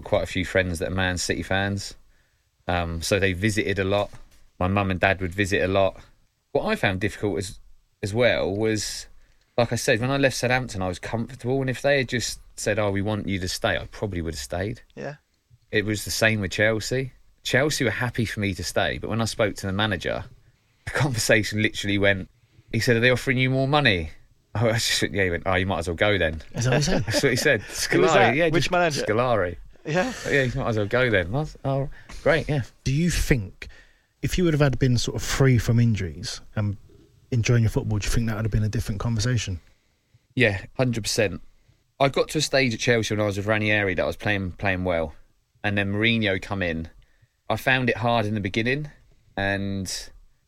quite 0.04 0.24
a 0.24 0.26
few 0.26 0.46
friends 0.46 0.80
that 0.80 0.88
are 0.88 0.96
Man 0.96 1.20
City 1.20 1.44
fans, 1.44 1.94
um, 2.68 3.04
so 3.04 3.20
they 3.20 3.34
visited 3.34 3.78
a 3.78 3.84
lot. 3.84 4.10
My 4.60 4.68
mum 4.68 4.90
and 4.90 5.00
dad 5.00 5.22
would 5.22 5.36
visit 5.36 5.62
a 5.64 5.68
lot. 5.68 5.96
What 6.54 6.66
I 6.66 6.76
found 6.76 7.02
difficult 7.02 7.38
as 7.38 7.60
as 8.02 8.16
well 8.16 8.52
was, 8.52 9.06
like 9.58 9.74
I 9.74 9.76
said, 9.76 10.00
when 10.00 10.12
I 10.12 10.18
left 10.18 10.38
Southampton, 10.38 10.82
I 10.82 10.88
was 10.88 11.00
comfortable, 11.00 11.62
and 11.62 11.70
if 11.70 11.82
they 11.82 11.98
had 12.00 12.10
just 12.10 12.40
said, 12.56 12.78
"Oh, 12.80 12.92
we 12.92 13.02
want 13.02 13.28
you 13.28 13.40
to 13.40 13.48
stay," 13.48 13.78
I 13.78 13.86
probably 13.92 14.22
would 14.22 14.34
have 14.36 14.40
stayed. 14.40 14.82
Yeah. 14.96 15.16
It 15.72 15.86
was 15.86 16.06
the 16.06 16.12
same 16.12 16.40
with 16.42 16.52
Chelsea. 16.52 17.14
Chelsea 17.44 17.84
were 17.84 17.90
happy 17.92 18.26
for 18.26 18.40
me 18.40 18.54
to 18.54 18.64
stay, 18.64 18.98
but 18.98 19.10
when 19.10 19.22
I 19.22 19.26
spoke 19.26 19.56
to 19.58 19.68
the 19.68 19.74
manager, 19.74 20.26
the 20.86 20.92
conversation 21.04 21.62
literally 21.62 21.98
went. 21.98 22.30
He 22.72 22.80
said, 22.80 22.98
"Are 22.98 23.00
they 23.00 23.10
offering 23.12 23.38
you 23.38 23.50
more 23.50 23.68
money?" 23.68 24.12
Oh, 24.56 24.70
I 24.70 24.74
just 24.74 25.02
went, 25.02 25.14
yeah. 25.14 25.24
He 25.26 25.30
went, 25.32 25.44
"Oh, 25.46 25.56
you 25.56 25.66
might 25.66 25.80
as 25.80 25.88
well 25.88 25.96
go 25.96 26.18
then." 26.18 26.42
is 26.54 26.66
that 26.66 26.72
what 26.72 26.78
he 26.78 26.84
said? 26.84 27.04
That's 27.06 27.24
what 27.24 27.30
he 27.32 27.36
said. 27.36 27.62
Who 27.92 28.02
was 28.02 28.12
Scolari, 28.12 28.14
that? 28.14 28.36
yeah, 28.36 28.50
Which 28.50 28.70
manager? 28.72 29.04
Scolari. 29.04 29.56
Yeah. 29.86 30.12
Oh, 30.26 30.30
yeah, 30.30 30.44
you 30.44 30.60
might 30.60 30.68
as 30.70 30.78
well 30.78 30.86
go 30.88 31.10
then. 31.10 31.32
Was- 31.32 31.58
Oh, 31.64 31.90
great, 32.24 32.50
yeah. 32.50 32.62
Do 32.84 32.92
you 32.92 33.10
think 33.10 33.70
if 34.22 34.38
you 34.38 34.44
would 34.44 34.54
have 34.54 34.62
had 34.62 34.78
been 34.80 34.98
sort 34.98 35.16
of 35.16 35.24
free 35.24 35.58
from 35.58 35.80
injuries 35.80 36.42
and 36.56 36.76
enjoying 37.32 37.64
your 37.64 37.70
football, 37.70 38.00
do 38.00 38.06
you 38.06 38.12
think 38.12 38.28
that 38.28 38.36
would 38.36 38.46
have 38.46 38.52
been 38.52 38.64
a 38.64 38.70
different 38.70 39.00
conversation? 39.00 39.60
Yeah, 40.36 40.62
hundred 40.76 41.04
percent. 41.04 41.42
I 42.00 42.10
got 42.10 42.30
to 42.30 42.38
a 42.38 42.42
stage 42.42 42.74
at 42.74 42.80
Chelsea 42.80 43.16
when 43.16 43.22
I 43.22 43.26
was 43.26 43.38
with 43.38 43.48
Ranieri 43.48 43.96
that 43.96 44.04
I 44.04 44.06
was 44.06 44.16
playing 44.16 44.52
playing 44.54 44.84
well, 44.84 45.16
and 45.64 45.78
then 45.78 45.94
Mourinho 45.94 46.42
come 46.42 46.62
in. 46.62 46.90
I 47.50 47.56
found 47.56 47.90
it 47.90 47.98
hard 47.98 48.26
in 48.26 48.36
the 48.36 48.40
beginning, 48.42 48.92
and 49.36 49.88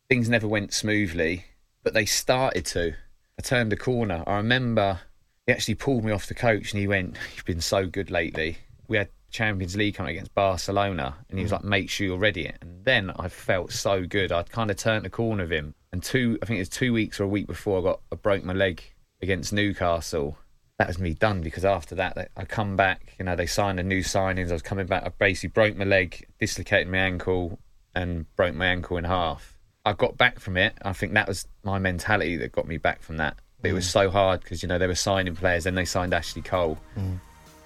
things 0.10 0.30
never 0.30 0.48
went 0.48 0.74
smoothly, 0.74 1.46
but 1.84 1.94
they 1.94 2.06
started 2.06 2.66
to. 2.68 2.94
I 3.38 3.42
turned 3.42 3.72
the 3.72 3.78
corner. 3.78 4.24
I 4.28 4.36
remember 4.36 5.00
he 5.48 5.54
actually 5.54 5.76
pulled 5.76 6.04
me 6.04 6.12
off 6.12 6.28
the 6.28 6.36
coach, 6.36 6.72
and 6.72 6.80
he 6.80 6.88
went, 6.88 7.18
"You've 7.36 7.46
been 7.46 7.62
so 7.62 7.88
good 7.88 8.12
lately." 8.12 8.58
We 8.88 8.98
had 8.98 9.10
Champions 9.30 9.76
League 9.76 9.96
coming 9.96 10.12
against 10.12 10.34
Barcelona, 10.34 11.16
and 11.30 11.38
he 11.38 11.44
was 11.44 11.52
mm. 11.52 11.56
like, 11.56 11.64
"Make 11.64 11.90
sure 11.90 12.08
you're 12.08 12.18
ready." 12.18 12.52
And 12.62 12.84
then 12.84 13.12
I 13.18 13.28
felt 13.30 13.72
so 13.72 14.06
good. 14.06 14.32
I'd 14.32 14.52
kind 14.52 14.72
of 14.72 14.78
turned 14.78 15.06
the 15.06 15.10
corner 15.10 15.44
of 15.44 15.52
him, 15.52 15.76
and 15.92 16.04
two, 16.04 16.38
I 16.42 16.46
think 16.46 16.58
it 16.58 16.62
was 16.62 16.70
two 16.70 16.94
weeks 16.94 17.20
or 17.20 17.24
a 17.24 17.28
week 17.28 17.48
before 17.48 17.80
I 17.80 17.84
got, 17.84 18.02
I 18.12 18.16
broke 18.16 18.44
my 18.44 18.54
leg 18.54 18.82
against 19.22 19.54
Newcastle. 19.54 20.38
That 20.78 20.88
was 20.88 21.00
me 21.00 21.14
done 21.14 21.42
because 21.42 21.66
after 21.66 21.96
that, 21.96 22.32
I 22.38 22.46
come 22.46 22.76
back. 22.76 23.16
You 23.20 23.26
know, 23.26 23.36
they 23.36 23.48
signed 23.48 23.80
a 23.80 23.84
new 23.84 24.02
signings. 24.02 24.50
I 24.50 24.54
was 24.54 24.62
coming 24.62 24.86
back. 24.86 25.04
I 25.04 25.10
basically 25.10 25.50
broke 25.50 25.76
my 25.76 25.84
leg, 25.84 26.26
dislocated 26.40 26.88
my 26.88 27.00
ankle, 27.00 27.60
and 27.94 28.34
broke 28.36 28.56
my 28.56 28.68
ankle 28.68 28.98
in 28.98 29.04
half. 29.04 29.58
I 29.84 29.94
got 29.94 30.18
back 30.18 30.40
from 30.40 30.56
it. 30.56 30.74
I 30.84 30.94
think 30.94 31.14
that 31.14 31.28
was 31.28 31.48
my 31.64 31.80
mentality 31.80 32.38
that 32.38 32.52
got 32.52 32.68
me 32.68 32.78
back 32.78 33.02
from 33.02 33.18
that. 33.18 33.38
It 33.64 33.74
was 33.74 33.86
mm. 33.86 33.92
so 33.92 34.10
hard 34.10 34.42
because 34.42 34.64
you 34.64 34.70
know 34.70 34.78
they 34.78 34.88
were 34.88 34.96
signing 34.96 35.36
players. 35.36 35.66
Then 35.66 35.76
they 35.76 35.86
signed 35.86 36.14
Ashley 36.14 36.42
Cole. 36.42 36.78
Mm. 36.98 37.20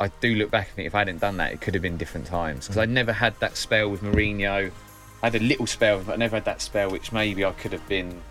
I 0.04 0.12
do 0.20 0.36
look 0.36 0.52
back 0.52 0.68
and 0.68 0.76
think 0.76 0.88
if 0.88 0.96
I 0.96 1.00
hadn't 1.00 1.20
done 1.20 1.38
that, 1.38 1.54
it 1.54 1.62
could 1.62 1.74
have 1.76 1.82
been 1.82 1.96
different 1.96 2.28
times 2.28 2.68
because 2.68 2.78
I 2.78 2.86
mm. 2.86 2.89
never 2.89 3.13
had 3.13 3.39
that 3.39 3.56
spell 3.56 3.89
with 3.89 4.02
Mourinho. 4.02 4.70
I 5.22 5.26
had 5.26 5.36
a 5.36 5.39
little 5.39 5.66
spell, 5.66 6.04
but 6.04 6.13
I 6.13 6.16
never 6.18 6.36
had 6.36 6.46
that 6.46 6.62
spell 6.62 6.89
which 6.89 7.13
maybe 7.13 7.46
I 7.46 7.52
could 7.54 7.72
have 7.72 7.88
been 7.88 8.22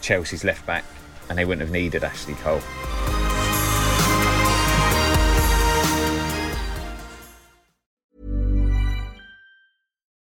Chelsea's 0.00 0.42
left 0.42 0.66
back, 0.66 0.84
and 1.28 1.38
they 1.38 1.44
wouldn't 1.44 1.60
have 1.60 1.70
needed 1.70 2.02
Ashley 2.02 2.34
Cole. 2.34 2.60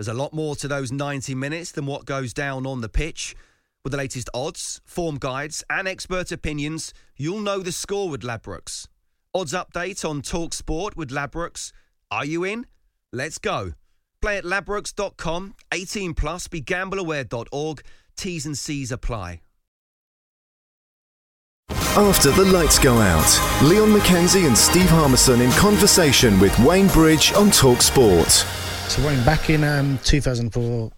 There's 0.00 0.08
a 0.08 0.14
lot 0.14 0.32
more 0.32 0.56
to 0.56 0.66
those 0.66 0.90
90 0.90 1.34
minutes 1.34 1.72
than 1.72 1.84
what 1.84 2.06
goes 2.06 2.32
down 2.32 2.66
on 2.66 2.80
the 2.80 2.88
pitch. 2.88 3.36
With 3.84 3.90
the 3.90 3.98
latest 3.98 4.30
odds, 4.32 4.80
form 4.86 5.18
guides, 5.18 5.62
and 5.68 5.86
expert 5.86 6.32
opinions, 6.32 6.94
you'll 7.18 7.40
know 7.40 7.58
the 7.58 7.70
score 7.70 8.08
with 8.08 8.22
Ladbrokes. 8.22 8.88
Odds 9.34 9.52
update 9.52 10.02
on 10.08 10.22
Talk 10.22 10.54
Sport 10.54 10.96
with 10.96 11.10
Ladbrokes. 11.10 11.72
Are 12.10 12.24
you 12.24 12.44
in? 12.44 12.64
Let's 13.12 13.36
go. 13.36 13.74
Play 14.22 14.38
at 14.38 14.44
ladbrokes.com, 14.44 15.54
18 15.70 16.14
plus, 16.14 16.48
begambleaware.org. 16.48 17.82
T's 18.16 18.46
and 18.46 18.56
C's 18.56 18.90
apply. 18.90 19.42
After 21.68 22.30
the 22.30 22.46
lights 22.46 22.78
go 22.78 22.94
out, 22.94 23.62
Leon 23.62 23.90
McKenzie 23.90 24.46
and 24.46 24.56
Steve 24.56 24.88
Harmison 24.88 25.42
in 25.42 25.50
conversation 25.50 26.40
with 26.40 26.58
Wayne 26.60 26.88
Bridge 26.88 27.34
on 27.34 27.50
Talk 27.50 27.82
Sport. 27.82 28.46
So 28.90 29.06
Wayne, 29.06 29.24
back 29.24 29.50
in 29.50 29.62
um, 29.62 29.98
2004, 30.02 30.90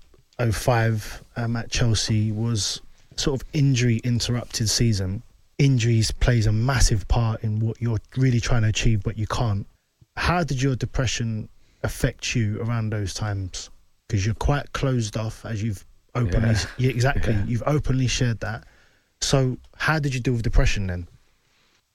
05 0.51 1.25
um, 1.37 1.57
at 1.57 1.71
Chelsea 1.71 2.33
was 2.33 2.81
sort 3.17 3.39
of 3.39 3.47
injury 3.53 3.99
interrupted 4.03 4.71
season, 4.71 5.23
injuries 5.59 6.11
plays 6.11 6.47
a 6.47 6.53
massive 6.53 7.07
part 7.09 7.45
in 7.45 7.61
what 7.61 7.79
you're 7.83 7.99
really 8.17 8.41
trying 8.41 8.63
to 8.63 8.69
achieve, 8.69 9.03
but 9.03 9.19
you 9.19 9.27
can't. 9.27 9.67
How 10.17 10.43
did 10.43 10.63
your 10.63 10.75
depression 10.75 11.51
affect 11.83 12.35
you 12.35 12.63
around 12.63 12.91
those 12.91 13.13
times? 13.13 13.69
Because 14.09 14.25
you're 14.25 14.35
quite 14.37 14.73
closed 14.73 15.19
off, 15.19 15.45
as 15.45 15.63
you've 15.63 15.85
openly, 16.15 16.57
Yeah. 16.79 16.91
exactly, 16.91 17.35
Yeah. 17.35 17.45
you've 17.45 17.63
openly 17.67 18.07
shared 18.07 18.41
that. 18.41 18.65
So, 19.21 19.59
how 19.77 19.99
did 19.99 20.15
you 20.15 20.21
deal 20.21 20.33
with 20.33 20.43
depression 20.43 20.87
then? 20.87 21.09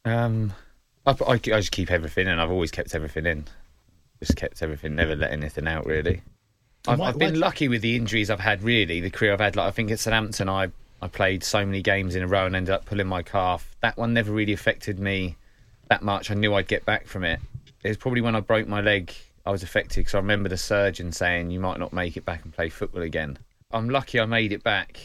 Um, 0.05 0.53
I, 1.07 1.11
I, 1.11 1.31
I 1.33 1.37
just 1.39 1.71
keep 1.71 1.89
everything 1.89 2.27
in. 2.27 2.37
I've 2.37 2.51
always 2.51 2.69
kept 2.69 2.93
everything 2.93 3.25
in. 3.25 3.45
Just 4.19 4.35
kept 4.35 4.61
everything, 4.61 4.95
never 4.95 5.15
let 5.15 5.31
anything 5.31 5.67
out 5.67 5.85
really. 5.85 6.21
I've, 6.87 7.01
I've 7.01 7.17
been 7.17 7.39
lucky 7.39 7.67
with 7.67 7.81
the 7.81 7.95
injuries 7.95 8.29
I've 8.29 8.39
had. 8.39 8.63
Really, 8.63 9.01
the 9.01 9.09
career 9.09 9.33
I've 9.33 9.39
had. 9.39 9.55
Like 9.55 9.67
I 9.67 9.71
think 9.71 9.91
at 9.91 9.99
Southampton, 9.99 10.49
I 10.49 10.69
I 11.01 11.07
played 11.07 11.43
so 11.43 11.65
many 11.65 11.81
games 11.81 12.15
in 12.15 12.23
a 12.23 12.27
row 12.27 12.45
and 12.45 12.55
ended 12.55 12.73
up 12.73 12.85
pulling 12.85 13.07
my 13.07 13.21
calf. 13.21 13.75
That 13.81 13.97
one 13.97 14.13
never 14.13 14.31
really 14.31 14.53
affected 14.53 14.99
me 14.99 15.35
that 15.89 16.01
much. 16.01 16.31
I 16.31 16.33
knew 16.33 16.53
I'd 16.53 16.67
get 16.67 16.85
back 16.85 17.05
from 17.05 17.23
it. 17.23 17.39
It 17.83 17.89
was 17.89 17.97
probably 17.97 18.21
when 18.21 18.35
I 18.35 18.39
broke 18.39 18.67
my 18.67 18.81
leg 18.81 19.13
I 19.47 19.51
was 19.51 19.63
affected 19.63 20.01
because 20.01 20.13
I 20.13 20.17
remember 20.17 20.49
the 20.49 20.57
surgeon 20.57 21.13
saying 21.13 21.51
you 21.51 21.61
might 21.61 21.79
not 21.79 21.93
make 21.93 22.17
it 22.17 22.25
back 22.25 22.43
and 22.43 22.53
play 22.53 22.67
football 22.67 23.01
again. 23.01 23.39
I'm 23.71 23.89
lucky 23.89 24.19
I 24.19 24.25
made 24.25 24.51
it 24.51 24.61
back. 24.61 24.99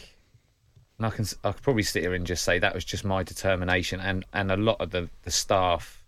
And 0.97 1.07
I 1.07 1.11
can 1.11 1.25
I 1.45 1.53
could 1.53 1.61
probably 1.61 1.83
sit 1.83 2.03
here 2.03 2.13
and 2.13 2.27
just 2.27 2.43
say 2.43 2.59
that 2.59 2.75
was 2.75 2.83
just 2.83 3.05
my 3.05 3.23
determination 3.23 4.01
and, 4.01 4.25
and 4.33 4.51
a 4.51 4.57
lot 4.57 4.81
of 4.81 4.91
the, 4.91 5.09
the 5.23 5.31
staff, 5.31 6.02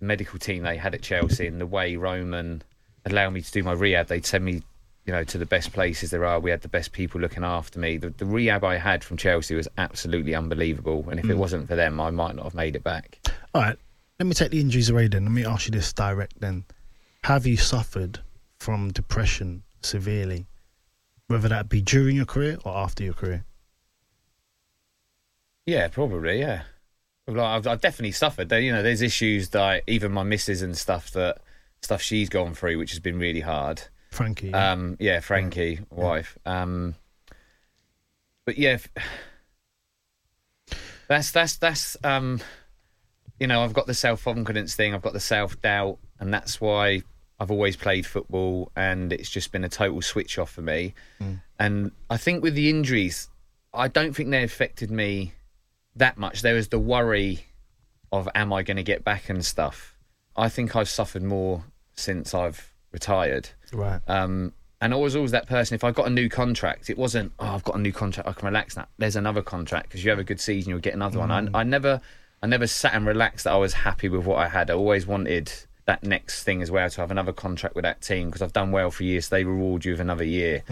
medical 0.00 0.38
team 0.38 0.62
they 0.62 0.76
had 0.76 0.94
at 0.94 1.02
Chelsea 1.02 1.46
and 1.46 1.60
the 1.60 1.66
way 1.66 1.96
Roman 1.96 2.62
allowed 3.04 3.30
me 3.30 3.42
to 3.42 3.52
do 3.52 3.62
my 3.62 3.72
rehab, 3.72 4.08
they'd 4.08 4.26
send 4.26 4.44
me, 4.44 4.62
you 5.06 5.12
know, 5.12 5.24
to 5.24 5.38
the 5.38 5.46
best 5.46 5.72
places 5.72 6.10
there 6.10 6.24
are. 6.24 6.38
We 6.40 6.50
had 6.50 6.62
the 6.62 6.68
best 6.68 6.92
people 6.92 7.20
looking 7.20 7.44
after 7.44 7.78
me. 7.78 7.96
The, 7.96 8.10
the 8.10 8.24
rehab 8.26 8.64
I 8.64 8.76
had 8.76 9.02
from 9.04 9.16
Chelsea 9.16 9.54
was 9.54 9.68
absolutely 9.78 10.34
unbelievable. 10.34 11.06
And 11.10 11.18
if 11.18 11.26
it 11.26 11.34
Mm. 11.36 11.38
wasn't 11.38 11.68
for 11.68 11.76
them, 11.76 12.00
I 12.00 12.10
might 12.10 12.34
not 12.36 12.44
have 12.44 12.54
made 12.54 12.76
it 12.76 12.84
back. 12.84 13.18
All 13.54 13.62
right, 13.62 13.76
let 14.18 14.26
me 14.26 14.34
take 14.34 14.50
the 14.50 14.60
injuries 14.60 14.90
away 14.90 15.08
then. 15.08 15.24
Let 15.24 15.32
me 15.32 15.44
ask 15.44 15.66
you 15.66 15.72
this 15.72 15.92
direct 15.92 16.40
then. 16.40 16.64
Have 17.24 17.46
you 17.46 17.56
suffered 17.56 18.20
from 18.58 18.92
depression 18.92 19.62
severely, 19.82 20.46
whether 21.26 21.48
that 21.48 21.68
be 21.68 21.80
during 21.82 22.16
your 22.16 22.26
career 22.26 22.58
or 22.64 22.76
after 22.76 23.02
your 23.04 23.14
career? 23.14 23.44
Yeah, 25.66 25.88
probably. 25.88 26.40
Yeah, 26.40 26.62
well, 27.34 27.44
I've, 27.44 27.66
I've 27.66 27.80
definitely 27.80 28.12
suffered. 28.12 28.48
There, 28.48 28.60
you 28.60 28.72
know, 28.72 28.82
there's 28.82 29.02
issues 29.02 29.50
that 29.50 29.82
even 29.86 30.12
my 30.12 30.22
missus 30.22 30.62
and 30.62 30.76
stuff 30.76 31.10
that 31.12 31.38
stuff 31.82 32.02
she's 32.02 32.28
gone 32.28 32.54
through, 32.54 32.78
which 32.78 32.90
has 32.90 33.00
been 33.00 33.18
really 33.18 33.40
hard. 33.40 33.82
Frankie. 34.10 34.48
yeah. 34.48 34.72
Um, 34.72 34.96
yeah, 34.98 35.20
Frankie, 35.20 35.80
wife. 35.90 36.36
Um, 36.44 36.94
but 38.44 38.58
yeah, 38.58 38.78
that's 41.08 41.30
that's 41.30 41.56
that's 41.56 41.96
um, 42.02 42.40
you 43.38 43.46
know, 43.46 43.62
I've 43.62 43.72
got 43.72 43.86
the 43.86 43.94
self 43.94 44.24
confidence 44.24 44.74
thing, 44.74 44.94
I've 44.94 45.02
got 45.02 45.14
the 45.14 45.20
self 45.20 45.60
doubt, 45.62 45.98
and 46.18 46.32
that's 46.32 46.60
why 46.60 47.02
I've 47.38 47.50
always 47.50 47.76
played 47.76 48.04
football, 48.04 48.70
and 48.76 49.12
it's 49.12 49.30
just 49.30 49.50
been 49.50 49.64
a 49.64 49.68
total 49.68 50.02
switch 50.02 50.38
off 50.38 50.50
for 50.50 50.62
me. 50.62 50.94
And 51.58 51.92
I 52.10 52.16
think 52.18 52.42
with 52.42 52.54
the 52.54 52.68
injuries, 52.68 53.28
I 53.72 53.88
don't 53.88 54.14
think 54.14 54.30
they 54.30 54.42
affected 54.42 54.90
me 54.90 55.32
that 55.96 56.18
much. 56.18 56.42
There 56.42 56.54
was 56.54 56.68
the 56.68 56.78
worry 56.78 57.46
of 58.12 58.28
am 58.34 58.52
I 58.52 58.62
going 58.62 58.76
to 58.76 58.82
get 58.82 59.04
back 59.04 59.28
and 59.28 59.44
stuff. 59.44 59.96
I 60.36 60.48
think 60.48 60.74
I've 60.74 60.88
suffered 60.88 61.22
more 61.22 61.64
since 61.94 62.34
I've 62.34 62.72
retired. 62.92 63.50
Right. 63.72 64.00
Um, 64.08 64.52
and 64.80 64.94
I 64.94 64.96
was 64.96 65.14
always 65.14 65.32
that 65.32 65.46
person. 65.46 65.74
If 65.74 65.84
I 65.84 65.90
got 65.90 66.06
a 66.06 66.10
new 66.10 66.28
contract, 66.28 66.88
it 66.88 66.96
wasn't. 66.96 67.32
Oh, 67.38 67.48
I've 67.48 67.64
got 67.64 67.76
a 67.76 67.78
new 67.78 67.92
contract. 67.92 68.28
I 68.28 68.32
can 68.32 68.46
relax 68.46 68.76
now. 68.76 68.86
There's 68.98 69.16
another 69.16 69.42
contract 69.42 69.88
because 69.88 70.02
you 70.02 70.10
have 70.10 70.18
a 70.18 70.24
good 70.24 70.40
season, 70.40 70.70
you'll 70.70 70.78
get 70.78 70.94
another 70.94 71.18
one. 71.18 71.30
I, 71.54 71.60
I 71.60 71.62
never, 71.64 72.00
I 72.42 72.46
never 72.46 72.66
sat 72.66 72.94
and 72.94 73.06
relaxed. 73.06 73.44
That 73.44 73.52
I 73.52 73.58
was 73.58 73.74
happy 73.74 74.08
with 74.08 74.24
what 74.24 74.38
I 74.38 74.48
had. 74.48 74.70
I 74.70 74.74
always 74.74 75.06
wanted 75.06 75.52
that 75.84 76.02
next 76.02 76.44
thing 76.44 76.62
as 76.62 76.70
well 76.70 76.88
to 76.88 77.00
have 77.00 77.10
another 77.10 77.32
contract 77.32 77.74
with 77.74 77.82
that 77.82 78.00
team 78.00 78.28
because 78.28 78.40
I've 78.42 78.52
done 78.52 78.72
well 78.72 78.90
for 78.90 79.02
years. 79.02 79.26
So 79.26 79.36
they 79.36 79.44
reward 79.44 79.84
you 79.84 79.92
with 79.92 80.00
another 80.00 80.24
year. 80.24 80.62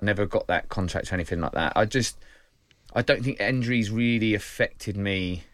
I 0.00 0.04
never 0.04 0.26
got 0.26 0.46
that 0.46 0.68
contract 0.68 1.10
or 1.10 1.14
anything 1.14 1.40
like 1.40 1.52
that. 1.52 1.72
I 1.74 1.86
just, 1.86 2.18
I 2.96 3.02
don't 3.02 3.22
think 3.22 3.38
injuries 3.38 3.90
really 3.90 4.32
affected 4.32 4.96
me 4.96 5.44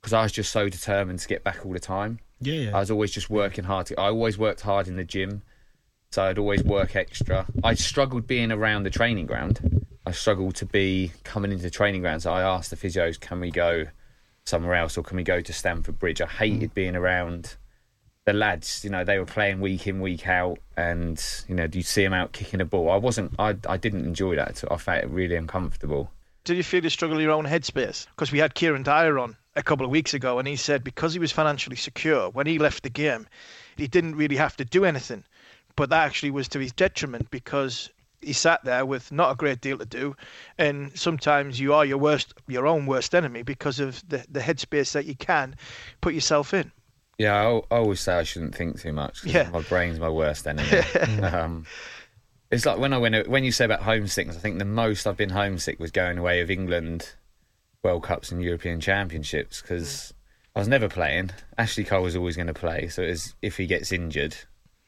because 0.00 0.14
I 0.14 0.22
was 0.22 0.32
just 0.32 0.50
so 0.50 0.70
determined 0.70 1.18
to 1.18 1.28
get 1.28 1.44
back 1.44 1.66
all 1.66 1.72
the 1.72 1.78
time. 1.78 2.18
Yeah, 2.40 2.54
yeah. 2.54 2.76
I 2.76 2.80
was 2.80 2.90
always 2.90 3.12
just 3.12 3.28
working 3.28 3.64
hard. 3.64 3.86
To, 3.86 4.00
I 4.00 4.06
always 4.06 4.38
worked 4.38 4.62
hard 4.62 4.88
in 4.88 4.96
the 4.96 5.04
gym, 5.04 5.42
so 6.10 6.24
I'd 6.24 6.38
always 6.38 6.64
work 6.64 6.96
extra. 6.96 7.46
I 7.62 7.74
struggled 7.74 8.26
being 8.26 8.50
around 8.50 8.84
the 8.84 8.90
training 8.90 9.26
ground. 9.26 9.86
I 10.06 10.12
struggled 10.12 10.54
to 10.56 10.66
be 10.66 11.12
coming 11.24 11.52
into 11.52 11.62
the 11.62 11.70
training 11.70 12.00
ground. 12.00 12.22
So 12.22 12.32
I 12.32 12.40
asked 12.40 12.70
the 12.70 12.76
physios, 12.76 13.20
"Can 13.20 13.38
we 13.38 13.50
go 13.50 13.88
somewhere 14.46 14.74
else, 14.74 14.96
or 14.96 15.02
can 15.02 15.18
we 15.18 15.24
go 15.24 15.42
to 15.42 15.52
Stamford 15.52 15.98
Bridge?" 15.98 16.22
I 16.22 16.26
hated 16.26 16.70
mm. 16.70 16.74
being 16.74 16.96
around 16.96 17.56
the 18.24 18.32
lads. 18.32 18.82
You 18.82 18.88
know, 18.88 19.04
they 19.04 19.18
were 19.18 19.26
playing 19.26 19.60
week 19.60 19.86
in, 19.86 20.00
week 20.00 20.26
out, 20.26 20.58
and 20.74 21.22
you 21.48 21.54
know, 21.54 21.66
do 21.66 21.78
you 21.78 21.84
see 21.84 22.02
them 22.02 22.14
out 22.14 22.32
kicking 22.32 22.62
a 22.62 22.64
ball. 22.64 22.90
I 22.90 22.96
wasn't. 22.96 23.34
I 23.38 23.56
I 23.68 23.76
didn't 23.76 24.06
enjoy 24.06 24.36
that. 24.36 24.48
at 24.48 24.64
all. 24.64 24.76
I 24.76 24.78
felt 24.78 25.04
really 25.10 25.36
uncomfortable. 25.36 26.10
Did 26.44 26.56
you 26.56 26.64
feel 26.64 26.82
you 26.82 26.90
struggle 26.90 27.18
in 27.18 27.22
your 27.22 27.32
own 27.32 27.46
headspace? 27.46 28.06
Because 28.06 28.32
we 28.32 28.40
had 28.40 28.54
Kieran 28.54 28.82
Dyer 28.82 29.18
on 29.18 29.36
a 29.54 29.62
couple 29.62 29.84
of 29.84 29.92
weeks 29.92 30.12
ago, 30.12 30.38
and 30.38 30.48
he 30.48 30.56
said 30.56 30.82
because 30.82 31.12
he 31.12 31.20
was 31.20 31.30
financially 31.30 31.76
secure 31.76 32.30
when 32.30 32.46
he 32.46 32.58
left 32.58 32.82
the 32.82 32.90
game, 32.90 33.28
he 33.76 33.86
didn't 33.86 34.16
really 34.16 34.36
have 34.36 34.56
to 34.56 34.64
do 34.64 34.84
anything. 34.84 35.24
But 35.76 35.90
that 35.90 36.04
actually 36.04 36.32
was 36.32 36.48
to 36.48 36.58
his 36.58 36.72
detriment 36.72 37.30
because 37.30 37.90
he 38.20 38.32
sat 38.32 38.64
there 38.64 38.84
with 38.84 39.12
not 39.12 39.32
a 39.32 39.36
great 39.36 39.60
deal 39.60 39.78
to 39.78 39.86
do, 39.86 40.16
and 40.58 40.90
sometimes 40.98 41.60
you 41.60 41.74
are 41.74 41.84
your 41.84 41.98
worst, 41.98 42.34
your 42.48 42.66
own 42.66 42.86
worst 42.86 43.14
enemy 43.14 43.42
because 43.42 43.78
of 43.78 44.02
the 44.08 44.24
the 44.28 44.40
headspace 44.40 44.92
that 44.92 45.06
you 45.06 45.14
can 45.14 45.54
put 46.00 46.14
yourself 46.14 46.52
in. 46.52 46.72
Yeah, 47.18 47.40
I, 47.70 47.76
always 47.76 48.00
say 48.00 48.14
I 48.14 48.22
shouldn't 48.24 48.54
think 48.54 48.80
too 48.80 48.92
much. 48.92 49.24
Yeah. 49.24 49.48
my 49.50 49.60
brain's 49.60 50.00
my 50.00 50.08
worst 50.08 50.46
enemy. 50.46 50.78
um, 51.22 51.66
it's 52.52 52.64
like 52.66 52.78
when 52.78 52.92
I 52.92 52.98
went 52.98 53.26
when 53.28 53.42
you 53.42 53.50
say 53.50 53.64
about 53.64 53.80
homesickness. 53.82 54.36
I 54.36 54.38
think 54.40 54.58
the 54.60 54.64
most 54.64 55.06
I've 55.06 55.16
been 55.16 55.30
homesick 55.30 55.80
was 55.80 55.90
going 55.90 56.18
away 56.18 56.40
of 56.40 56.50
England 56.50 57.14
World 57.82 58.04
Cups 58.04 58.30
and 58.30 58.40
European 58.42 58.80
Championships 58.80 59.60
because 59.60 60.14
I 60.54 60.60
was 60.60 60.68
never 60.68 60.88
playing. 60.88 61.30
Ashley 61.58 61.82
Cole 61.84 62.02
was 62.02 62.14
always 62.14 62.36
going 62.36 62.46
to 62.46 62.54
play, 62.54 62.88
so 62.88 63.02
if 63.40 63.56
he 63.56 63.66
gets 63.66 63.90
injured. 63.90 64.36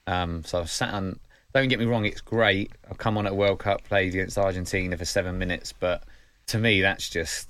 Um, 0.06 0.44
so 0.44 0.60
I 0.60 0.64
sat 0.66 0.92
on. 0.94 1.18
Don't 1.54 1.68
get 1.68 1.78
me 1.78 1.86
wrong, 1.86 2.04
it's 2.04 2.20
great. 2.20 2.72
I've 2.90 2.98
come 2.98 3.16
on 3.16 3.26
at 3.26 3.32
a 3.32 3.34
World 3.34 3.60
Cup, 3.60 3.84
played 3.84 4.12
against 4.12 4.36
Argentina 4.36 4.96
for 4.96 5.04
seven 5.04 5.38
minutes, 5.38 5.72
but 5.72 6.02
to 6.48 6.58
me, 6.58 6.80
that's 6.82 7.08
just 7.08 7.48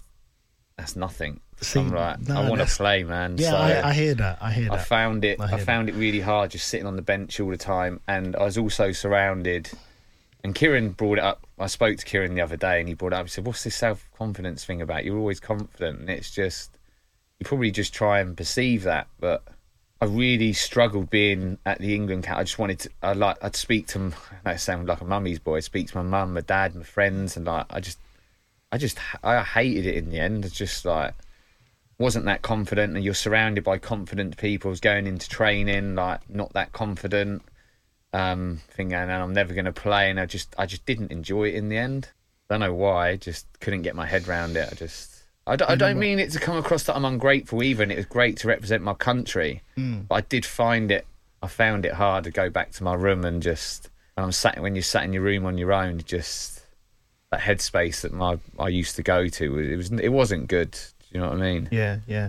that's 0.76 0.94
nothing. 0.94 1.40
See, 1.60 1.80
I'm 1.80 1.90
like, 1.90 2.20
no, 2.20 2.40
I 2.40 2.48
want 2.50 2.60
to 2.60 2.66
play, 2.76 3.02
man. 3.04 3.36
yeah, 3.38 3.50
So- 3.50 3.56
I, 3.56 3.88
I 3.88 3.92
hear 3.94 4.14
that. 4.14 4.38
I 4.42 4.52
hear 4.52 4.64
that. 4.70 4.72
I 4.80 4.82
found 4.82 5.24
it. 5.24 5.40
I 5.40 5.54
I, 5.54 5.58
found 5.58 5.88
it 5.88 5.94
really 5.94 6.20
hard 6.20 6.50
just 6.50 6.68
sitting 6.68 6.86
on 6.86 6.96
the 6.96 7.02
bench 7.02 7.40
all 7.40 7.48
the 7.48 7.56
time, 7.56 8.00
and 8.06 8.36
I 8.36 8.44
was 8.44 8.58
also 8.58 8.92
surrounded. 8.92 9.70
And 10.44 10.54
Kieran 10.54 10.90
brought 10.90 11.16
it 11.16 11.24
up. 11.24 11.46
I 11.58 11.66
spoke 11.66 11.96
to 11.96 12.04
Kieran 12.04 12.34
the 12.34 12.42
other 12.42 12.58
day, 12.58 12.78
and 12.78 12.86
he 12.86 12.94
brought 12.94 13.14
it 13.14 13.16
up. 13.16 13.24
He 13.24 13.30
said, 13.30 13.46
"What's 13.46 13.64
this 13.64 13.74
self 13.74 14.06
confidence 14.16 14.62
thing 14.62 14.82
about? 14.82 15.04
You're 15.04 15.18
always 15.18 15.40
confident, 15.40 16.00
and 16.00 16.10
it's 16.10 16.30
just 16.30 16.78
you 17.38 17.46
probably 17.46 17.70
just 17.70 17.94
try 17.94 18.20
and 18.20 18.36
perceive 18.36 18.82
that." 18.82 19.08
But 19.18 19.42
I 20.02 20.04
really 20.04 20.52
struggled 20.52 21.08
being 21.08 21.56
at 21.64 21.78
the 21.78 21.94
England 21.94 22.24
camp. 22.24 22.38
I 22.38 22.44
just 22.44 22.58
wanted 22.58 22.80
to. 22.80 22.90
I 23.02 23.14
like. 23.14 23.42
I'd 23.42 23.56
speak 23.56 23.86
to. 23.88 24.12
That 24.44 24.60
sound 24.60 24.86
like 24.86 25.00
a 25.00 25.06
mummy's 25.06 25.38
boy. 25.38 25.56
I'd 25.56 25.64
speak 25.64 25.88
to 25.88 25.96
my 25.96 26.02
mum, 26.02 26.34
my 26.34 26.42
dad, 26.42 26.74
my 26.74 26.82
friends, 26.82 27.38
and 27.38 27.46
like 27.46 27.64
I 27.70 27.80
just, 27.80 27.98
I 28.70 28.76
just, 28.76 28.98
I 29.24 29.42
hated 29.42 29.86
it 29.86 29.96
in 29.96 30.10
the 30.10 30.20
end. 30.20 30.44
It's 30.44 30.54
just 30.54 30.84
like 30.84 31.14
wasn't 31.96 32.24
that 32.24 32.42
confident 32.42 32.96
and 32.96 33.04
you're 33.04 33.14
surrounded 33.14 33.62
by 33.62 33.78
confident 33.78 34.36
people 34.36 34.68
I 34.68 34.70
was 34.70 34.80
going 34.80 35.06
into 35.06 35.28
training 35.28 35.94
like 35.94 36.28
not 36.28 36.52
that 36.54 36.72
confident 36.72 37.42
um 38.14 38.60
thinking 38.70 38.94
and 38.94 39.10
I'm 39.10 39.32
never 39.32 39.52
going 39.54 39.64
to 39.66 39.72
play 39.72 40.08
and 40.08 40.18
I 40.20 40.26
just 40.26 40.54
I 40.56 40.66
just 40.66 40.86
didn't 40.86 41.10
enjoy 41.10 41.48
it 41.48 41.54
in 41.54 41.68
the 41.68 41.76
end 41.76 42.08
I 42.48 42.54
don't 42.54 42.60
know 42.60 42.72
why 42.74 43.16
just 43.16 43.46
couldn't 43.60 43.82
get 43.82 43.94
my 43.96 44.06
head 44.06 44.28
around 44.28 44.56
it 44.56 44.68
I 44.70 44.74
just 44.74 45.10
I 45.46 45.56
don't, 45.56 45.70
I 45.70 45.74
don't 45.74 45.98
mean 45.98 46.18
it 46.20 46.30
to 46.30 46.38
come 46.38 46.56
across 46.56 46.84
that 46.84 46.96
I'm 46.96 47.04
ungrateful 47.04 47.62
Even 47.62 47.90
it 47.90 47.96
was 47.96 48.06
great 48.06 48.36
to 48.38 48.48
represent 48.48 48.82
my 48.82 48.94
country 48.94 49.62
Mm. 49.76 50.06
but 50.08 50.14
I 50.14 50.20
did 50.22 50.46
find 50.46 50.90
it 50.90 51.06
I 51.42 51.48
found 51.48 51.84
it 51.84 51.92
hard 51.94 52.24
to 52.24 52.30
go 52.30 52.48
back 52.48 52.70
to 52.72 52.84
my 52.84 52.94
room 52.94 53.24
and 53.24 53.42
just 53.42 53.90
when 54.14 54.24
I'm 54.24 54.32
sat 54.32 54.60
when 54.62 54.74
you're 54.76 54.82
sat 54.82 55.04
in 55.04 55.12
your 55.12 55.22
room 55.22 55.44
on 55.44 55.58
your 55.58 55.72
own 55.72 56.00
just 56.06 56.62
that 57.32 57.40
headspace 57.40 58.02
that 58.02 58.12
my 58.12 58.38
I 58.58 58.68
used 58.68 58.94
to 58.96 59.02
go 59.02 59.26
to 59.26 59.58
it 59.58 59.76
was 59.76 59.90
it 59.90 60.10
wasn't 60.12 60.46
good 60.46 60.70
do 60.70 60.78
you 61.10 61.20
know 61.20 61.28
what 61.30 61.38
I 61.38 61.40
mean 61.40 61.68
Yeah, 61.72 61.98
yeah. 62.06 62.28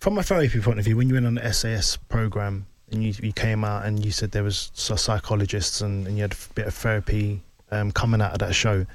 From 0.00 0.18
a 0.18 0.22
therapy 0.22 0.60
point 0.60 0.78
of 0.78 0.84
view, 0.84 0.96
when 0.96 1.08
you 1.08 1.14
went 1.14 1.26
on 1.26 1.34
the 1.34 1.52
SAS 1.52 1.96
program 2.08 2.66
and 2.90 3.02
you, 3.04 3.12
you 3.22 3.32
came 3.32 3.64
out 3.64 3.84
and 3.84 4.04
you 4.04 4.10
said 4.10 4.30
there 4.32 4.42
was 4.42 4.70
psychologists 4.74 5.80
and, 5.80 6.06
and 6.06 6.16
you 6.16 6.22
had 6.22 6.32
a 6.32 6.54
bit 6.54 6.66
of 6.66 6.74
therapy 6.74 7.42
um, 7.70 7.90
coming 7.92 8.20
out 8.20 8.32
of 8.32 8.38
that 8.38 8.54
show, 8.54 8.86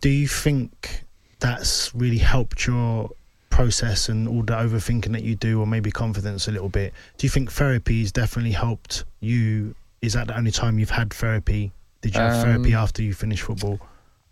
do 0.00 0.08
you 0.08 0.26
think 0.28 1.04
that's 1.40 1.94
really 1.94 2.18
helped 2.18 2.66
your 2.66 3.10
process 3.50 4.08
and 4.08 4.28
all 4.28 4.42
the 4.42 4.52
overthinking 4.52 5.12
that 5.12 5.22
you 5.22 5.34
do, 5.34 5.60
or 5.60 5.66
maybe 5.66 5.90
confidence 5.90 6.48
a 6.48 6.52
little 6.52 6.68
bit? 6.68 6.92
Do 7.16 7.26
you 7.26 7.30
think 7.30 7.50
therapy 7.50 8.00
has 8.00 8.12
definitely 8.12 8.52
helped 8.52 9.04
you? 9.20 9.74
Is 10.02 10.12
that 10.12 10.28
the 10.28 10.36
only 10.36 10.50
time 10.52 10.78
you've 10.78 10.90
had 10.90 11.12
therapy? 11.12 11.72
Did 12.00 12.14
you 12.14 12.20
have 12.20 12.34
Um, 12.36 12.42
therapy 12.44 12.74
after 12.74 13.02
you 13.02 13.14
finished 13.14 13.42
football? 13.42 13.80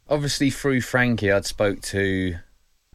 obviously 0.09 0.51
through 0.51 0.81
Frankie, 0.81 1.33
I'd 1.33 1.47
spoke 1.47 1.81
to 1.83 2.37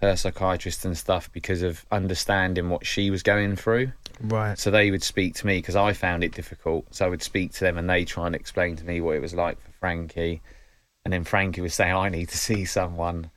her 0.01 0.15
psychiatrist 0.15 0.83
and 0.85 0.97
stuff 0.97 1.31
because 1.31 1.61
of 1.61 1.85
understanding 1.91 2.69
what 2.69 2.85
she 2.85 3.09
was 3.11 3.21
going 3.23 3.55
through. 3.55 3.91
Right. 4.19 4.57
So 4.57 4.71
they 4.71 4.91
would 4.91 5.03
speak 5.03 5.35
to 5.35 5.47
me 5.47 5.57
because 5.59 5.75
I 5.75 5.93
found 5.93 6.23
it 6.23 6.33
difficult. 6.33 6.85
So 6.93 7.05
I 7.05 7.09
would 7.09 7.21
speak 7.23 7.53
to 7.53 7.59
them 7.61 7.77
and 7.77 7.89
they 7.89 8.05
try 8.05 8.25
and 8.25 8.35
explain 8.35 8.75
to 8.77 8.85
me 8.85 8.99
what 9.01 9.15
it 9.15 9.21
was 9.21 9.33
like 9.33 9.59
for 9.61 9.71
Frankie. 9.79 10.41
And 11.05 11.13
then 11.13 11.23
Frankie 11.23 11.61
would 11.61 11.71
say, 11.71 11.91
I 11.91 12.09
need 12.09 12.29
to 12.29 12.37
see 12.37 12.65
someone. 12.65 13.31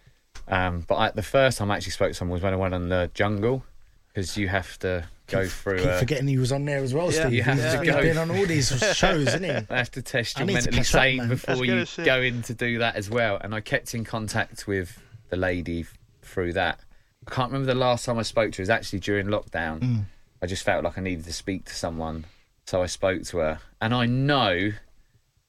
Um, 0.48 0.84
but 0.86 0.94
I, 0.96 1.10
the 1.10 1.22
first 1.22 1.58
time 1.58 1.70
I 1.70 1.76
actually 1.76 1.92
spoke 1.92 2.08
to 2.08 2.14
someone 2.14 2.34
was 2.34 2.42
when 2.42 2.52
I 2.52 2.56
went 2.56 2.74
on 2.74 2.88
the 2.88 3.10
jungle 3.14 3.64
because 4.08 4.36
you 4.36 4.48
have 4.48 4.78
to 4.80 5.06
go 5.26 5.46
through. 5.46 5.78
Keep 5.78 5.86
a- 5.86 5.98
forgetting 5.98 6.28
he 6.28 6.38
was 6.38 6.52
on 6.52 6.64
there 6.66 6.78
as 6.82 6.92
well, 6.92 7.06
Yeah, 7.12 7.20
Steve. 7.20 7.32
you 7.32 7.42
have 7.42 7.54
he's, 7.62 7.72
to 7.72 7.78
he's 7.82 7.90
go. 7.94 8.00
been 8.02 8.18
on 8.18 8.30
all 8.30 8.46
these 8.46 8.68
shows, 8.96 9.26
isn't 9.28 9.44
he? 9.44 9.50
I 9.50 9.78
have 9.78 9.90
to 9.92 10.02
test 10.02 10.36
I 10.38 10.40
you're 10.40 10.46
need 10.48 10.54
mentally 10.54 10.82
sane 10.82 11.16
man. 11.18 11.26
I 11.26 11.30
was 11.30 11.40
before 11.44 11.64
you 11.64 11.86
go 12.04 12.20
in 12.20 12.42
to 12.42 12.54
do 12.54 12.78
that 12.78 12.96
as 12.96 13.08
well. 13.08 13.38
And 13.40 13.54
I 13.54 13.60
kept 13.60 13.94
in 13.94 14.04
contact 14.04 14.66
with 14.66 15.00
the 15.30 15.36
lady 15.36 15.80
f- 15.80 15.98
through 16.26 16.52
that. 16.54 16.80
I 17.26 17.30
can't 17.30 17.50
remember 17.52 17.72
the 17.72 17.78
last 17.78 18.04
time 18.04 18.18
I 18.18 18.22
spoke 18.22 18.52
to 18.52 18.58
her. 18.58 18.62
It 18.62 18.64
was 18.64 18.70
actually 18.70 19.00
during 19.00 19.26
lockdown. 19.26 19.80
Mm. 19.80 20.04
I 20.42 20.46
just 20.46 20.62
felt 20.62 20.84
like 20.84 20.98
I 20.98 21.00
needed 21.00 21.24
to 21.24 21.32
speak 21.32 21.64
to 21.66 21.74
someone. 21.74 22.26
So 22.66 22.82
I 22.82 22.86
spoke 22.86 23.22
to 23.24 23.38
her. 23.38 23.60
And 23.80 23.94
I 23.94 24.06
know 24.06 24.72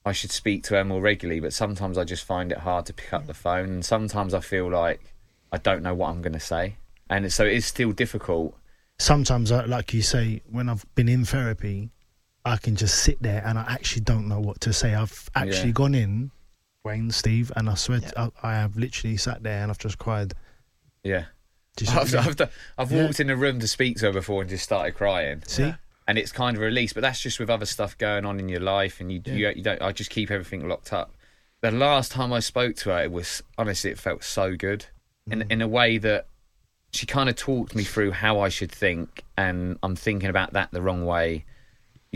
I 0.04 0.12
should 0.12 0.30
speak 0.30 0.62
to 0.64 0.74
her 0.76 0.84
more 0.84 1.00
regularly, 1.00 1.40
but 1.40 1.52
sometimes 1.52 1.98
I 1.98 2.04
just 2.04 2.24
find 2.24 2.52
it 2.52 2.58
hard 2.58 2.86
to 2.86 2.92
pick 2.94 3.12
up 3.12 3.26
the 3.26 3.34
phone. 3.34 3.66
And 3.70 3.84
sometimes 3.84 4.32
I 4.34 4.40
feel 4.40 4.70
like 4.70 5.14
I 5.52 5.58
don't 5.58 5.82
know 5.82 5.94
what 5.94 6.10
I'm 6.10 6.22
going 6.22 6.32
to 6.32 6.40
say. 6.40 6.76
And 7.10 7.30
so 7.32 7.44
it 7.44 7.52
is 7.52 7.66
still 7.66 7.92
difficult. 7.92 8.56
Sometimes, 8.98 9.52
like 9.52 9.92
you 9.92 10.00
say, 10.02 10.40
when 10.50 10.68
I've 10.68 10.86
been 10.94 11.08
in 11.08 11.24
therapy, 11.26 11.90
I 12.44 12.56
can 12.56 12.76
just 12.76 13.02
sit 13.02 13.20
there 13.22 13.42
and 13.44 13.58
I 13.58 13.62
actually 13.68 14.02
don't 14.02 14.28
know 14.28 14.40
what 14.40 14.60
to 14.62 14.72
say. 14.72 14.94
I've 14.94 15.28
actually 15.34 15.66
Yeah. 15.68 15.72
gone 15.72 15.94
in, 15.94 16.30
Wayne, 16.84 17.10
Steve, 17.10 17.52
and 17.56 17.68
I 17.68 17.74
swear 17.74 18.00
I 18.42 18.52
have 18.54 18.76
literally 18.76 19.16
sat 19.18 19.42
there 19.42 19.62
and 19.62 19.70
I've 19.70 19.78
just 19.78 19.98
cried. 19.98 20.32
Yeah. 21.06 21.24
Just- 21.76 21.94
I've, 21.96 22.14
I've, 22.14 22.36
done- 22.36 22.48
I've 22.78 22.90
Yeah. 22.92 23.04
walked 23.04 23.20
in 23.20 23.30
a 23.30 23.36
room 23.36 23.60
to 23.60 23.68
speak 23.68 23.98
to 23.98 24.06
her 24.06 24.12
before 24.12 24.40
and 24.42 24.50
just 24.50 24.64
started 24.64 24.94
crying. 24.94 25.42
See? 25.46 25.74
And 26.08 26.18
it's 26.18 26.32
kind 26.32 26.56
of 26.56 26.62
a 26.62 26.66
release, 26.66 26.92
but 26.92 27.00
that's 27.02 27.20
just 27.20 27.38
with 27.40 27.50
other 27.50 27.66
stuff 27.66 27.98
going 27.98 28.24
on 28.24 28.38
in 28.38 28.48
your 28.48 28.60
life, 28.60 29.00
and 29.00 29.10
you, 29.12 29.20
Yeah. 29.24 29.34
you, 29.34 29.52
you 29.56 29.62
don't. 29.62 29.82
I 29.82 29.92
just 29.92 30.10
keep 30.10 30.30
everything 30.30 30.68
locked 30.68 30.92
up. 30.92 31.14
The 31.62 31.70
last 31.72 32.12
time 32.12 32.32
I 32.32 32.40
spoke 32.40 32.76
to 32.76 32.90
her, 32.90 33.02
it 33.02 33.10
was 33.12 33.42
honestly, 33.58 33.90
it 33.90 33.98
felt 33.98 34.22
so 34.22 34.54
good, 34.56 34.86
in 35.30 35.40
Mm. 35.40 35.50
in 35.52 35.62
a 35.62 35.68
way 35.68 35.98
that 35.98 36.28
she 36.92 37.06
kind 37.06 37.28
of 37.28 37.34
talked 37.34 37.74
me 37.74 37.82
through 37.82 38.12
how 38.12 38.38
I 38.40 38.48
should 38.48 38.70
think, 38.70 39.24
and 39.36 39.78
I'm 39.82 39.96
thinking 39.96 40.28
about 40.30 40.52
that 40.52 40.70
the 40.70 40.80
wrong 40.80 41.04
way. 41.04 41.44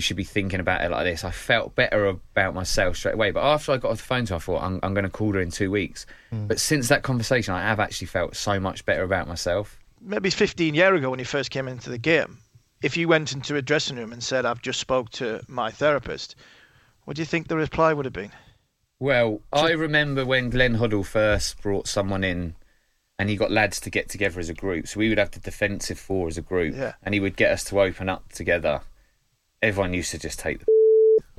You 0.01 0.03
should 0.03 0.17
be 0.17 0.25
thinking 0.25 0.61
about 0.61 0.81
it 0.83 0.91
like 0.91 1.05
this. 1.05 1.25
I 1.25 1.31
felt 1.31 1.75
better 1.75 2.07
about 2.07 2.55
myself 2.55 2.97
straight 2.97 3.17
away. 3.17 3.33
But 3.33 3.43
after 3.45 3.73
I 3.73 3.77
got 3.77 3.91
off 3.91 3.99
the 3.99 4.03
phone 4.05 4.25
to 4.25 4.33
her, 4.33 4.37
I 4.37 4.39
thought 4.39 4.63
I'm, 4.63 4.81
I'm 4.83 4.95
going 4.95 5.05
to 5.05 5.11
call 5.11 5.35
her 5.35 5.41
in 5.43 5.51
two 5.51 5.71
weeks. 5.71 6.07
Mm. 6.33 6.49
But 6.49 6.59
since 6.59 6.89
that 6.89 7.03
conversation, 7.03 7.53
I 7.53 7.61
have 7.61 7.79
actually 7.79 8.07
felt 8.07 8.35
so 8.35 8.59
much 8.59 8.87
better 8.87 9.03
about 9.03 9.29
myself. 9.29 9.79
maybe 10.01 10.31
15 10.31 10.75
year 10.75 10.95
ago 10.95 11.11
when 11.11 11.19
you 11.19 11.27
first 11.27 11.51
came 11.51 11.69
into 11.69 11.91
the 11.91 11.99
game, 11.99 12.39
if 12.81 12.97
you 12.97 13.09
went 13.09 13.33
into 13.35 13.57
a 13.57 13.61
dressing 13.61 13.99
room 13.99 14.11
and 14.11 14.23
said, 14.25 14.47
"I've 14.47 14.63
just 14.63 14.81
spoke 14.81 15.11
to 15.11 15.43
my 15.49 15.71
therapist," 15.71 16.35
what 17.05 17.17
do 17.17 17.21
you 17.21 17.27
think 17.27 17.49
the 17.49 17.57
reply 17.59 17.93
would 17.93 18.07
have 18.07 18.15
been? 18.15 18.33
Well, 18.99 19.43
I 19.53 19.73
remember 19.73 20.25
when 20.25 20.49
Glenn 20.49 20.79
Hoddle 20.79 21.05
first 21.05 21.61
brought 21.61 21.87
someone 21.89 22.25
in 22.25 22.55
and 23.19 23.29
he 23.29 23.37
got 23.37 23.51
lads 23.51 23.81
to 23.81 23.91
get 23.91 24.09
together 24.09 24.41
as 24.41 24.49
a 24.49 24.55
group. 24.55 24.89
So 24.89 24.99
we 24.99 25.11
would 25.11 25.19
have 25.19 25.33
the 25.33 25.41
defensive 25.41 25.99
four 25.99 26.27
as 26.29 26.39
a 26.39 26.43
group 26.43 26.75
Yeah. 26.75 26.95
and 27.03 27.13
he 27.13 27.21
would 27.21 27.37
get 27.37 27.53
us 27.53 27.65
to 27.65 27.83
open 27.83 28.09
up 28.09 28.33
together. 28.33 28.81
Everyone 29.63 29.93
used 29.95 30.11
to 30.13 30.19
just 30.19 30.39
take 30.39 30.61
the. 30.61 30.67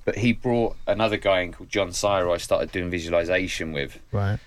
But 0.03 0.17
he 0.17 0.33
brought 0.33 0.77
another 0.87 1.17
guy 1.17 1.41
in 1.41 1.51
called 1.53 1.69
John 1.69 1.91
Sire, 1.93 2.27
I 2.31 2.37
started 2.37 2.71
doing 2.71 2.89
visualization 2.89 3.71
with. 3.71 3.99
Right. 4.11 4.39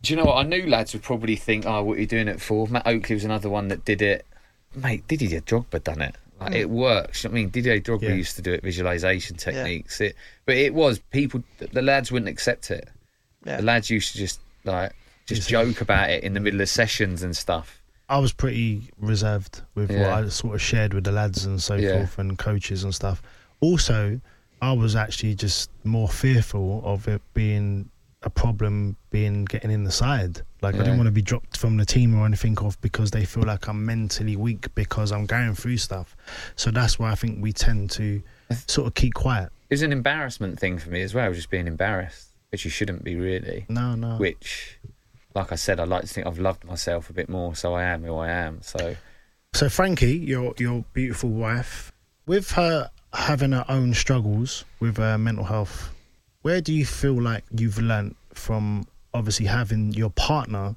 Do 0.00 0.12
you 0.12 0.16
know 0.16 0.24
what? 0.24 0.36
I 0.38 0.48
knew 0.48 0.66
lads 0.66 0.94
would 0.94 1.02
probably 1.02 1.36
think, 1.36 1.66
oh, 1.66 1.82
what 1.82 1.98
are 1.98 2.00
you 2.00 2.06
doing 2.06 2.26
it 2.26 2.40
for? 2.40 2.66
Matt 2.68 2.86
Oakley 2.86 3.14
was 3.14 3.24
another 3.24 3.50
one 3.50 3.68
that 3.68 3.84
did 3.84 4.00
it. 4.00 4.24
Mate, 4.74 5.06
Didier 5.06 5.42
Drogba 5.42 5.84
done 5.84 6.00
it. 6.00 6.14
Like, 6.40 6.52
Mm. 6.52 6.56
It 6.56 6.70
works. 6.70 7.26
I 7.26 7.28
mean, 7.28 7.50
Didier 7.50 7.80
Drogba 7.80 8.02
Yeah. 8.02 8.14
used 8.14 8.36
to 8.36 8.42
do 8.42 8.54
it, 8.54 8.62
visualization 8.62 9.36
techniques. 9.36 10.00
It, 10.00 10.16
but 10.46 10.56
it 10.56 10.72
was 10.72 11.00
people. 11.10 11.42
The 11.58 11.82
lads 11.82 12.10
wouldn't 12.10 12.30
accept 12.30 12.70
it. 12.70 12.88
Yeah. 13.44 13.58
The 13.58 13.62
lads 13.62 13.90
used 13.90 14.12
to 14.12 14.18
just 14.18 14.40
like 14.64 14.92
just 15.26 15.50
joke 15.50 15.82
about 15.82 16.08
it 16.08 16.24
in 16.24 16.32
the 16.32 16.40
middle 16.40 16.62
of 16.62 16.68
sessions 16.70 17.22
and 17.22 17.36
stuff. 17.36 17.78
I 18.08 18.18
was 18.18 18.32
pretty 18.32 18.90
reserved 18.98 19.62
with 19.74 19.90
what 19.90 20.10
I 20.10 20.28
sort 20.28 20.54
of 20.54 20.60
shared 20.62 20.92
with 20.94 21.04
the 21.04 21.12
lads 21.12 21.46
and 21.46 21.60
so 21.62 21.76
Yeah. 21.76 21.92
forth 21.92 22.18
and 22.18 22.38
coaches 22.38 22.84
and 22.84 22.94
stuff. 22.94 23.22
Also, 23.60 24.20
I 24.60 24.72
was 24.72 24.94
actually 24.96 25.34
just 25.34 25.70
more 25.84 26.08
fearful 26.08 26.82
of 26.84 27.08
it 27.08 27.22
being 27.32 27.88
a 28.22 28.30
problem 28.30 28.96
being 29.10 29.44
getting 29.44 29.70
in 29.70 29.84
the 29.84 29.90
side. 29.90 30.40
Like 30.62 30.74
I 30.74 30.78
Yeah. 30.78 30.84
didn't 30.84 30.96
want 30.98 31.08
to 31.08 31.12
be 31.12 31.20
dropped 31.22 31.58
from 31.58 31.76
the 31.76 31.84
team 31.84 32.14
or 32.18 32.24
anything 32.24 32.58
off 32.58 32.80
because 32.80 33.10
they 33.10 33.24
feel 33.26 33.42
like 33.42 33.68
I'm 33.68 33.84
mentally 33.84 34.34
weak 34.36 34.74
because 34.74 35.12
I'm 35.12 35.26
going 35.26 35.54
through 35.54 35.76
stuff. 35.76 36.16
So 36.56 36.70
that's 36.70 36.98
why 36.98 37.10
I 37.10 37.14
think 37.16 37.42
we 37.42 37.52
tend 37.52 37.90
to 37.92 38.22
sort 38.66 38.86
of 38.86 38.94
keep 38.94 39.12
quiet. 39.14 39.50
It 39.68 39.74
was 39.74 39.82
an 39.82 39.92
embarrassment 39.92 40.58
thing 40.58 40.78
for 40.78 40.88
me 40.90 41.02
as 41.02 41.12
well, 41.14 41.32
just 41.34 41.50
being 41.50 41.66
embarrassed, 41.66 42.28
which 42.50 42.64
you 42.64 42.70
shouldn't 42.70 43.04
be 43.04 43.14
really. 43.16 43.66
No, 43.68 43.94
no. 43.94 44.16
Which, 44.16 44.78
like 45.34 45.52
I 45.52 45.56
said, 45.56 45.80
I 45.80 45.84
like 45.84 46.02
to 46.02 46.08
think 46.08 46.26
I've 46.26 46.38
loved 46.38 46.64
myself 46.64 47.10
a 47.10 47.12
bit 47.12 47.28
more, 47.28 47.54
so 47.54 47.74
I 47.74 47.84
am 47.84 48.04
who 48.04 48.14
I 48.16 48.30
am. 48.30 48.62
So 48.62 48.96
So 49.52 49.68
Frankie, 49.68 50.16
your 50.16 50.54
your 50.58 50.84
beautiful 50.92 51.30
wife, 51.30 51.92
with 52.26 52.52
her 52.52 52.90
having 53.12 53.52
her 53.52 53.64
own 53.68 53.94
struggles 53.94 54.64
with 54.80 54.96
her 54.96 55.16
mental 55.18 55.44
health, 55.44 55.90
where 56.42 56.60
do 56.60 56.72
you 56.72 56.84
feel 56.84 57.20
like 57.20 57.44
you've 57.50 57.78
learnt 57.78 58.16
from 58.32 58.86
obviously 59.12 59.46
having 59.46 59.92
your 59.92 60.10
partner 60.10 60.74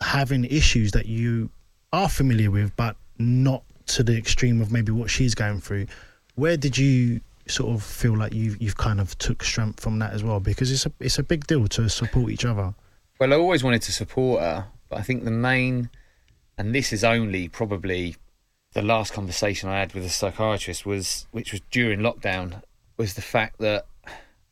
having 0.00 0.44
issues 0.44 0.92
that 0.92 1.06
you 1.06 1.50
are 1.92 2.08
familiar 2.08 2.50
with, 2.50 2.74
but 2.76 2.96
not 3.18 3.62
to 3.86 4.02
the 4.02 4.16
extreme 4.16 4.60
of 4.60 4.72
maybe 4.72 4.92
what 4.92 5.10
she's 5.10 5.34
going 5.34 5.60
through? 5.60 5.86
Where 6.34 6.56
did 6.56 6.76
you 6.76 7.20
sort 7.46 7.74
of 7.74 7.82
feel 7.82 8.16
like 8.16 8.34
you've 8.34 8.60
you've 8.60 8.76
kind 8.76 9.00
of 9.00 9.16
took 9.18 9.42
strength 9.42 9.80
from 9.80 9.98
that 10.00 10.12
as 10.12 10.22
well? 10.22 10.40
Because 10.40 10.70
it's 10.70 10.86
a 10.86 10.92
it's 11.00 11.18
a 11.18 11.22
big 11.22 11.46
deal 11.46 11.66
to 11.68 11.88
support 11.88 12.30
each 12.30 12.44
other. 12.44 12.74
Well, 13.18 13.32
I 13.32 13.36
always 13.36 13.64
wanted 13.64 13.82
to 13.82 13.92
support 13.92 14.42
her, 14.42 14.66
but 14.88 14.98
I 14.98 15.02
think 15.02 15.24
the 15.24 15.30
main, 15.30 15.88
and 16.58 16.74
this 16.74 16.92
is 16.92 17.02
only 17.02 17.48
probably 17.48 18.16
the 18.74 18.82
last 18.82 19.14
conversation 19.14 19.70
I 19.70 19.78
had 19.78 19.94
with 19.94 20.04
a 20.04 20.10
psychiatrist 20.10 20.84
was, 20.84 21.26
which 21.30 21.52
was 21.52 21.62
during 21.70 22.00
lockdown, 22.00 22.62
was 22.98 23.14
the 23.14 23.22
fact 23.22 23.58
that 23.60 23.86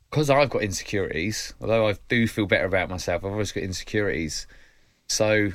because 0.09 0.31
I've 0.31 0.49
got 0.49 0.63
insecurities, 0.63 1.53
although 1.61 1.89
I 1.89 1.97
do 2.09 2.27
feel 2.27 2.47
better 2.47 2.67
about 2.67 2.89
myself, 2.89 3.25
I've 3.25 3.33
always 3.33 3.53
got 3.53 3.65
insecurities. 3.65 4.47
So 5.09 5.51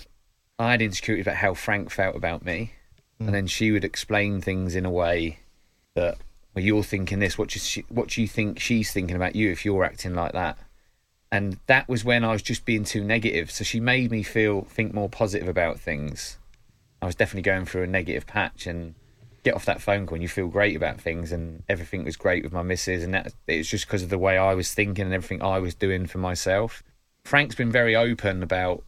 I 0.60 0.72
had 0.72 0.82
insecurities 0.82 1.26
about 1.26 1.38
how 1.38 1.54
Frank 1.54 1.89
felt 1.89 2.15
about 2.15 2.45
me, 2.45 2.74
and 3.19 3.30
mm. 3.30 3.32
then 3.32 3.48
she 3.48 3.72
would 3.72 3.86
explain 3.86 4.41
things 4.41 4.76
in 4.76 4.86
a 4.86 4.91
way 4.91 5.39
that, 5.95 6.17
well, 6.54 6.63
you're 6.63 6.84
thinking 6.84 7.19
this. 7.19 7.38
What 7.38 7.56
what 7.88 8.10
do 8.10 8.22
you 8.22 8.28
think 8.28 8.60
she's 8.60 8.91
thinking 8.91 9.15
about 9.15 9.36
you 9.36 9.50
if 9.50 9.65
you're 9.65 9.86
acting 9.86 10.13
like 10.13 10.34
that? 10.34 10.58
And 11.32 11.60
that 11.68 11.88
was 11.88 12.04
when 12.04 12.24
I 12.24 12.32
was 12.32 12.42
just 12.42 12.65
being 12.65 12.84
too 12.84 13.04
negative. 13.04 13.52
So 13.52 13.63
she 13.63 13.80
made 13.80 14.12
me 14.12 14.24
feel 14.24 14.63
think 14.63 14.94
more 14.94 15.10
positive 15.10 15.48
about 15.48 15.80
things. 15.80 16.38
I 17.02 17.06
was 17.06 17.15
definitely 17.15 17.44
going 17.44 17.65
through 17.65 17.84
a 17.84 17.88
negative 17.88 18.28
patch, 18.28 18.68
and 18.68 18.96
get 19.44 19.54
off 19.54 19.65
that 19.65 19.82
phone 19.82 20.06
call 20.06 20.15
and 20.15 20.22
you 20.22 20.28
feel 20.28 20.48
great 20.48 20.76
about 20.76 21.00
things, 21.00 21.32
and 21.32 21.63
everything 21.70 22.04
was 22.04 22.18
great 22.18 22.44
with 22.44 22.52
my 22.52 22.62
missus, 22.62 23.04
and 23.04 23.13
that 23.13 23.34
it 23.48 23.58
was 23.58 23.70
just 23.70 23.86
because 23.88 24.04
of 24.04 24.10
the 24.10 24.18
way 24.18 24.38
I 24.38 24.54
was 24.54 24.74
thinking 24.74 25.06
and 25.06 25.13
everything 25.13 25.42
I 25.42 25.60
was 25.60 25.76
doing 25.76 26.08
for 26.08 26.18
myself. 26.18 26.84
Frank's 27.24 27.56
been 27.56 27.72
very 27.72 27.96
open 27.96 28.44
about 28.44 28.84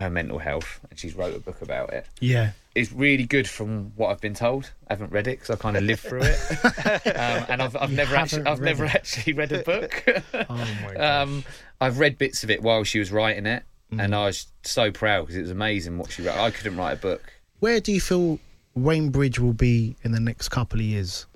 her 0.00 0.10
mental 0.10 0.40
health, 0.40 0.80
and 0.90 0.98
she's 0.98 1.14
wrote 1.14 1.34
a 1.34 1.38
book 1.38 1.62
about 1.62 1.92
it. 1.92 2.06
Yeah. 2.20 2.52
It's 2.74 2.90
really 2.92 3.24
good 3.24 3.46
from 3.48 3.92
what 3.96 4.08
I've 4.10 4.20
been 4.20 4.34
told. 4.34 4.70
I 4.88 4.94
haven't 4.94 5.12
read 5.12 5.26
it 5.26 5.38
because 5.40 5.50
I 5.50 5.56
kind 5.56 5.76
of 5.76 5.82
lived 5.82 6.00
through 6.00 6.22
it, 6.22 6.38
um, 7.06 7.44
and 7.50 7.60
I've, 7.62 7.76
I've 7.76 7.92
never 7.92 8.16
actually 8.16 8.46
I've 8.46 8.60
read 8.60 8.64
never 8.78 8.84
it? 8.86 8.94
actually 8.94 9.34
read 9.34 9.52
a 9.52 9.62
book. 9.62 10.04
Oh 10.48 10.56
my 10.84 10.94
god. 10.94 11.00
Um, 11.22 11.44
I've 11.80 11.98
read 11.98 12.16
bits 12.16 12.42
of 12.44 12.50
it 12.50 12.62
while 12.62 12.84
she 12.84 12.98
was 12.98 13.12
writing 13.12 13.46
it, 13.46 13.62
Mm. 13.92 14.02
and 14.02 14.14
I 14.14 14.24
was 14.24 14.46
so 14.62 14.90
proud 14.90 15.24
because 15.24 15.36
it 15.36 15.42
was 15.42 15.50
amazing 15.50 15.98
what 15.98 16.10
she 16.10 16.22
wrote. 16.22 16.38
I 16.38 16.50
couldn't 16.50 16.78
write 16.78 16.92
a 16.94 16.96
book. 16.96 17.30
Where 17.60 17.78
do 17.78 17.92
you 17.92 18.00
feel 18.00 18.38
Wayne 18.74 19.10
Bridge 19.10 19.38
will 19.38 19.52
be 19.52 19.96
in 20.02 20.12
the 20.12 20.20
next 20.20 20.48
couple 20.48 20.80
of 20.80 20.86
years? 20.86 21.26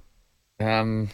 Um, 0.59 1.11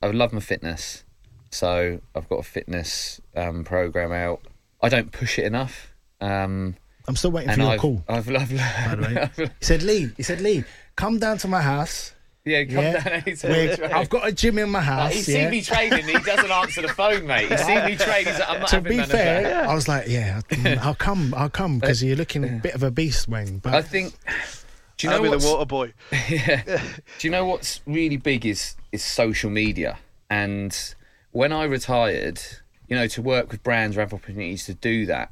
I 0.00 0.06
love 0.12 0.32
my 0.32 0.38
fitness, 0.38 1.02
so 1.50 1.98
I've 2.14 2.28
got 2.28 2.36
a 2.38 2.42
fitness 2.44 3.20
um, 3.34 3.64
program 3.64 4.12
out. 4.12 4.40
I 4.80 4.88
don't 4.88 5.10
push 5.10 5.36
it 5.40 5.46
enough. 5.46 5.92
Um, 6.20 6.76
I'm 7.08 7.16
still 7.16 7.30
waiting 7.32 7.48
for 7.48 7.54
and 7.54 7.62
your 7.62 7.72
I've, 7.72 7.80
call. 7.80 8.04
I've, 8.08 8.28
I've, 8.28 8.50
By 8.50 8.94
the 8.94 9.30
way, 9.36 9.50
he 9.58 9.64
said, 9.64 9.82
"Lee," 9.82 10.10
he 10.16 10.22
said, 10.22 10.40
"Lee, 10.40 10.64
come 10.96 11.18
down 11.18 11.38
to 11.38 11.48
my 11.48 11.60
house. 11.62 12.12
yeah, 12.44 12.64
come 12.64 12.74
Yeah, 12.84 12.92
down 13.02 13.12
anytime. 13.26 13.50
We're- 13.50 13.66
That's 13.68 13.80
right. 13.80 13.92
I've 13.92 14.08
got 14.08 14.28
a 14.28 14.32
gym 14.32 14.58
in 14.58 14.70
my 14.70 14.80
house. 14.80 15.06
Like, 15.06 15.14
he's 15.14 15.28
yeah. 15.28 15.42
seen 15.42 15.50
me 15.50 15.62
training. 15.62 16.06
He 16.06 16.18
doesn't 16.18 16.50
answer 16.50 16.82
the 16.82 16.88
phone, 16.88 17.26
mate. 17.26 17.48
He's 17.50 17.64
seen 17.64 17.84
me 17.84 17.96
training. 17.96 18.26
He's 18.32 18.38
like, 18.38 18.50
I'm 18.50 18.60
not 18.60 18.68
to 18.70 18.80
be 18.80 18.96
none 18.96 19.04
of 19.04 19.10
fair, 19.10 19.42
that. 19.42 19.68
I 19.68 19.74
was 19.74 19.88
like, 19.88 20.06
yeah, 20.08 20.40
I'll 20.82 20.94
come, 20.94 21.34
I'll 21.36 21.50
come 21.50 21.78
because 21.78 22.02
you're 22.02 22.16
looking 22.16 22.44
a 22.44 22.48
bit 22.62 22.74
of 22.74 22.82
a 22.82 22.90
beast, 22.90 23.28
Wayne. 23.28 23.58
But 23.58 23.74
I 23.74 23.82
think. 23.82 24.14
Do 24.96 25.06
you 25.06 25.10
know 25.12 25.22
I'll 25.24 25.30
what's, 25.30 25.44
the 25.44 25.50
water 25.52 25.66
boy. 25.66 25.92
yeah. 26.28 26.62
Do 27.18 27.26
you 27.26 27.30
know 27.30 27.44
what's 27.46 27.80
really 27.86 28.16
big 28.16 28.44
is 28.44 28.74
is 28.92 29.04
social 29.04 29.48
media. 29.50 29.98
And 30.28 30.76
when 31.30 31.52
I 31.52 31.64
retired, 31.64 32.40
you 32.88 32.96
know, 32.96 33.06
to 33.08 33.22
work 33.22 33.50
with 33.52 33.62
brands 33.62 33.96
or 33.96 34.00
have 34.00 34.12
opportunities 34.12 34.64
to 34.66 34.74
do 34.74 35.06
that, 35.06 35.30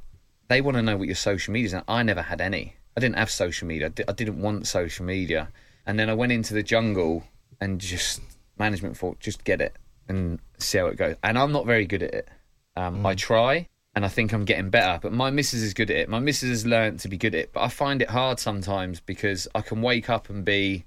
they 0.49 0.61
want 0.61 0.77
to 0.77 0.83
know 0.83 0.97
what 0.97 1.07
your 1.07 1.17
social 1.17 1.53
media 1.53 1.67
is. 1.67 1.73
And 1.73 1.85
I 1.89 2.03
never 2.03 2.23
had 2.23 2.41
any. 2.41 2.75
I 2.97 3.01
didn't 3.01 3.17
have 3.17 3.31
social 3.31 3.69
media. 3.69 3.87
I, 3.87 3.91
di- 3.91 4.05
I 4.09 4.13
didn't 4.13 4.41
want 4.41 4.67
social 4.67 5.05
media, 5.05 5.49
and 5.85 5.99
then 5.99 6.09
I 6.09 6.15
went 6.15 6.33
into 6.33 6.55
the 6.55 6.63
jungle 6.63 7.25
and 7.61 7.81
just 7.81 8.21
management 8.59 8.97
thought 8.97 9.21
just 9.21 9.45
get 9.45 9.61
it 9.61 9.77
and 10.09 10.39
see 10.59 10.79
how 10.79 10.87
it 10.87 10.97
goes. 10.97 11.17
And 11.23 11.39
I'm 11.39 11.53
not 11.53 11.67
very 11.67 11.87
good 11.87 12.03
at 12.03 12.15
it. 12.15 12.29
Um, 12.77 13.05
I 13.05 13.15
try, 13.15 13.69
and 13.95 14.05
I 14.05 14.09
think 14.09 14.33
I'm 14.33 14.45
getting 14.45 14.71
better. 14.71 14.99
But 15.01 15.13
my 15.13 15.31
missus 15.31 15.63
is 15.63 15.75
good 15.75 15.91
at 15.91 15.97
it. 15.97 16.09
My 16.09 16.21
missus 16.21 16.49
has 16.51 16.67
learned 16.67 17.01
to 17.01 17.09
be 17.09 17.17
good 17.17 17.35
at 17.35 17.41
it, 17.41 17.53
but 17.53 17.63
I 17.63 17.69
find 17.69 18.03
it 18.03 18.11
hard 18.11 18.39
sometimes 18.39 19.01
because 19.01 19.49
I 19.55 19.63
can 19.63 19.83
wake 19.83 20.09
up 20.09 20.29
and 20.31 20.45
be, 20.45 20.85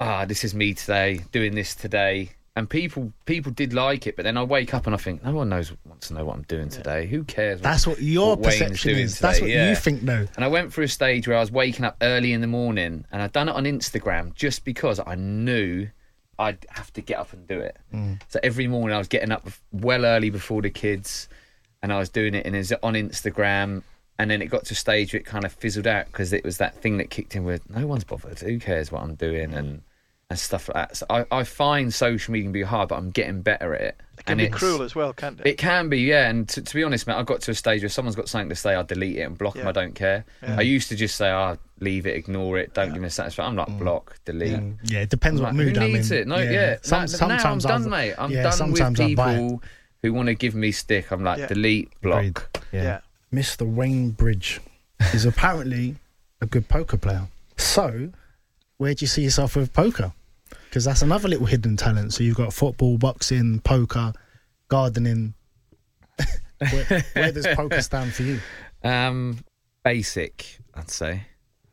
ah, 0.00 0.24
this 0.24 0.44
is 0.44 0.54
me 0.54 0.74
today, 0.74 1.20
doing 1.32 1.54
this 1.54 1.74
today. 1.74 2.30
And 2.56 2.70
people 2.70 3.12
people 3.24 3.50
did 3.50 3.72
like 3.74 4.06
it, 4.06 4.14
but 4.14 4.22
then 4.22 4.36
I 4.36 4.44
wake 4.44 4.74
up 4.74 4.86
and 4.86 4.94
I 4.94 4.98
think 4.98 5.24
no 5.24 5.32
one 5.32 5.48
knows 5.48 5.72
wants 5.84 6.06
to 6.08 6.14
know 6.14 6.24
what 6.24 6.36
I'm 6.36 6.42
doing 6.42 6.68
today. 6.68 7.06
Who 7.08 7.24
cares? 7.24 7.60
That's 7.60 7.84
what 7.84 8.00
your 8.00 8.36
Wayne's 8.36 8.46
perception 8.58 8.90
is. 8.92 9.18
That's 9.18 9.40
what 9.40 9.50
Yeah. 9.50 9.70
you 9.70 9.74
think, 9.76 10.02
though. 10.02 10.26
And 10.36 10.44
I 10.44 10.48
went 10.48 10.72
through 10.72 10.84
a 10.84 10.88
stage 10.88 11.26
where 11.26 11.36
I 11.36 11.40
was 11.40 11.50
waking 11.50 11.84
up 11.84 11.96
early 12.00 12.32
in 12.32 12.40
the 12.40 12.46
morning, 12.46 13.06
and 13.10 13.20
I'd 13.22 13.32
done 13.32 13.48
it 13.48 13.56
on 13.56 13.64
Instagram 13.64 14.34
just 14.34 14.64
because 14.64 15.00
I 15.04 15.16
knew 15.16 15.88
I'd 16.38 16.64
have 16.70 16.92
to 16.92 17.00
get 17.00 17.18
up 17.18 17.32
and 17.32 17.44
do 17.48 17.58
it. 17.58 17.76
Hmm. 17.90 18.14
So 18.28 18.38
every 18.44 18.68
morning 18.68 18.94
I 18.94 18.98
was 18.98 19.08
getting 19.08 19.32
up 19.32 19.48
well 19.72 20.04
early 20.04 20.30
before 20.30 20.62
the 20.62 20.70
kids, 20.70 21.28
and 21.82 21.92
I 21.92 21.98
was 21.98 22.08
doing 22.08 22.34
it, 22.36 22.46
and 22.46 22.54
was 22.54 22.70
on 22.84 22.94
Instagram. 22.94 23.82
And 24.16 24.30
then 24.30 24.40
it 24.40 24.46
got 24.46 24.64
to 24.66 24.74
a 24.74 24.76
stage 24.76 25.12
where 25.12 25.18
it 25.18 25.26
kind 25.26 25.44
of 25.44 25.52
fizzled 25.52 25.88
out 25.88 26.06
because 26.06 26.32
it 26.32 26.44
was 26.44 26.58
that 26.58 26.76
thing 26.80 26.98
that 26.98 27.10
kicked 27.10 27.34
in 27.34 27.42
with 27.42 27.68
no 27.68 27.84
one's 27.88 28.04
bothered. 28.04 28.38
Who 28.38 28.60
cares 28.60 28.92
what 28.92 29.02
I'm 29.02 29.16
doing 29.16 29.52
and 29.52 29.82
and 30.30 30.38
stuff 30.38 30.68
like 30.68 30.88
that. 30.88 30.96
So 30.96 31.06
I, 31.10 31.24
I 31.30 31.44
find 31.44 31.92
social 31.92 32.32
media 32.32 32.46
can 32.46 32.52
be 32.52 32.62
hard, 32.62 32.88
but 32.88 32.96
I'm 32.96 33.10
getting 33.10 33.42
better 33.42 33.74
at 33.74 33.80
it. 33.80 33.96
It 34.18 34.26
can 34.26 34.40
and 34.40 34.50
be 34.50 34.56
cruel 34.56 34.82
as 34.82 34.94
well, 34.94 35.12
can't 35.12 35.38
it? 35.40 35.46
it 35.46 35.58
can 35.58 35.88
be, 35.88 36.00
yeah. 36.00 36.28
And 36.28 36.48
to, 36.50 36.62
to 36.62 36.74
be 36.74 36.82
honest, 36.82 37.06
mate, 37.06 37.14
I 37.14 37.22
got 37.22 37.40
to 37.42 37.50
a 37.50 37.54
stage 37.54 37.82
where 37.82 37.88
someone's 37.88 38.16
got 38.16 38.28
something 38.28 38.48
to 38.48 38.54
say, 38.54 38.74
I 38.74 38.82
delete 38.82 39.16
it 39.16 39.22
and 39.22 39.36
block 39.36 39.54
them. 39.54 39.66
I 39.66 39.72
don't 39.72 39.94
care. 39.94 40.24
Yeah. 40.42 40.56
I 40.58 40.62
used 40.62 40.88
to 40.88 40.96
just 40.96 41.16
say, 41.16 41.30
oh, 41.30 41.58
leave 41.80 42.06
it, 42.06 42.16
ignore 42.16 42.58
it, 42.58 42.74
don't 42.74 42.92
give 42.92 43.02
me 43.02 43.08
a 43.08 43.10
satisfaction. 43.10 43.50
I'm 43.50 43.56
like, 43.56 43.68
mm. 43.68 43.78
block, 43.78 44.16
delete. 44.24 44.60
Yeah, 44.84 45.00
it 45.00 45.10
depends 45.10 45.40
I'm 45.40 45.44
what 45.44 45.54
like, 45.54 45.66
mood 45.66 45.76
who 45.76 45.82
I'm 45.82 45.92
needs 45.92 46.10
in. 46.10 46.18
it? 46.18 46.26
No, 46.28 46.38
yeah. 46.38 46.76
Some- 46.82 47.00
Now- 47.00 47.06
sometimes 47.06 47.64
now 47.64 47.70
I'm 47.70 47.76
I'll- 47.76 47.82
done, 47.82 47.90
mate. 47.90 48.14
I'm 48.16 48.30
yeah, 48.30 48.42
done 48.44 48.70
with 48.70 48.78
sometimes 48.78 49.00
I'll 49.00 49.14
buy 49.14 49.34
it. 49.34 49.40
people 49.40 49.62
who 50.02 50.12
want 50.12 50.26
to 50.28 50.34
give 50.34 50.54
me 50.54 50.72
stick. 50.72 51.10
I'm 51.10 51.22
like, 51.24 51.40
Yeah. 51.40 51.46
delete, 51.48 52.00
block. 52.00 52.58
Yeah. 52.72 52.82
Yeah. 52.82 53.00
Mr. 53.32 53.66
Wayne 53.66 54.10
Bridge 54.10 54.60
is 55.12 55.24
apparently 55.26 55.96
a 56.40 56.46
good 56.46 56.68
poker 56.68 56.96
player. 56.96 57.26
So, 57.56 58.10
where 58.84 58.92
do 58.92 59.02
you 59.02 59.06
see 59.06 59.22
yourself 59.22 59.56
with 59.56 59.72
poker? 59.72 60.12
Because 60.66 60.84
that's 60.84 61.00
another 61.00 61.26
little 61.26 61.46
hidden 61.46 61.74
talent. 61.74 62.12
So 62.12 62.22
you've 62.22 62.36
got 62.36 62.52
football, 62.52 62.98
boxing, 62.98 63.60
poker, 63.60 64.12
gardening. 64.68 65.32
where, 66.58 67.02
where 67.14 67.32
does 67.32 67.46
poker 67.54 67.80
stand 67.80 68.12
for 68.12 68.24
you? 68.24 68.40
Um, 68.82 69.38
basic, 69.84 70.58
I'd 70.74 70.90
say. 70.90 71.22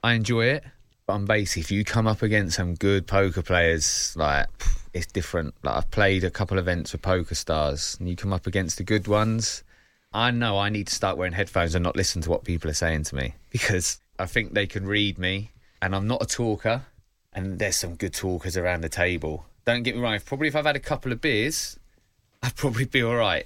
I 0.02 0.14
enjoy 0.14 0.46
it, 0.46 0.64
but 1.06 1.16
I'm 1.16 1.26
basic. 1.26 1.64
If 1.64 1.72
you 1.72 1.84
come 1.84 2.08
up 2.08 2.22
against 2.22 2.56
some 2.56 2.76
good 2.76 3.08
poker 3.08 3.42
players, 3.42 4.14
like 4.16 4.48
it's 4.94 5.08
different. 5.08 5.54
Like 5.64 5.76
I've 5.76 5.92
played 5.92 6.24
a 6.24 6.32
couple 6.32 6.60
events 6.60 6.94
with 6.94 7.02
poker 7.02 7.36
stars, 7.36 7.98
and 8.00 8.08
you 8.08 8.16
come 8.16 8.32
up 8.32 8.48
against 8.48 8.78
the 8.78 8.86
good 8.86 9.10
ones. 9.10 9.66
I 10.14 10.32
know 10.32 10.58
I 10.58 10.70
need 10.70 10.88
to 10.88 10.96
start 10.96 11.18
wearing 11.18 11.34
headphones 11.34 11.76
and 11.76 11.84
not 11.84 11.98
listen 11.98 12.22
to 12.22 12.30
what 12.30 12.46
people 12.46 12.72
are 12.72 12.74
saying 12.74 13.04
to 13.04 13.16
me 13.16 13.34
because 13.50 14.00
I 14.18 14.28
think 14.28 14.54
they 14.54 14.66
can 14.66 14.88
read 14.88 15.20
me, 15.20 15.52
and 15.82 15.94
I'm 15.94 16.08
not 16.08 16.24
a 16.24 16.26
talker. 16.26 16.86
And 17.34 17.60
there's 17.60 17.76
some 17.78 17.96
good 17.96 18.14
talkers 18.14 18.58
around 18.58 18.82
the 18.82 18.90
table. 18.90 19.46
Don't 19.66 19.84
get 19.84 19.96
me 19.96 20.02
wrong. 20.02 20.20
Probably 20.26 20.48
if 20.48 20.56
I've 20.56 20.66
had 20.66 20.76
a 20.76 20.80
couple 20.82 21.12
of 21.12 21.22
beers, 21.22 21.80
I'd 22.44 22.56
probably 22.56 22.86
be 22.86 23.02
all 23.04 23.16
right. 23.16 23.46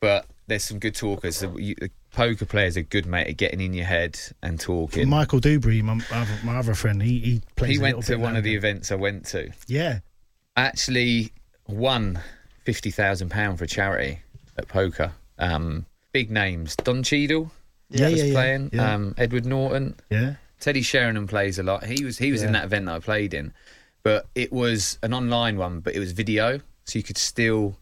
But 0.00 0.26
there's 0.46 0.64
some 0.64 0.78
good 0.78 0.94
talkers. 0.94 1.40
The, 1.40 1.50
you, 1.56 1.74
the 1.74 1.90
poker 2.12 2.46
players 2.46 2.76
are 2.76 2.82
good, 2.82 3.04
mate, 3.06 3.26
at 3.28 3.36
getting 3.36 3.60
in 3.60 3.74
your 3.74 3.84
head 3.84 4.18
and 4.42 4.58
talking. 4.58 5.08
Michael 5.08 5.40
Dubry, 5.40 5.82
my, 5.82 5.94
my 6.44 6.56
other- 6.56 6.74
friend, 6.74 7.02
he, 7.02 7.18
he 7.18 7.42
plays 7.56 7.76
he 7.76 7.78
went 7.82 8.02
to 8.04 8.16
one 8.16 8.36
of 8.36 8.44
the 8.44 8.54
events 8.54 8.90
I 8.90 8.94
went 8.94 9.26
to. 9.26 9.50
Yeah. 9.66 9.98
Actually, 10.56 11.32
won 11.68 12.18
fifty 12.64 12.90
thousand 12.90 13.30
pound 13.30 13.58
for 13.58 13.64
a 13.64 13.68
charity 13.68 14.20
at 14.58 14.66
poker. 14.68 15.12
Um, 15.38 15.86
big 16.12 16.30
names: 16.30 16.74
Don 16.76 17.02
Cheadle 17.02 17.50
Yeah, 17.88 18.08
was 18.08 18.18
yeah, 18.18 18.24
yeah, 18.24 18.32
playing. 18.32 18.70
yeah. 18.72 18.94
Um, 18.94 19.14
Edward 19.16 19.46
Norton. 19.46 19.94
Yeah. 20.10 20.34
Teddy 20.60 20.82
Sheringham 20.82 21.26
plays 21.26 21.58
a 21.58 21.62
lot. 21.62 21.84
He 21.84 22.04
was 22.04 22.18
he 22.18 22.30
was 22.30 22.42
in 22.42 22.52
that 22.52 22.64
event 22.64 22.86
that 22.86 22.94
I 22.94 22.98
played 22.98 23.34
in, 23.34 23.52
but 24.02 24.26
it 24.34 24.52
was 24.52 24.98
an 25.02 25.14
online 25.14 25.56
one, 25.56 25.80
but 25.80 25.94
it 25.94 25.98
was 25.98 26.12
video, 26.12 26.60
so 26.84 26.98
you 26.98 27.02
could 27.02 27.18
still 27.18 27.76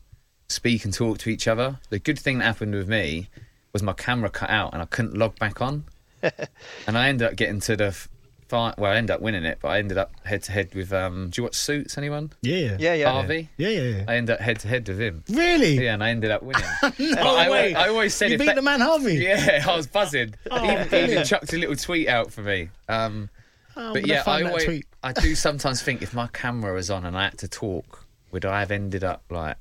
speak 0.49 0.85
and 0.85 0.95
talk 0.95 1.19
to 1.19 1.31
each 1.31 1.49
other. 1.49 1.79
The 1.91 1.99
good 1.99 2.19
thing 2.19 2.39
that 2.39 2.45
happened 2.45 2.75
with 2.75 2.89
me 2.89 3.29
was 3.73 3.83
my 3.83 3.93
camera 3.93 4.31
cut 4.31 4.49
out 4.49 4.73
and 4.73 4.81
I 4.81 4.87
couldn't 4.87 5.17
log 5.17 5.39
back 5.39 5.61
on, 5.61 5.85
and 6.23 6.97
I 6.97 7.09
ended 7.09 7.29
up 7.29 7.37
getting 7.37 7.61
to 7.61 7.77
the. 7.77 8.09
Well, 8.51 8.93
I 8.93 8.97
ended 8.97 9.11
up 9.15 9.21
winning 9.21 9.45
it, 9.45 9.59
but 9.61 9.69
I 9.69 9.79
ended 9.79 9.99
up 9.99 10.11
head 10.25 10.43
to 10.45 10.53
head 10.53 10.75
with. 10.75 10.93
Um, 10.93 11.31
do 11.31 11.41
you 11.41 11.45
watch 11.45 11.55
Suits? 11.57 11.99
Anyone? 11.99 12.33
Yeah. 12.43 12.77
Yeah, 12.79 12.95
yeah. 12.95 13.11
Harvey. 13.13 13.49
Yeah, 13.57 13.69
yeah, 13.69 13.81
yeah. 13.83 14.05
I 14.09 14.17
ended 14.17 14.35
up 14.37 14.41
head 14.41 14.59
to 14.61 14.69
head 14.69 14.89
with 14.89 15.01
him. 15.01 15.25
Really? 15.29 15.85
Yeah, 15.85 15.95
and 15.95 16.03
I 16.05 16.11
ended 16.11 16.31
up 16.31 16.43
winning. 16.43 16.63
No 16.99 17.37
I, 17.37 17.51
way. 17.51 17.75
I 17.75 17.89
always 17.89 18.15
said 18.15 18.31
you 18.31 18.39
beat 18.39 18.47
that- 18.47 18.57
the 18.57 18.63
man 18.63 18.81
Harvey. 18.81 19.15
Yeah, 19.23 19.65
I 19.69 19.77
was 19.77 19.87
buzzing. 19.87 20.35
Oh, 20.51 20.59
he, 20.65 20.73
even, 20.73 20.89
brilliant. 20.89 21.27
chucked 21.27 21.53
a 21.53 21.59
little 21.59 21.77
tweet 21.77 22.09
out 22.09 22.33
for 22.33 22.43
me. 22.43 22.71
Um, 22.89 23.31
Oh, 23.77 23.89
I'm 23.89 23.93
but 23.93 24.01
gonna 24.01 24.13
yeah, 24.15 24.21
I 24.23 24.25
find 24.25 24.47
that 24.47 24.51
always, 24.51 24.65
tweet. 24.65 24.87
I 25.05 25.13
do 25.13 25.35
sometimes 25.37 25.81
think 25.83 26.03
if 26.03 26.13
my 26.13 26.27
camera 26.29 26.75
was 26.75 26.91
on 26.91 27.05
and 27.05 27.17
I 27.17 27.25
had 27.25 27.39
to 27.39 27.49
talk, 27.49 28.05
would 28.33 28.45
I 28.45 28.59
have 28.59 28.73
ended 28.73 29.05
up 29.05 29.23
like 29.31 29.57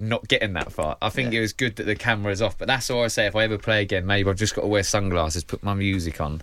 not 0.00 0.26
getting 0.26 0.54
that 0.54 0.72
far? 0.72 0.96
I 1.00 1.08
think 1.08 1.32
it 1.32 1.40
was 1.40 1.52
good 1.52 1.76
that 1.76 1.84
the 1.84 1.94
camera 1.94 2.22
camera's 2.22 2.42
off, 2.42 2.58
but 2.58 2.66
that's 2.66 2.90
all 2.90 3.04
I 3.04 3.08
say. 3.08 3.26
If 3.26 3.36
I 3.36 3.44
ever 3.44 3.58
play 3.58 3.82
again, 3.82 4.06
maybe 4.06 4.28
I've 4.28 4.36
just 4.36 4.56
got 4.56 4.62
to 4.62 4.66
wear 4.66 4.82
sunglasses, 4.82 5.44
put 5.44 5.62
my 5.62 5.74
music 5.74 6.20
on, 6.20 6.42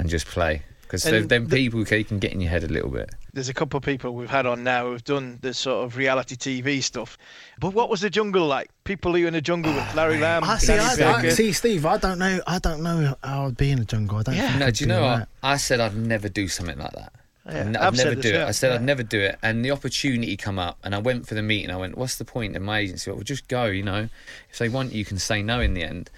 and 0.00 0.08
just 0.08 0.26
play. 0.26 0.62
Because 0.90 1.28
then 1.28 1.46
the- 1.46 1.56
people 1.56 1.84
can 1.84 2.02
can 2.04 2.18
get 2.18 2.32
in 2.32 2.40
your 2.40 2.50
head 2.50 2.64
a 2.64 2.68
little 2.68 2.90
bit. 2.90 3.10
There's 3.32 3.48
a 3.48 3.54
couple 3.54 3.78
of 3.78 3.84
people 3.84 4.14
we've 4.14 4.28
had 4.28 4.44
on 4.44 4.64
now 4.64 4.86
who've 4.86 5.04
done 5.04 5.38
this 5.40 5.56
sort 5.58 5.84
of 5.84 5.96
reality 5.96 6.34
TV 6.34 6.82
stuff. 6.82 7.16
But 7.60 7.74
what 7.74 7.88
was 7.88 8.00
the 8.00 8.10
jungle 8.10 8.46
like? 8.46 8.70
People 8.84 9.14
who 9.14 9.20
were 9.22 9.28
in 9.28 9.34
the 9.34 9.40
jungle 9.40 9.72
with 9.72 9.94
Larry 9.94 10.18
Lamb. 10.26 10.42
I 10.44 10.58
see, 10.58 10.72
I, 10.72 11.18
I, 11.18 11.28
see, 11.28 11.52
Steve. 11.52 11.86
I 11.86 11.96
don't 11.96 12.18
know. 12.18 12.40
I 12.46 12.58
don't 12.58 12.82
know 12.82 13.14
how 13.22 13.46
I'd 13.46 13.56
be 13.56 13.70
in 13.70 13.78
the 13.78 13.84
jungle. 13.84 14.18
I 14.18 14.22
don't. 14.24 14.34
Yeah. 14.34 14.48
think 14.48 14.60
No, 14.60 14.66
I'd 14.66 14.74
do 14.74 14.84
you 14.84 14.88
know 14.88 15.02
what? 15.02 15.18
right. 15.20 15.28
I 15.44 15.56
said 15.56 15.78
I'd 15.80 15.96
never 15.96 16.28
do 16.28 16.48
something 16.48 16.78
like 16.78 16.92
that. 16.92 17.12
Yeah, 17.46 17.60
I'd, 17.68 17.76
I've 17.76 17.94
I'd 17.94 17.96
never 18.04 18.14
do 18.16 18.28
it. 18.28 18.34
yeah, 18.34 18.46
I 18.46 18.50
said 18.50 18.68
yeah. 18.70 18.74
I'd 18.74 18.82
never 18.82 19.02
do 19.02 19.20
it, 19.20 19.38
and 19.42 19.64
the 19.64 19.70
opportunity 19.70 20.36
come 20.36 20.58
up, 20.58 20.78
and 20.84 20.94
I 20.94 20.98
went 20.98 21.26
for 21.26 21.34
the 21.34 21.42
meeting. 21.42 21.70
I 21.70 21.76
went, 21.76 21.96
"What's 21.96 22.16
the 22.16 22.24
point?" 22.24 22.54
And 22.56 22.64
my 22.64 22.80
agency, 22.80 23.08
went, 23.10 23.18
"Well, 23.18 23.24
just 23.24 23.48
go. 23.48 23.64
You 23.66 23.82
know, 23.82 24.08
if 24.50 24.58
they 24.58 24.68
want 24.68 24.92
you, 24.92 24.98
you 24.98 25.04
can 25.04 25.18
say 25.18 25.42
no 25.42 25.60
in 25.60 25.74
the 25.74 25.82
end." 25.82 26.10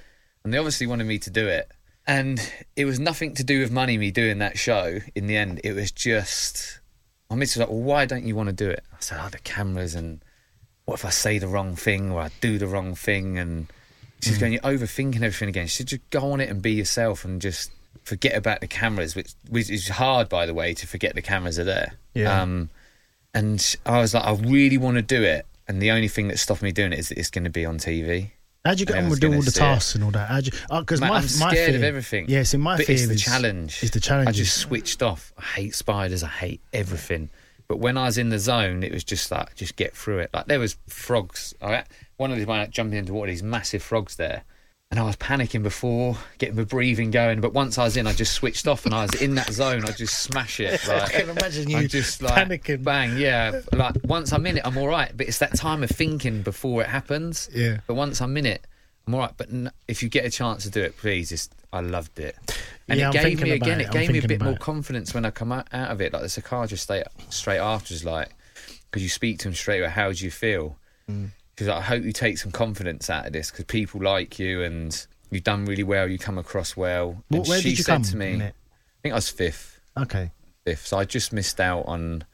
And 0.45 0.53
they 0.53 0.59
obviously 0.59 0.87
wanted 0.89 1.07
me 1.07 1.19
to 1.21 1.31
do 1.31 1.47
it, 1.47 1.71
and 2.07 2.53
it 2.77 2.85
was 2.85 2.99
nothing 2.99 3.35
to 3.35 3.45
do 3.45 3.61
with 3.61 3.71
money. 3.71 3.99
Me 3.99 4.11
doing 4.11 4.39
that 4.39 4.59
show 4.59 4.99
in 5.15 5.27
the 5.27 5.37
end, 5.37 5.61
it 5.65 5.75
was 5.75 5.91
just 5.91 6.81
my 7.31 7.37
missus 7.37 7.57
was 7.57 7.61
like, 7.61 7.71
"Well, 7.71 7.83
why 7.83 8.07
don't 8.07 8.25
you 8.25 8.35
want 8.35 8.49
to 8.49 8.55
do 8.55 8.69
it?" 8.71 8.85
I 8.93 8.97
said, 9.01 9.21
"Oh, 9.23 9.29
the 9.29 9.39
cameras, 9.39 9.95
and 9.95 10.23
what 10.85 10.95
if 10.95 11.05
I 11.05 11.11
say 11.11 11.39
the 11.39 11.49
wrong 11.49 11.77
thing 11.77 12.11
or 12.11 12.21
I 12.21 12.31
do 12.41 12.59
the 12.59 12.67
wrong 12.67 12.95
thing?" 12.95 13.39
And 13.39 13.67
she's 14.21 14.39
going, 14.39 14.53
"You're 14.53 14.63
overthinking 14.63 15.17
everything 15.17 15.49
again." 15.49 15.67
She 15.67 15.79
said, 15.79 15.89
"Just 15.89 16.11
go 16.11 16.33
on 16.33 16.41
it 16.41 16.49
and 16.51 16.61
be 16.61 16.73
yourself, 16.73 17.25
and 17.25 17.41
just." 17.41 17.71
Forget 18.05 18.37
about 18.37 18.61
the 18.61 18.67
cameras, 18.67 19.15
which 19.15 19.33
which 19.49 19.71
is 19.71 19.87
hard, 19.87 20.29
by 20.29 20.45
the 20.45 20.55
way, 20.55 20.75
to 20.75 20.89
forget 20.89 21.15
the 21.15 21.23
cameras 21.23 21.57
are 21.57 21.65
there. 21.65 21.93
Yeah. 22.15 22.43
Um, 22.43 22.69
and 23.33 23.77
I 23.87 24.01
was 24.01 24.13
like, 24.13 24.25
I 24.25 24.33
really 24.33 24.77
want 24.77 24.97
to 24.97 25.03
do 25.03 25.23
it, 25.23 25.47
and 25.69 25.81
the 25.81 25.93
only 25.93 26.09
thing 26.09 26.27
that 26.29 26.39
stopped 26.39 26.63
me 26.63 26.73
doing 26.73 26.93
it 26.93 26.99
is 26.99 27.11
that 27.11 27.19
it's 27.19 27.31
going 27.31 27.45
to 27.45 27.51
be 27.51 27.65
on 27.65 27.79
TV. 27.79 28.33
How'd 28.65 28.79
you 28.79 28.87
get 28.87 28.97
on 28.97 29.11
with 29.11 29.21
doing 29.21 29.35
all 29.35 29.43
the 29.43 29.51
see 29.51 29.61
it. 29.61 29.65
tasks 29.65 29.95
and 29.97 30.05
all 30.05 30.13
that? 30.13 30.29
How'd 30.29 30.47
you? 30.47 30.53
Uh, 30.71 30.81
because 30.81 31.01
Mate, 31.01 31.09
my, 31.09 31.17
I'm 31.17 31.23
my 31.23 31.29
scared 31.29 31.71
fear, 31.71 31.77
of 31.77 31.83
everything. 31.83 32.27
Yeah, 32.29 32.45
see, 32.45 32.59
my 32.59 32.77
but 32.77 32.87
fear 32.87 32.95
it's 32.95 33.07
the 33.09 33.15
is 33.15 33.23
challenge. 33.23 33.83
Is 33.83 33.91
the 33.91 34.01
challenge? 34.01 34.29
I 34.29 34.33
just 34.33 34.57
switched 34.57 35.03
off. 35.03 35.33
I 35.37 35.43
hate 35.43 35.75
spiders. 35.75 36.23
I 36.23 36.29
hate 36.29 36.61
everything. 36.73 37.31
But 37.67 37.79
when 37.79 37.97
I 37.97 38.05
was 38.05 38.19
in 38.19 38.29
the 38.29 38.39
zone, 38.39 38.83
it 38.83 38.93
was 38.93 39.03
just 39.03 39.31
like 39.31 39.57
just 39.57 39.77
get 39.77 39.97
through 39.97 40.21
it. 40.21 40.31
Like 40.33 40.47
there 40.47 40.61
was 40.61 40.77
frogs. 40.87 41.55
I, 41.61 41.85
one 42.19 42.31
of 42.31 42.37
these 42.37 42.47
when 42.47 42.61
I 42.61 42.67
jumped 42.67 42.95
into 42.95 43.13
water, 43.15 43.31
these 43.31 43.43
massive 43.43 43.83
frogs 43.83 44.17
there, 44.17 44.45
and 44.93 45.01
I 45.01 45.05
was 45.05 45.17
panicking 45.17 45.63
before 45.63 46.17
getting 46.37 46.55
my 46.55 46.65
breathing 46.65 47.11
going. 47.11 47.41
But 47.41 47.55
once 47.55 47.79
I 47.79 47.85
was 47.85 47.97
in, 47.97 48.07
I 48.07 48.13
just 48.13 48.33
switched 48.35 48.69
off, 48.69 48.85
and 48.85 48.95
I 48.95 49.03
was 49.03 49.21
in 49.23 49.35
that 49.37 49.51
zone. 49.51 49.85
I 49.87 49.91
just 49.93 50.19
smash 50.23 50.61
it. 50.61 50.81
Like, 50.87 51.15
I 51.15 51.21
can 51.23 51.31
imagine 51.31 51.71
you 51.71 51.79
I'm 51.79 51.89
just 51.89 52.21
like 52.23 52.47
panicking. 52.49 52.85
bang, 52.85 53.17
yeah. 53.17 53.63
Like 53.73 53.97
once 54.05 54.33
I'm 54.33 54.47
in 54.47 54.59
it, 54.59 54.67
I'm 54.67 54.77
all 54.77 54.89
right. 54.89 55.11
But 55.17 55.27
it's 55.29 55.39
that 55.39 55.57
time 55.57 55.83
of 55.83 55.89
thinking 55.91 56.43
before 56.43 56.83
it 56.83 56.89
happens. 56.89 57.49
Yeah. 57.53 57.79
But 57.87 57.95
once 57.95 58.21
I'm 58.21 58.37
in 58.37 58.45
it, 58.45 58.67
I'm 59.07 59.15
all 59.15 59.21
right. 59.21 59.33
But 59.37 59.49
n- 59.49 59.71
if 59.89 60.03
you 60.03 60.09
get 60.11 60.27
a 60.27 60.31
chance 60.31 60.65
to 60.65 60.71
do 60.71 60.83
it, 60.83 60.97
please, 60.99 61.33
it's, 61.33 61.49
I 61.73 61.81
loved 61.81 62.19
it. 62.21 62.37
And 62.89 62.99
Yeah, 63.01 63.07
it 63.11 63.17
I'm 63.17 63.23
gave 63.25 63.41
me 63.43 63.51
again. 63.53 63.81
it. 63.81 63.87
It 63.87 63.93
gave 63.93 64.11
me 64.13 64.19
a 64.19 64.29
bit 64.29 64.43
more 64.43 64.53
it. 64.53 64.61
confidence 64.61 65.15
when 65.15 65.25
I 65.25 65.31
come 65.31 65.51
out, 65.53 65.69
out 65.73 65.91
of 65.91 66.01
it. 66.03 66.13
Like 66.13 66.21
the 66.23 66.29
Sakaja 66.29 66.79
straight 66.79 67.05
straight 67.31 67.59
after 67.59 67.95
is 67.95 68.05
like 68.05 68.29
because 68.91 69.03
you 69.03 69.09
speak 69.09 69.39
to 69.39 69.49
him 69.49 69.55
straight 69.55 69.81
away. 69.81 69.89
How 69.91 70.13
do 70.13 70.23
you 70.23 70.31
feel? 70.31 70.77
Mm. 71.11 71.31
Because 71.63 71.79
I 71.79 71.81
hope 71.81 72.03
you 72.03 72.11
take 72.13 72.39
some 72.39 72.51
confidence 72.51 73.09
out 73.09 73.25
of 73.27 73.33
this 73.33 73.53
because 73.53 73.67
people 73.67 74.01
like 74.03 74.37
you 74.41 74.63
and 74.65 75.07
you've 75.31 75.45
done 75.45 75.65
really 75.65 75.85
well. 75.85 76.09
You 76.09 76.19
come 76.19 76.37
across 76.37 76.77
well. 76.77 77.23
Where 77.29 77.45
she 77.45 77.71
did 77.71 77.79
you 77.79 77.85
said 77.85 77.93
come 77.93 78.03
to 78.03 78.17
me, 78.17 78.35
I 78.43 78.53
think 79.03 79.13
I 79.13 79.15
was 79.15 79.29
fifth 79.29 79.81
Okay. 79.97 80.33
fifth. 80.65 80.85
So 80.89 80.99
I 80.99 81.05
just 81.05 81.33
missed 81.33 81.61
out 81.61 81.85
on 81.87 82.25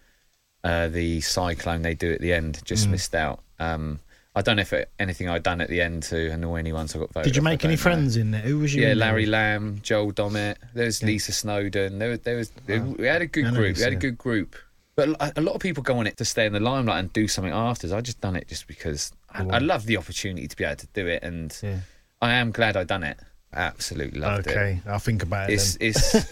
uh, 0.65 0.89
the 0.89 1.21
cyclone 1.21 1.83
they 1.83 1.95
do 1.95 2.11
at 2.11 2.23
the 2.23 2.33
end. 2.33 2.61
Just 2.65 2.89
Mm. 2.89 2.93
missed 2.93 3.15
out. 3.15 3.41
Um, 3.59 4.01
I 4.35 4.41
don't 4.41 4.57
know 4.57 4.63
if 4.63 4.73
it, 4.73 4.91
anything 4.99 5.29
I'd 5.29 5.43
done 5.43 5.61
at 5.61 5.69
the 5.69 5.83
end 5.83 6.05
to 6.05 6.31
annoy 6.31 6.57
anyone, 6.57 6.89
so 6.89 6.99
I 6.99 7.03
got 7.03 7.13
voted. 7.13 7.25
Did 7.33 7.37
you 7.37 7.43
make 7.43 7.65
any 7.67 7.75
know. 7.75 7.81
friends 7.83 8.17
in 8.17 8.31
there? 8.31 8.41
Who 8.41 8.61
was 8.61 8.75
you? 8.75 8.81
Yeah, 8.81 8.89
there 8.89 8.97
Larry? 8.97 9.27
Lamb, 9.27 9.81
Joel 9.83 10.13
Dommett. 10.13 10.57
There 10.73 10.87
was 10.87 11.03
Lisa 11.03 11.33
Snowdon. 11.33 11.99
There, 11.99 12.09
was- 12.11 12.21
there 12.21 12.37
was. 12.37 12.51
We 12.67 13.07
had 13.07 13.21
a 13.21 13.27
good 13.27 13.45
know 13.45 13.51
group. 13.53 13.77
We 13.77 13.83
had 13.83 13.93
a 13.93 13.97
good 13.97 14.17
group. 14.17 14.57
But 14.97 15.11
a- 15.21 15.33
a 15.37 15.43
lot 15.43 15.55
of 15.55 15.61
people 15.61 15.83
go 15.83 15.99
on 15.99 16.07
it 16.07 16.17
to 16.17 16.25
stay 16.25 16.47
in 16.47 16.53
the 16.55 16.61
limelight 16.61 16.99
and 16.99 17.13
do 17.13 17.29
something 17.29 17.53
afterwards. 17.53 17.93
I 17.93 18.01
just 18.01 18.21
done 18.21 18.35
it 18.37 18.49
just 18.49 18.67
because 18.67 19.13
I, 19.31 19.45
I 19.45 19.59
love 19.59 19.87
the 19.87 19.97
opportunity 19.97 20.49
to 20.49 20.57
be 20.57 20.65
able 20.65 20.77
to 20.77 20.87
do 20.95 21.07
it, 21.07 21.23
and 21.23 21.57
Yeah. 21.63 21.79
I 22.23 22.33
am 22.35 22.51
glad 22.51 22.77
I 22.77 22.85
done 22.85 23.03
it. 23.05 23.19
Absolutely 23.53 24.21
loved 24.21 24.47
it. 24.47 24.51
Okay, 24.51 24.81
I'll 24.87 24.99
think 24.99 25.23
about 25.23 25.49
it. 25.51 25.55
It's, 25.55 25.77
it's 25.81 26.25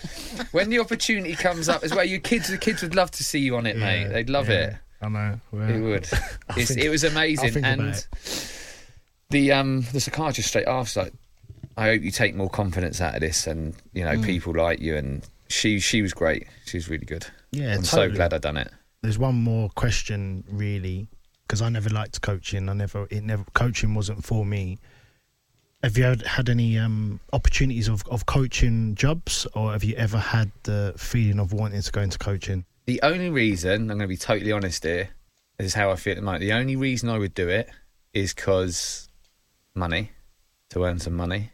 when 0.53 0.69
the 0.71 0.79
opportunity 0.81 1.35
comes 1.35 1.69
up 1.69 1.83
as 1.83 1.95
well. 1.95 2.05
Your 2.05 2.21
kids, 2.21 2.49
the 2.49 2.59
kids 2.59 2.83
would 2.83 2.95
love 2.95 3.11
to 3.13 3.25
see 3.25 3.39
you 3.39 3.57
on 3.57 3.67
it, 3.67 3.77
mate. 3.77 4.09
They'd 4.09 4.29
love 4.31 4.49
yeah, 4.49 4.55
it. 4.55 4.77
I 5.03 5.09
know. 5.09 5.41
Well, 5.53 5.69
It 5.71 5.81
would. 5.81 6.09
It's, 6.57 6.69
think- 6.75 6.81
it 6.81 6.89
was 6.91 7.05
amazing, 7.05 7.65
and 7.65 8.07
the 9.31 9.53
um 9.53 9.83
the 9.93 10.01
psychiatrist 10.01 10.49
straight 10.49 10.69
after 10.69 11.03
like, 11.05 11.13
I 11.77 11.87
hope 11.87 12.03
you 12.03 12.11
take 12.11 12.35
more 12.35 12.49
confidence 12.51 13.01
out 13.01 13.15
of 13.15 13.21
this, 13.21 13.47
and 13.47 13.75
you 13.93 14.05
know 14.05 14.13
Mm. 14.17 14.25
people 14.25 14.55
like 14.55 14.81
you. 14.81 14.97
And 14.97 15.23
she 15.49 15.79
she 15.81 16.03
was 16.03 16.13
great. 16.15 16.47
She 16.67 16.77
was 16.77 16.89
really 16.89 17.07
good. 17.07 17.27
Yeah, 17.53 17.75
I'm 17.75 17.83
totally. 17.83 18.11
so 18.11 18.15
glad 18.15 18.35
I 18.35 18.39
done 18.39 18.57
it. 18.57 18.71
There's 19.03 19.19
one 19.19 19.37
more 19.37 19.69
question, 19.71 20.43
really, 20.51 21.07
because 21.47 21.63
I 21.63 21.69
never 21.69 21.91
liked 21.91 22.21
coaching. 22.23 22.69
I 22.69 22.73
never, 22.73 23.07
it 23.11 23.23
never, 23.23 23.45
coaching 23.55 23.95
wasn't 23.95 24.25
for 24.25 24.45
me. 24.45 24.79
Have 25.83 25.97
you 25.97 26.05
had, 26.05 26.23
had 26.23 26.49
any 26.49 26.79
um, 26.79 27.21
opportunities 27.33 27.89
of, 27.89 28.03
of 28.09 28.27
coaching 28.27 28.95
jobs, 28.95 29.47
or 29.55 29.73
have 29.73 29.85
you 29.85 29.95
ever 29.97 30.19
had 30.19 30.51
the 30.65 30.95
feeling 30.97 31.39
of 31.39 31.53
wanting 31.53 31.81
to 31.83 31.93
go 31.93 32.01
into 32.01 32.19
coaching? 32.19 32.65
The 32.87 33.01
only 33.03 33.31
reason 33.31 33.91
I'm 33.91 33.99
going 33.99 34.01
to 34.01 34.07
be 34.07 34.17
totally 34.17 34.53
honest 34.53 34.83
here 34.85 35.11
this 35.59 35.69
is 35.69 35.75
how 35.75 35.91
I 35.91 35.97
feel 35.97 36.13
at 36.13 36.17
the 36.17 36.23
moment. 36.23 36.43
The 36.43 36.53
only 36.53 36.77
reason 36.77 37.09
I 37.09 37.19
would 37.19 37.35
do 37.35 37.49
it 37.49 37.71
is 38.13 38.35
because 38.35 39.09
money 39.75 40.11
to 40.71 40.85
earn 40.85 40.99
some 40.99 41.15
money. 41.15 41.51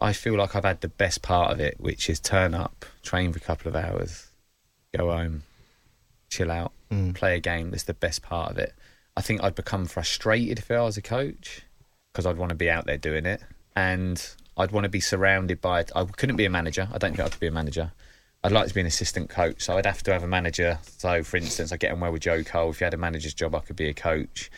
I 0.00 0.12
feel 0.12 0.34
like 0.34 0.54
I've 0.54 0.64
had 0.64 0.80
the 0.80 0.88
best 0.88 1.22
part 1.22 1.52
of 1.52 1.60
it, 1.60 1.76
which 1.78 2.08
is 2.10 2.20
turn 2.20 2.54
up, 2.54 2.84
train 3.02 3.32
for 3.32 3.38
a 3.38 3.42
couple 3.42 3.68
of 3.68 3.76
hours, 3.76 4.28
go 4.96 5.10
home, 5.10 5.42
chill 6.28 6.50
out, 6.50 6.72
Mm. 6.92 7.14
play 7.14 7.36
a 7.36 7.40
game. 7.40 7.70
That's 7.70 7.84
the 7.84 7.94
best 7.94 8.20
part 8.22 8.50
of 8.50 8.58
it. 8.58 8.74
I 9.16 9.20
think 9.20 9.42
I'd 9.42 9.54
become 9.54 9.86
frustrated 9.86 10.58
if 10.58 10.70
I 10.70 10.80
was 10.80 10.96
a 10.96 11.02
coach 11.02 11.62
because 12.12 12.26
I'd 12.26 12.36
want 12.38 12.50
to 12.50 12.54
be 12.56 12.70
out 12.70 12.86
there 12.86 12.98
doing 12.98 13.26
it, 13.26 13.42
and 13.76 14.24
I'd 14.56 14.70
want 14.70 14.84
to 14.84 14.90
be 14.90 15.00
surrounded 15.00 15.60
by. 15.60 15.84
I 15.94 16.04
couldn't 16.04 16.36
be 16.36 16.44
a 16.44 16.50
manager. 16.50 16.88
I 16.92 16.98
don't 16.98 17.14
think 17.16 17.20
I 17.20 17.28
could 17.28 17.40
be 17.40 17.46
a 17.46 17.52
manager. 17.52 17.92
I'd 18.44 18.52
like 18.52 18.66
to 18.68 18.74
be 18.74 18.80
an 18.80 18.86
assistant 18.86 19.30
coach, 19.30 19.62
so 19.62 19.78
I'd 19.78 19.86
have 19.86 20.02
to 20.02 20.12
have 20.12 20.24
a 20.24 20.28
manager. 20.28 20.78
So, 20.98 21.22
for 21.22 21.36
instance, 21.36 21.70
I 21.70 21.76
get 21.76 21.92
on 21.92 22.00
well 22.00 22.10
with 22.10 22.22
Joe 22.22 22.42
Cole. 22.42 22.70
If 22.70 22.80
you 22.80 22.84
had 22.84 22.92
a 22.94 22.96
manager's 22.98 23.34
job, 23.34 23.54
I 23.54 23.60
could 23.60 23.76
be 23.76 23.88
a 23.88 23.94
coach. 23.94 24.50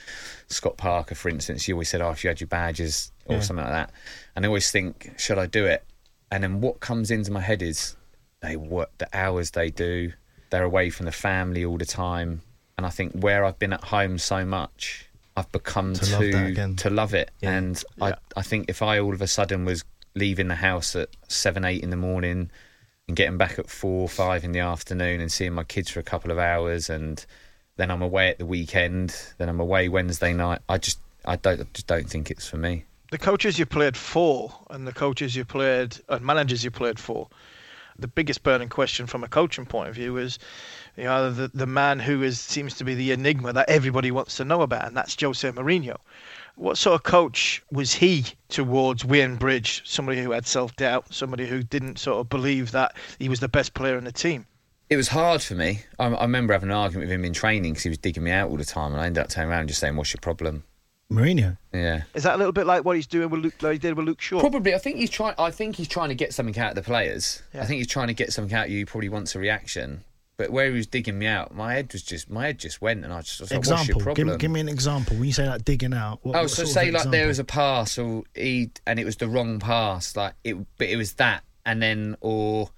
Scott 0.49 0.79
Parker, 0.79 1.15
for 1.15 1.29
instance, 1.29 1.69
you 1.69 1.75
always 1.75 1.91
said, 1.91 2.01
"Oh, 2.01 2.11
if 2.11 2.25
you 2.25 2.29
had 2.29 2.41
your 2.41 2.49
badges 2.49 3.13
or 3.27 3.37
Yeah. 3.37 3.41
something 3.43 3.65
like 3.65 3.75
that," 3.75 3.91
and 4.35 4.45
I 4.45 4.49
always 4.49 4.71
think, 4.71 5.13
"Should 5.19 5.39
I 5.39 5.47
do 5.47 5.67
it?" 5.67 5.85
And 6.31 6.43
then 6.43 6.61
what 6.61 6.81
comes 6.81 7.11
into 7.11 7.31
my 7.31 7.41
head 7.41 7.61
is, 7.61 7.97
they 8.41 8.57
work 8.57 8.91
the 8.99 9.09
hours 9.13 9.51
they 9.51 9.71
do. 9.71 10.13
They're 10.51 10.65
away 10.65 10.91
from 10.91 11.07
the 11.07 11.13
family 11.13 11.65
all 11.65 11.77
the 11.79 11.85
time, 11.87 12.41
and 12.77 12.87
I 12.87 12.91
think 12.91 13.13
where 13.13 13.45
I've 13.45 13.59
been 13.59 13.73
at 13.73 13.85
home 13.85 14.19
so 14.19 14.45
much, 14.45 15.07
I've 15.37 15.51
become 15.53 15.95
To 15.95 16.13
love 16.13 16.23
again. 16.23 16.77
to 16.77 16.91
love 16.91 17.15
it. 17.15 17.31
Yeah. 17.41 17.53
And 17.53 17.83
I, 18.01 18.15
I 18.37 18.43
think 18.43 18.67
if 18.69 18.83
I 18.83 18.99
all 18.99 19.15
of 19.15 19.21
a 19.23 19.27
sudden 19.27 19.65
was 19.65 19.85
leaving 20.15 20.49
the 20.49 20.55
house 20.57 20.95
at 20.95 21.09
seven, 21.29 21.65
eight 21.65 21.83
in 21.83 21.91
the 21.91 21.97
morning 21.97 22.51
and 23.09 23.17
getting 23.17 23.37
back 23.37 23.59
at 23.59 23.69
four, 23.69 24.09
five 24.09 24.45
in 24.45 24.53
the 24.53 24.61
afternoon 24.61 25.21
and 25.21 25.31
seeing 25.31 25.53
my 25.53 25.65
kids 25.65 25.91
for 25.91 26.01
a 26.01 26.05
couple 26.05 26.31
of 26.31 26.39
hours 26.39 26.89
and 26.89 27.25
then 27.77 27.91
I'm 27.91 28.03
away 28.03 28.29
at 28.29 28.39
the 28.39 28.47
weekend, 28.47 29.17
then 29.39 29.49
I'm 29.49 29.59
away 29.61 29.89
Wednesday 29.89 30.33
night. 30.33 30.61
I 30.69 30.79
just 30.79 30.99
I 31.25 31.37
don't 31.37 31.61
I 31.61 31.65
just 31.75 31.87
don't 31.87 32.09
think 32.09 32.31
it's 32.31 32.47
for 32.49 32.57
me. 32.57 32.85
The 33.11 33.19
coaches 33.19 33.59
you 33.59 33.67
played 33.67 33.97
for 33.97 34.53
and 34.71 34.87
the 34.87 34.93
coaches 34.93 35.35
you 35.35 35.45
played 35.45 35.97
and 36.09 36.25
managers 36.25 36.63
you 36.65 36.71
played 36.71 36.99
for, 36.99 37.29
the 37.99 38.09
biggest 38.09 38.43
burning 38.43 38.69
question 38.69 39.07
from 39.07 39.23
a 39.25 39.29
coaching 39.29 39.67
point 39.67 39.89
of 39.89 39.95
view 39.95 40.17
is, 40.17 40.39
you 40.97 41.05
know, 41.05 41.31
the 41.31 41.49
the 41.55 41.67
man 41.67 41.99
who 41.99 42.23
is 42.23 42.41
seems 42.41 42.75
to 42.75 42.85
be 42.85 42.95
the 42.95 43.13
enigma 43.13 43.53
that 43.53 43.69
everybody 43.69 44.11
wants 44.11 44.37
to 44.37 44.45
know 44.45 44.63
about, 44.63 44.87
and 44.87 44.97
that's 44.97 45.21
Jose 45.21 45.49
Mourinho. 45.51 45.97
What 46.57 46.79
sort 46.79 46.95
of 46.95 47.03
coach 47.03 47.63
was 47.73 47.95
he 47.95 48.27
towards 48.49 49.05
Wayne 49.05 49.37
Bridge? 49.37 49.83
Somebody 49.85 50.23
who 50.23 50.31
had 50.31 50.47
self 50.47 50.75
doubt, 50.77 51.13
somebody 51.13 51.47
who 51.47 51.63
didn't 51.63 51.99
sort 51.99 52.21
of 52.21 52.29
believe 52.29 52.71
that 52.73 52.95
he 53.19 53.29
was 53.29 53.41
the 53.41 53.49
best 53.49 53.75
player 53.75 53.99
in 53.99 54.05
the 54.05 54.13
team. 54.13 54.47
It 54.91 54.97
was 54.97 55.09
hard 55.09 55.43
for 55.43 55.55
me. 55.55 55.83
I, 55.99 56.07
I 56.07 56.23
remember 56.23 56.53
having 56.53 56.69
an 56.69 56.77
argument 56.77 57.09
with 57.09 57.15
him 57.15 57.25
in 57.25 57.33
training 57.33 57.73
because 57.73 57.83
he 57.83 57.89
was 57.89 57.99
digging 57.99 58.23
me 58.23 58.31
out 58.31 58.51
all 58.51 58.57
the 58.57 58.65
time, 58.65 58.93
and 58.93 59.01
I 59.01 59.07
ended 59.07 59.25
up 59.25 59.31
turning 59.31 59.51
around 59.51 59.61
and 59.61 59.69
just 59.69 59.81
saying, 59.81 59.97
"What's 59.97 60.13
your 60.13 60.21
problem?" 60.21 60.63
Mourinho. 61.11 61.57
Yeah. 61.73 62.03
Is 62.15 62.23
that 62.23 62.35
a 62.35 62.39
little 62.39 62.53
bit 62.53 62.67
like 62.67 62.85
what 62.85 62.97
he's 62.97 63.07
doing 63.07 63.31
with 63.31 63.41
Luke, 63.41 63.63
like 63.63 63.73
he 63.75 63.79
did 63.79 63.97
with 63.97 64.07
Luke 64.07 64.21
Shaw? 64.21 64.41
Probably, 64.41 64.75
I 64.75 64.79
think 64.79 64.97
he's 64.97 65.11
trying. 65.11 65.35
I 65.39 65.51
think 65.51 65.77
he's 65.77 65.89
trying 65.89 66.09
to 66.11 66.15
get 66.15 66.33
something 66.33 66.59
out 66.59 66.71
of 66.71 66.77
the 66.77 66.83
players. 66.83 67.43
Yeah. 67.53 67.63
I 67.63 67.67
think 67.67 67.79
he's 67.79 67.89
trying 67.89 68.09
to 68.09 68.15
get 68.15 68.33
something 68.33 68.55
out 68.55 68.67
of 68.67 68.71
you. 68.71 68.79
He 68.79 68.85
probably 68.85 69.09
wants 69.09 69.35
a 69.35 69.39
reaction. 69.39 70.05
But 70.37 70.51
where 70.51 70.67
he 70.69 70.73
was 70.75 70.89
digging 70.89 71.17
me 71.19 71.27
out, 71.27 71.55
my 71.55 71.75
head 71.75 71.93
was 71.93 72.03
just 72.03 72.29
my 72.29 72.47
head 72.47 72.59
just 72.59 72.83
went, 72.83 73.05
and 73.05 73.13
I 73.13 73.21
just 73.21 73.41
was 73.41 73.51
like, 73.53 73.59
"What's 73.59 73.69
your 73.69 73.79
example. 73.79 74.03
problem?" 74.03 74.29
Give, 74.31 74.39
give 74.39 74.51
me 74.51 74.61
an 74.61 74.69
example. 74.69 75.17
When 75.17 75.27
you 75.27 75.33
say 75.33 75.47
like 75.47 75.65
digging 75.65 75.95
out. 75.95 76.19
What, 76.23 76.37
oh, 76.37 76.43
what 76.43 76.51
so 76.51 76.65
say 76.65 76.91
like 76.91 77.09
there 77.11 77.29
was 77.29 77.39
a 77.39 77.45
pass, 77.45 77.99
or 77.99 78.25
he 78.35 78.71
and 78.87 78.99
it 78.99 79.05
was 79.05 79.17
the 79.17 79.29
wrong 79.29 79.61
pass, 79.61 80.17
like 80.17 80.35
it, 80.43 80.57
but 80.77 80.89
it 80.89 80.97
was 80.97 81.13
that, 81.15 81.45
and 81.65 81.81
then 81.81 82.17
or 82.21 82.71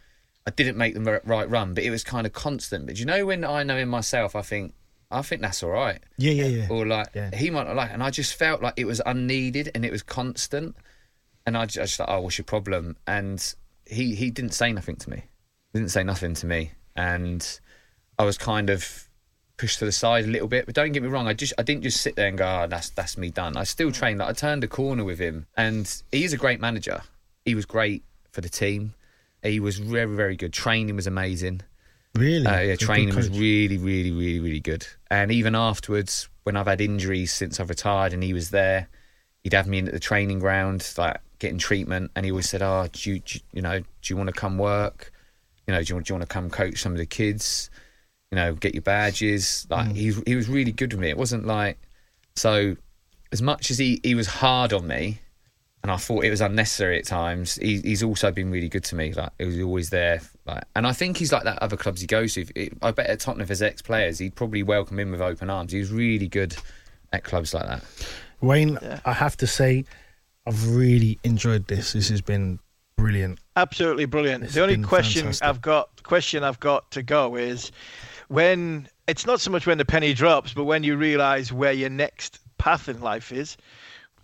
I 0.47 0.51
didn't 0.51 0.77
make 0.77 0.95
the 0.95 1.21
right 1.25 1.49
run, 1.49 1.73
but 1.73 1.83
it 1.83 1.91
was 1.91 2.05
kind 2.05 2.27
of 2.27 2.33
constant. 2.35 2.87
But 2.87 2.99
you 2.99 3.07
know 3.07 3.25
when 3.25 3.43
I 3.43 3.63
know 3.63 3.77
in 3.79 3.89
myself, 3.89 4.37
I 4.37 4.43
think 4.43 4.75
I 5.11 5.23
think 5.23 5.41
that's 5.41 5.63
all 5.63 5.71
right. 5.71 6.01
Yeah, 6.19 6.33
yeah, 6.33 6.47
yeah. 6.47 6.67
Or 6.69 6.85
like 6.87 7.09
Yeah. 7.15 7.35
he 7.35 7.49
might 7.51 7.67
not 7.67 7.77
like, 7.77 7.91
and 7.91 8.03
I 8.03 8.11
just 8.11 8.35
felt 8.35 8.63
like 8.63 8.75
it 8.77 8.85
was 8.85 9.01
unneeded 9.07 9.71
and 9.75 9.85
it 9.85 9.93
was 9.93 10.03
constant, 10.03 10.77
and 11.47 11.57
I 11.57 11.65
just, 11.67 11.79
I 11.79 11.83
just 11.83 12.01
like, 12.01 12.09
oh, 12.11 12.21
what's 12.21 12.37
your 12.39 12.45
problem? 12.45 12.97
And 13.07 13.43
he 13.87 14.15
he 14.15 14.31
didn't 14.31 14.53
say 14.53 14.73
nothing 14.73 14.97
to 14.97 15.11
me, 15.11 15.25
he 15.73 15.79
didn't 15.79 15.91
say 15.93 16.05
nothing 16.05 16.35
to 16.35 16.47
me, 16.47 16.73
and 16.97 17.61
I 18.19 18.25
was 18.25 18.39
kind 18.39 18.71
of 18.71 19.09
pushed 19.57 19.79
to 19.79 19.85
the 19.85 19.93
side 19.93 20.25
a 20.25 20.29
little 20.29 20.49
bit. 20.49 20.67
But 20.67 20.75
don't 20.75 20.93
get 20.93 21.03
me 21.03 21.09
wrong, 21.09 21.27
I 21.27 21.35
just 21.35 21.53
I 21.59 21.63
didn't 21.63 21.83
just 21.83 22.01
sit 22.01 22.17
there 22.17 22.29
and 22.29 22.39
go, 22.39 22.63
oh, 22.63 22.67
that's 22.67 22.91
that's 22.91 23.17
me 23.17 23.31
done. 23.31 23.57
I 23.57 23.65
still 23.65 23.93
trained. 23.93 24.19
Like 24.19 24.29
I 24.29 24.33
turned 24.33 24.65
a 24.65 24.69
corner 24.69 25.05
with 25.05 25.19
him, 25.19 25.47
and 25.57 26.03
he's 26.13 26.33
a 26.33 26.37
great 26.37 26.61
manager. 26.61 27.03
He 27.45 27.55
was 27.55 27.65
great 27.65 28.03
for 28.33 28.41
the 28.41 28.49
team. 28.49 28.95
He 29.43 29.61
was 29.61 29.79
very 29.79 30.15
very 30.15 30.37
good. 30.37 30.53
Training 30.53 30.97
was 30.97 31.07
amazing. 31.07 31.63
Really? 32.15 32.47
Uh, 32.47 32.61
yeah, 32.61 32.77
training 32.77 33.15
was 33.15 33.29
really, 33.29 33.77
really, 33.77 34.11
really, 34.11 34.41
really 34.41 34.61
good. 34.61 34.87
And 35.11 35.31
even 35.31 35.55
afterwards, 35.55 36.31
when 36.45 36.57
I've 36.57 36.67
had 36.67 36.81
injuries 36.81 37.31
since 37.31 37.61
I've 37.61 37.69
retired, 37.69 38.15
and 38.15 38.23
he 38.23 38.33
was 38.33 38.51
there, 38.51 38.89
he'd 39.45 39.53
have 39.53 39.67
me 39.67 39.79
in 39.79 39.87
at 39.87 39.93
the 39.93 40.01
training 40.01 40.39
ground, 40.39 40.95
like 40.97 41.19
getting 41.39 41.59
treatment, 41.59 42.11
and 42.17 42.25
he 42.25 42.33
always 42.33 42.49
said, 42.49 42.63
"Oh, 42.63 42.89
do 42.91 43.11
you, 43.11 43.19
do 43.21 43.35
you, 43.35 43.41
you 43.53 43.63
know, 43.63 43.81
do 43.81 43.87
you 44.05 44.17
want 44.17 44.29
to 44.29 44.33
come 44.33 44.57
work? 44.57 45.13
You 45.67 45.75
know, 45.75 45.83
do 45.83 45.91
you, 45.91 45.95
want- 45.97 46.07
do 46.07 46.13
you 46.13 46.19
want 46.19 46.29
to 46.29 46.33
come 46.33 46.51
coach 46.51 46.81
some 46.81 46.93
of 46.93 46.99
the 46.99 47.07
kids? 47.07 47.71
You 48.31 48.37
know, 48.37 48.55
get 48.55 48.75
your 48.75 48.83
badges." 48.83 49.67
Like 49.71 49.89
mm. 49.89 49.97
he 49.97 50.15
he 50.27 50.37
was 50.37 50.49
really 50.49 50.73
good 50.73 50.93
with 50.93 51.01
me. 51.01 51.11
It 51.11 51.19
wasn't 51.19 51.47
like 51.47 51.79
so. 52.35 52.77
As 53.33 53.43
much 53.43 53.71
as 53.71 53.79
he 53.79 54.01
he 54.05 54.15
was 54.15 54.29
hard 54.29 54.73
on 54.73 54.87
me, 54.87 55.21
and 55.83 55.93
I 55.93 55.97
thought 55.97 56.25
it 56.25 56.31
was 56.31 56.41
unnecessary 56.41 56.99
at 56.99 57.05
times. 57.05 57.55
He, 57.57 57.81
he's 57.81 58.03
also 58.03 58.33
been 58.33 58.51
really 58.51 58.69
good 58.69 58.83
to 58.85 58.97
me. 58.97 59.13
Like 59.13 59.31
he 59.39 59.45
was 59.45 59.61
always 59.61 59.91
there. 59.91 60.21
Like, 60.45 60.65
and 60.75 60.87
I 60.87 60.93
think 60.93 61.17
he's 61.17 61.33
like 61.33 61.45
that 61.45 61.63
other 61.63 61.77
clubs 61.77 62.01
he 62.01 62.09
goes 62.09 62.35
to. 62.35 62.41
If 62.41 62.51
it, 62.57 62.73
I 62.83 62.91
bet 62.91 63.07
at 63.07 63.21
Tottenham, 63.21 63.43
if 63.43 63.49
his 63.51 63.63
ex 63.63 63.83
players, 63.83 64.19
he'd 64.19 64.35
probably 64.35 64.65
welcome 64.65 64.99
him 64.99 65.13
with 65.13 65.21
open 65.21 65.49
arms. 65.49 65.71
He 65.71 65.79
was 65.79 65.93
really 65.93 66.29
good 66.29 66.57
at 67.13 67.23
clubs 67.23 67.55
like 67.55 67.67
that. 67.67 67.85
Wayne, 68.41 68.79
I 69.05 69.13
have 69.13 69.37
to 69.39 69.47
say, 69.47 69.85
I've 70.45 70.75
really 70.75 71.19
enjoyed 71.25 71.69
this. 71.69 71.93
This 71.93 72.09
has 72.09 72.21
been 72.21 72.59
brilliant. 72.97 73.39
Absolutely 73.57 74.05
brilliant. 74.07 74.45
It's 74.45 74.55
the 74.55 74.63
only 74.63 74.79
question 74.79 75.23
fantastic. 75.23 75.47
I've 75.49 75.61
got 75.61 76.03
question 76.03 76.43
I've 76.45 76.61
got 76.61 76.91
to 76.93 77.03
go 77.03 77.37
is 77.37 77.73
when 78.29 78.89
it's 79.07 79.27
not 79.27 79.41
so 79.41 79.51
much 79.51 79.67
when 79.67 79.79
the 79.79 79.85
penny 79.85 80.13
drops, 80.15 80.53
but 80.53 80.65
when 80.65 80.83
you 80.83 80.97
realise 80.97 81.53
where 81.53 81.73
your 81.73 81.91
next 81.91 82.41
path 82.59 82.89
in 82.89 83.01
life 83.01 83.33
is. 83.33 83.57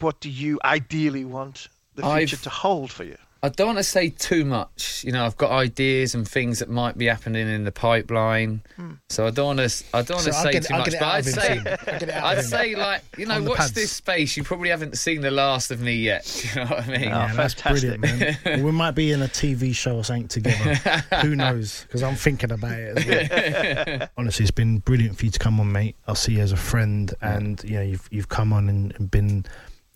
What 0.00 0.18
do 0.18 0.28
you 0.30 0.58
ideally 0.64 1.24
want 1.24 1.68
the 1.94 2.04
I've- 2.04 2.26
future 2.26 2.42
to 2.42 2.50
hold 2.50 2.90
for 2.90 3.04
you? 3.04 3.16
I 3.44 3.48
don't 3.48 3.66
want 3.66 3.78
to 3.78 3.82
say 3.84 4.08
too 4.10 4.44
much. 4.44 5.02
You 5.04 5.10
know, 5.10 5.26
I've 5.26 5.36
got 5.36 5.50
ideas 5.50 6.14
and 6.14 6.28
things 6.28 6.60
that 6.60 6.68
might 6.70 6.96
be 6.96 7.06
happening 7.06 7.48
in 7.48 7.64
the 7.64 7.72
pipeline. 7.72 8.62
Hmm. 8.76 8.92
So 9.08 9.26
I 9.26 9.30
don't 9.30 9.56
want 9.56 9.68
to. 9.68 9.84
I 9.92 10.02
don't 10.02 10.16
want 10.18 10.26
So 10.26 10.30
to 10.30 10.36
say 10.36 10.52
get- 10.52 10.62
too 10.64 10.74
I'll 10.74 10.78
much. 10.80 10.92
But 10.92 11.02
I'd 11.02 11.24
say. 11.24 11.58
I'll 11.58 11.64
get 11.64 12.02
it 12.04 12.10
out 12.10 12.32
of 12.34 12.38
I'd 12.38 12.44
say 12.44 12.74
like 12.76 13.02
you 13.18 13.26
know, 13.26 13.42
watch 13.42 13.58
pads. 13.58 13.72
this 13.72 13.90
space. 13.90 14.36
You 14.36 14.44
probably 14.44 14.68
haven't 14.68 14.96
seen 14.96 15.22
the 15.22 15.32
last 15.32 15.72
of 15.72 15.80
me 15.80 15.94
yet. 15.94 16.24
Do 16.40 16.48
you 16.48 16.54
know 16.64 16.70
what 16.70 16.84
I 16.84 16.90
mean? 16.90 17.00
yeah, 17.02 17.30
oh, 17.32 17.36
that's 17.36 17.54
fantastic. 17.54 18.00
brilliant, 18.00 18.44
man. 18.44 18.62
we 18.62 18.70
might 18.70 18.92
be 18.92 19.10
in 19.10 19.22
a 19.22 19.26
TV 19.28 19.74
show 19.74 19.96
or 19.96 20.04
something 20.04 20.28
together. 20.28 20.74
Who 21.22 21.34
knows? 21.36 21.82
Because 21.82 22.04
I'm 22.04 22.14
thinking 22.14 22.52
about 22.52 22.78
it 22.78 22.96
as 22.98 23.98
well. 23.98 24.08
Honestly, 24.16 24.44
it's 24.44 24.52
been 24.52 24.78
brilliant 24.78 25.18
for 25.18 25.24
you 25.24 25.32
to 25.32 25.38
come 25.40 25.58
on, 25.58 25.72
mate. 25.72 25.96
I'll 26.06 26.14
see 26.14 26.34
you 26.34 26.42
as 26.42 26.52
a 26.52 26.56
friend, 26.56 27.12
and 27.20 27.60
you 27.64 27.74
know, 27.74 27.82
you've 27.82 28.08
you've 28.12 28.28
come 28.28 28.52
on 28.52 28.68
and, 28.68 28.94
and 28.98 29.10
been 29.10 29.46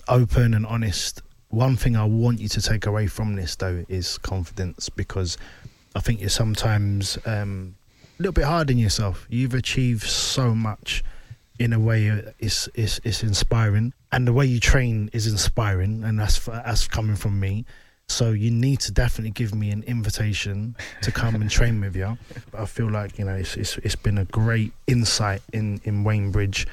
open 0.08 0.52
and 0.52 0.66
honest. 0.66 1.22
One 1.48 1.76
thing 1.76 1.96
I 1.96 2.04
want 2.04 2.40
you 2.40 2.48
to 2.48 2.60
take 2.60 2.86
away 2.86 3.06
from 3.06 3.36
this, 3.36 3.56
though, 3.56 3.84
is 3.88 4.18
confidence, 4.18 4.88
because 4.88 5.38
I 5.94 6.00
think 6.00 6.20
you're 6.20 6.28
sometimes 6.28 7.18
um, 7.24 7.76
a 8.18 8.22
little 8.22 8.32
bit 8.32 8.44
hard 8.44 8.70
on 8.70 8.78
yourself. 8.78 9.26
You've 9.30 9.54
achieved 9.54 10.02
so 10.02 10.54
much, 10.54 11.04
in 11.58 11.72
a 11.72 11.80
way 11.80 12.06
it's, 12.38 12.68
is 12.74 13.00
is 13.00 13.00
is 13.04 13.22
inspiring, 13.22 13.92
and 14.12 14.26
the 14.26 14.32
way 14.32 14.46
you 14.46 14.60
train 14.60 15.08
is 15.12 15.26
inspiring, 15.26 16.04
and 16.04 16.18
that's 16.18 16.44
that's 16.44 16.86
coming 16.86 17.16
from 17.16 17.38
me. 17.40 17.64
So 18.08 18.30
you 18.30 18.50
need 18.50 18.80
to 18.80 18.92
definitely 18.92 19.32
give 19.32 19.54
me 19.54 19.70
an 19.70 19.82
invitation 19.82 20.76
to 21.02 21.10
come 21.10 21.34
and 21.34 21.50
train 21.50 21.80
with 21.80 21.96
you. 21.96 22.16
But 22.52 22.60
I 22.60 22.66
feel 22.66 22.90
like 22.90 23.18
you 23.18 23.24
know 23.24 23.34
it's 23.34 23.56
it's, 23.56 23.78
it's 23.78 23.96
been 23.96 24.18
a 24.18 24.24
great 24.26 24.72
insight 24.86 25.42
in 25.52 25.80
in 25.84 26.04
Wayne 26.04 26.30
Bridge 26.30 26.66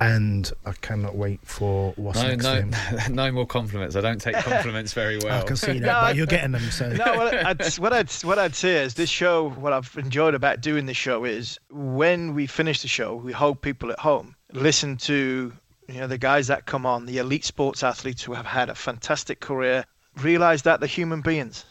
and 0.00 0.50
I 0.64 0.72
cannot 0.72 1.14
wait 1.14 1.40
for 1.44 1.92
what's 1.96 2.22
no, 2.22 2.28
next. 2.34 2.44
No, 2.44 2.98
no 3.26 3.32
more 3.32 3.46
compliments. 3.46 3.96
I 3.96 4.00
don't 4.00 4.20
take 4.20 4.34
compliments 4.44 4.94
very 4.94 5.18
well. 5.18 5.42
I 5.42 5.44
can 5.44 5.56
see 5.56 5.78
that, 5.78 5.80
no, 5.80 6.00
but 6.00 6.16
you're 6.16 6.26
getting 6.26 6.52
them. 6.52 6.62
So 6.70 6.88
no, 6.88 7.14
what 7.14 7.34
I'd, 7.34 7.74
what 7.78 7.92
I'd 7.92 8.10
what 8.24 8.38
I'd 8.38 8.54
say 8.54 8.82
is 8.82 8.94
this 8.94 9.10
show. 9.10 9.50
What 9.50 9.72
I've 9.72 9.94
enjoyed 9.98 10.34
about 10.34 10.60
doing 10.60 10.86
this 10.86 10.96
show 10.96 11.24
is 11.24 11.58
when 11.70 12.34
we 12.34 12.46
finish 12.46 12.82
the 12.82 12.88
show, 12.88 13.14
we 13.14 13.32
hope 13.32 13.60
people 13.60 13.92
at 13.92 13.98
home 13.98 14.34
listen 14.52 14.96
to 14.96 15.52
you 15.88 16.00
know 16.00 16.06
the 16.06 16.18
guys 16.18 16.46
that 16.46 16.66
come 16.66 16.86
on, 16.86 17.06
the 17.06 17.18
elite 17.18 17.44
sports 17.44 17.82
athletes 17.82 18.22
who 18.22 18.32
have 18.32 18.46
had 18.46 18.70
a 18.70 18.74
fantastic 18.74 19.40
career, 19.40 19.84
realize 20.22 20.62
that 20.62 20.80
they're 20.80 20.88
human 20.88 21.20
beings. 21.20 21.64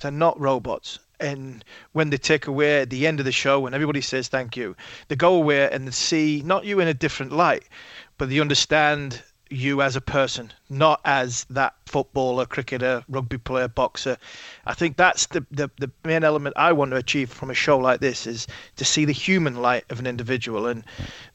They're 0.00 0.10
not 0.10 0.38
robots 0.38 0.98
and 1.20 1.64
when 1.92 2.10
they 2.10 2.16
take 2.16 2.46
away 2.46 2.80
at 2.80 2.90
the 2.90 3.06
end 3.06 3.18
of 3.18 3.26
the 3.26 3.32
show 3.32 3.60
when 3.60 3.74
everybody 3.74 4.00
says 4.00 4.28
thank 4.28 4.56
you 4.56 4.76
they 5.08 5.16
go 5.16 5.34
away 5.34 5.68
and 5.70 5.86
they 5.86 5.92
see 5.92 6.42
not 6.44 6.64
you 6.64 6.80
in 6.80 6.88
a 6.88 6.94
different 6.94 7.32
light 7.32 7.64
but 8.18 8.28
they 8.28 8.40
understand 8.40 9.22
you 9.48 9.80
as 9.80 9.94
a 9.94 10.00
person 10.00 10.52
not 10.68 11.00
as 11.04 11.44
that 11.50 11.74
footballer 11.86 12.44
cricketer 12.44 13.04
rugby 13.08 13.38
player 13.38 13.68
boxer. 13.68 14.16
I 14.66 14.74
think 14.74 14.96
that's 14.96 15.26
the, 15.26 15.46
the, 15.52 15.70
the 15.78 15.90
main 16.04 16.24
element 16.24 16.56
i 16.58 16.72
want 16.72 16.90
to 16.90 16.96
achieve 16.96 17.30
from 17.30 17.50
a 17.50 17.54
show 17.54 17.78
like 17.78 18.00
this 18.00 18.26
is 18.26 18.46
to 18.76 18.84
see 18.84 19.04
the 19.04 19.12
human 19.12 19.56
light 19.62 19.84
of 19.90 20.00
an 20.00 20.06
individual 20.06 20.66
and 20.66 20.84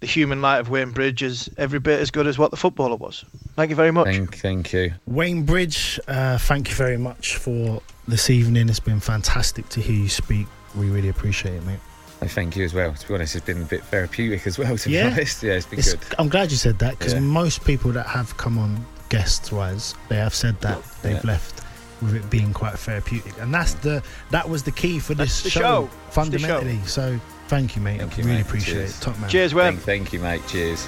the 0.01 0.07
human 0.07 0.41
light 0.41 0.59
of 0.59 0.69
wayne 0.69 0.91
bridge 0.91 1.23
is 1.23 1.49
every 1.57 1.79
bit 1.79 2.01
as 2.01 2.11
good 2.11 2.27
as 2.27 2.37
what 2.37 2.51
the 2.51 2.57
footballer 2.57 2.97
was. 2.97 3.23
Thank 3.55 3.69
you 3.69 3.75
very 3.75 3.91
much. 3.91 4.07
Thank, 4.07 4.37
thank 4.37 4.73
you. 4.73 4.93
Wayne 5.05 5.43
bridge 5.43 5.99
uh, 6.07 6.37
thank 6.37 6.69
you 6.69 6.75
very 6.75 6.97
much 6.97 7.37
for 7.37 7.81
this 8.07 8.29
evening. 8.29 8.69
It's 8.69 8.79
been 8.79 8.99
fantastic 8.99 9.67
to 9.69 9.79
hear 9.79 9.95
you 9.95 10.09
speak. 10.09 10.47
We 10.75 10.89
really 10.89 11.09
appreciate 11.09 11.55
it, 11.55 11.65
mate. 11.65 11.79
I 12.21 12.27
thank 12.27 12.55
you 12.55 12.63
as 12.63 12.73
well. 12.73 12.93
To 12.93 13.07
be 13.07 13.13
honest, 13.15 13.35
it's 13.35 13.45
been 13.45 13.61
a 13.61 13.65
bit 13.65 13.83
therapeutic 13.85 14.45
as 14.45 14.59
well. 14.59 14.77
To 14.77 14.89
yeah. 14.89 15.07
be 15.07 15.13
honest, 15.13 15.41
yeah, 15.41 15.53
it's 15.53 15.65
been 15.65 15.79
it's, 15.79 15.93
good. 15.93 16.15
I'm 16.19 16.29
glad 16.29 16.51
you 16.51 16.57
said 16.57 16.77
that 16.79 16.99
because 16.99 17.13
yeah. 17.13 17.19
most 17.19 17.65
people 17.65 17.91
that 17.93 18.05
have 18.05 18.37
come 18.37 18.57
on 18.57 18.85
guests 19.09 19.51
wise, 19.51 19.95
they 20.07 20.17
have 20.17 20.35
said 20.35 20.59
that 20.61 20.81
they've 21.01 21.15
yeah. 21.15 21.21
left 21.23 21.61
with 22.01 22.15
it 22.15 22.29
being 22.29 22.53
quite 22.53 22.77
therapeutic, 22.77 23.33
and 23.39 23.53
that's 23.53 23.73
the 23.75 24.03
that 24.29 24.47
was 24.47 24.63
the 24.63 24.71
key 24.71 24.99
for 24.99 25.13
this 25.15 25.41
show, 25.41 25.59
show, 25.59 25.89
fundamentally. 26.09 26.77
Show. 26.81 26.87
So 26.87 27.19
thank 27.47 27.75
you, 27.75 27.81
mate. 27.81 27.99
Thank 27.99 28.13
I 28.13 28.17
you, 28.17 28.23
really 28.23 28.37
mate. 28.37 28.45
appreciate 28.45 28.73
Cheers. 28.75 28.99
it. 28.99 29.01
Top 29.01 29.19
man. 29.19 29.29
Cheers, 29.29 29.53
Web. 29.53 29.73
Thank, 29.73 29.85
thank 29.85 30.13
you, 30.13 30.19
mate. 30.19 30.41
Cheers. 30.47 30.87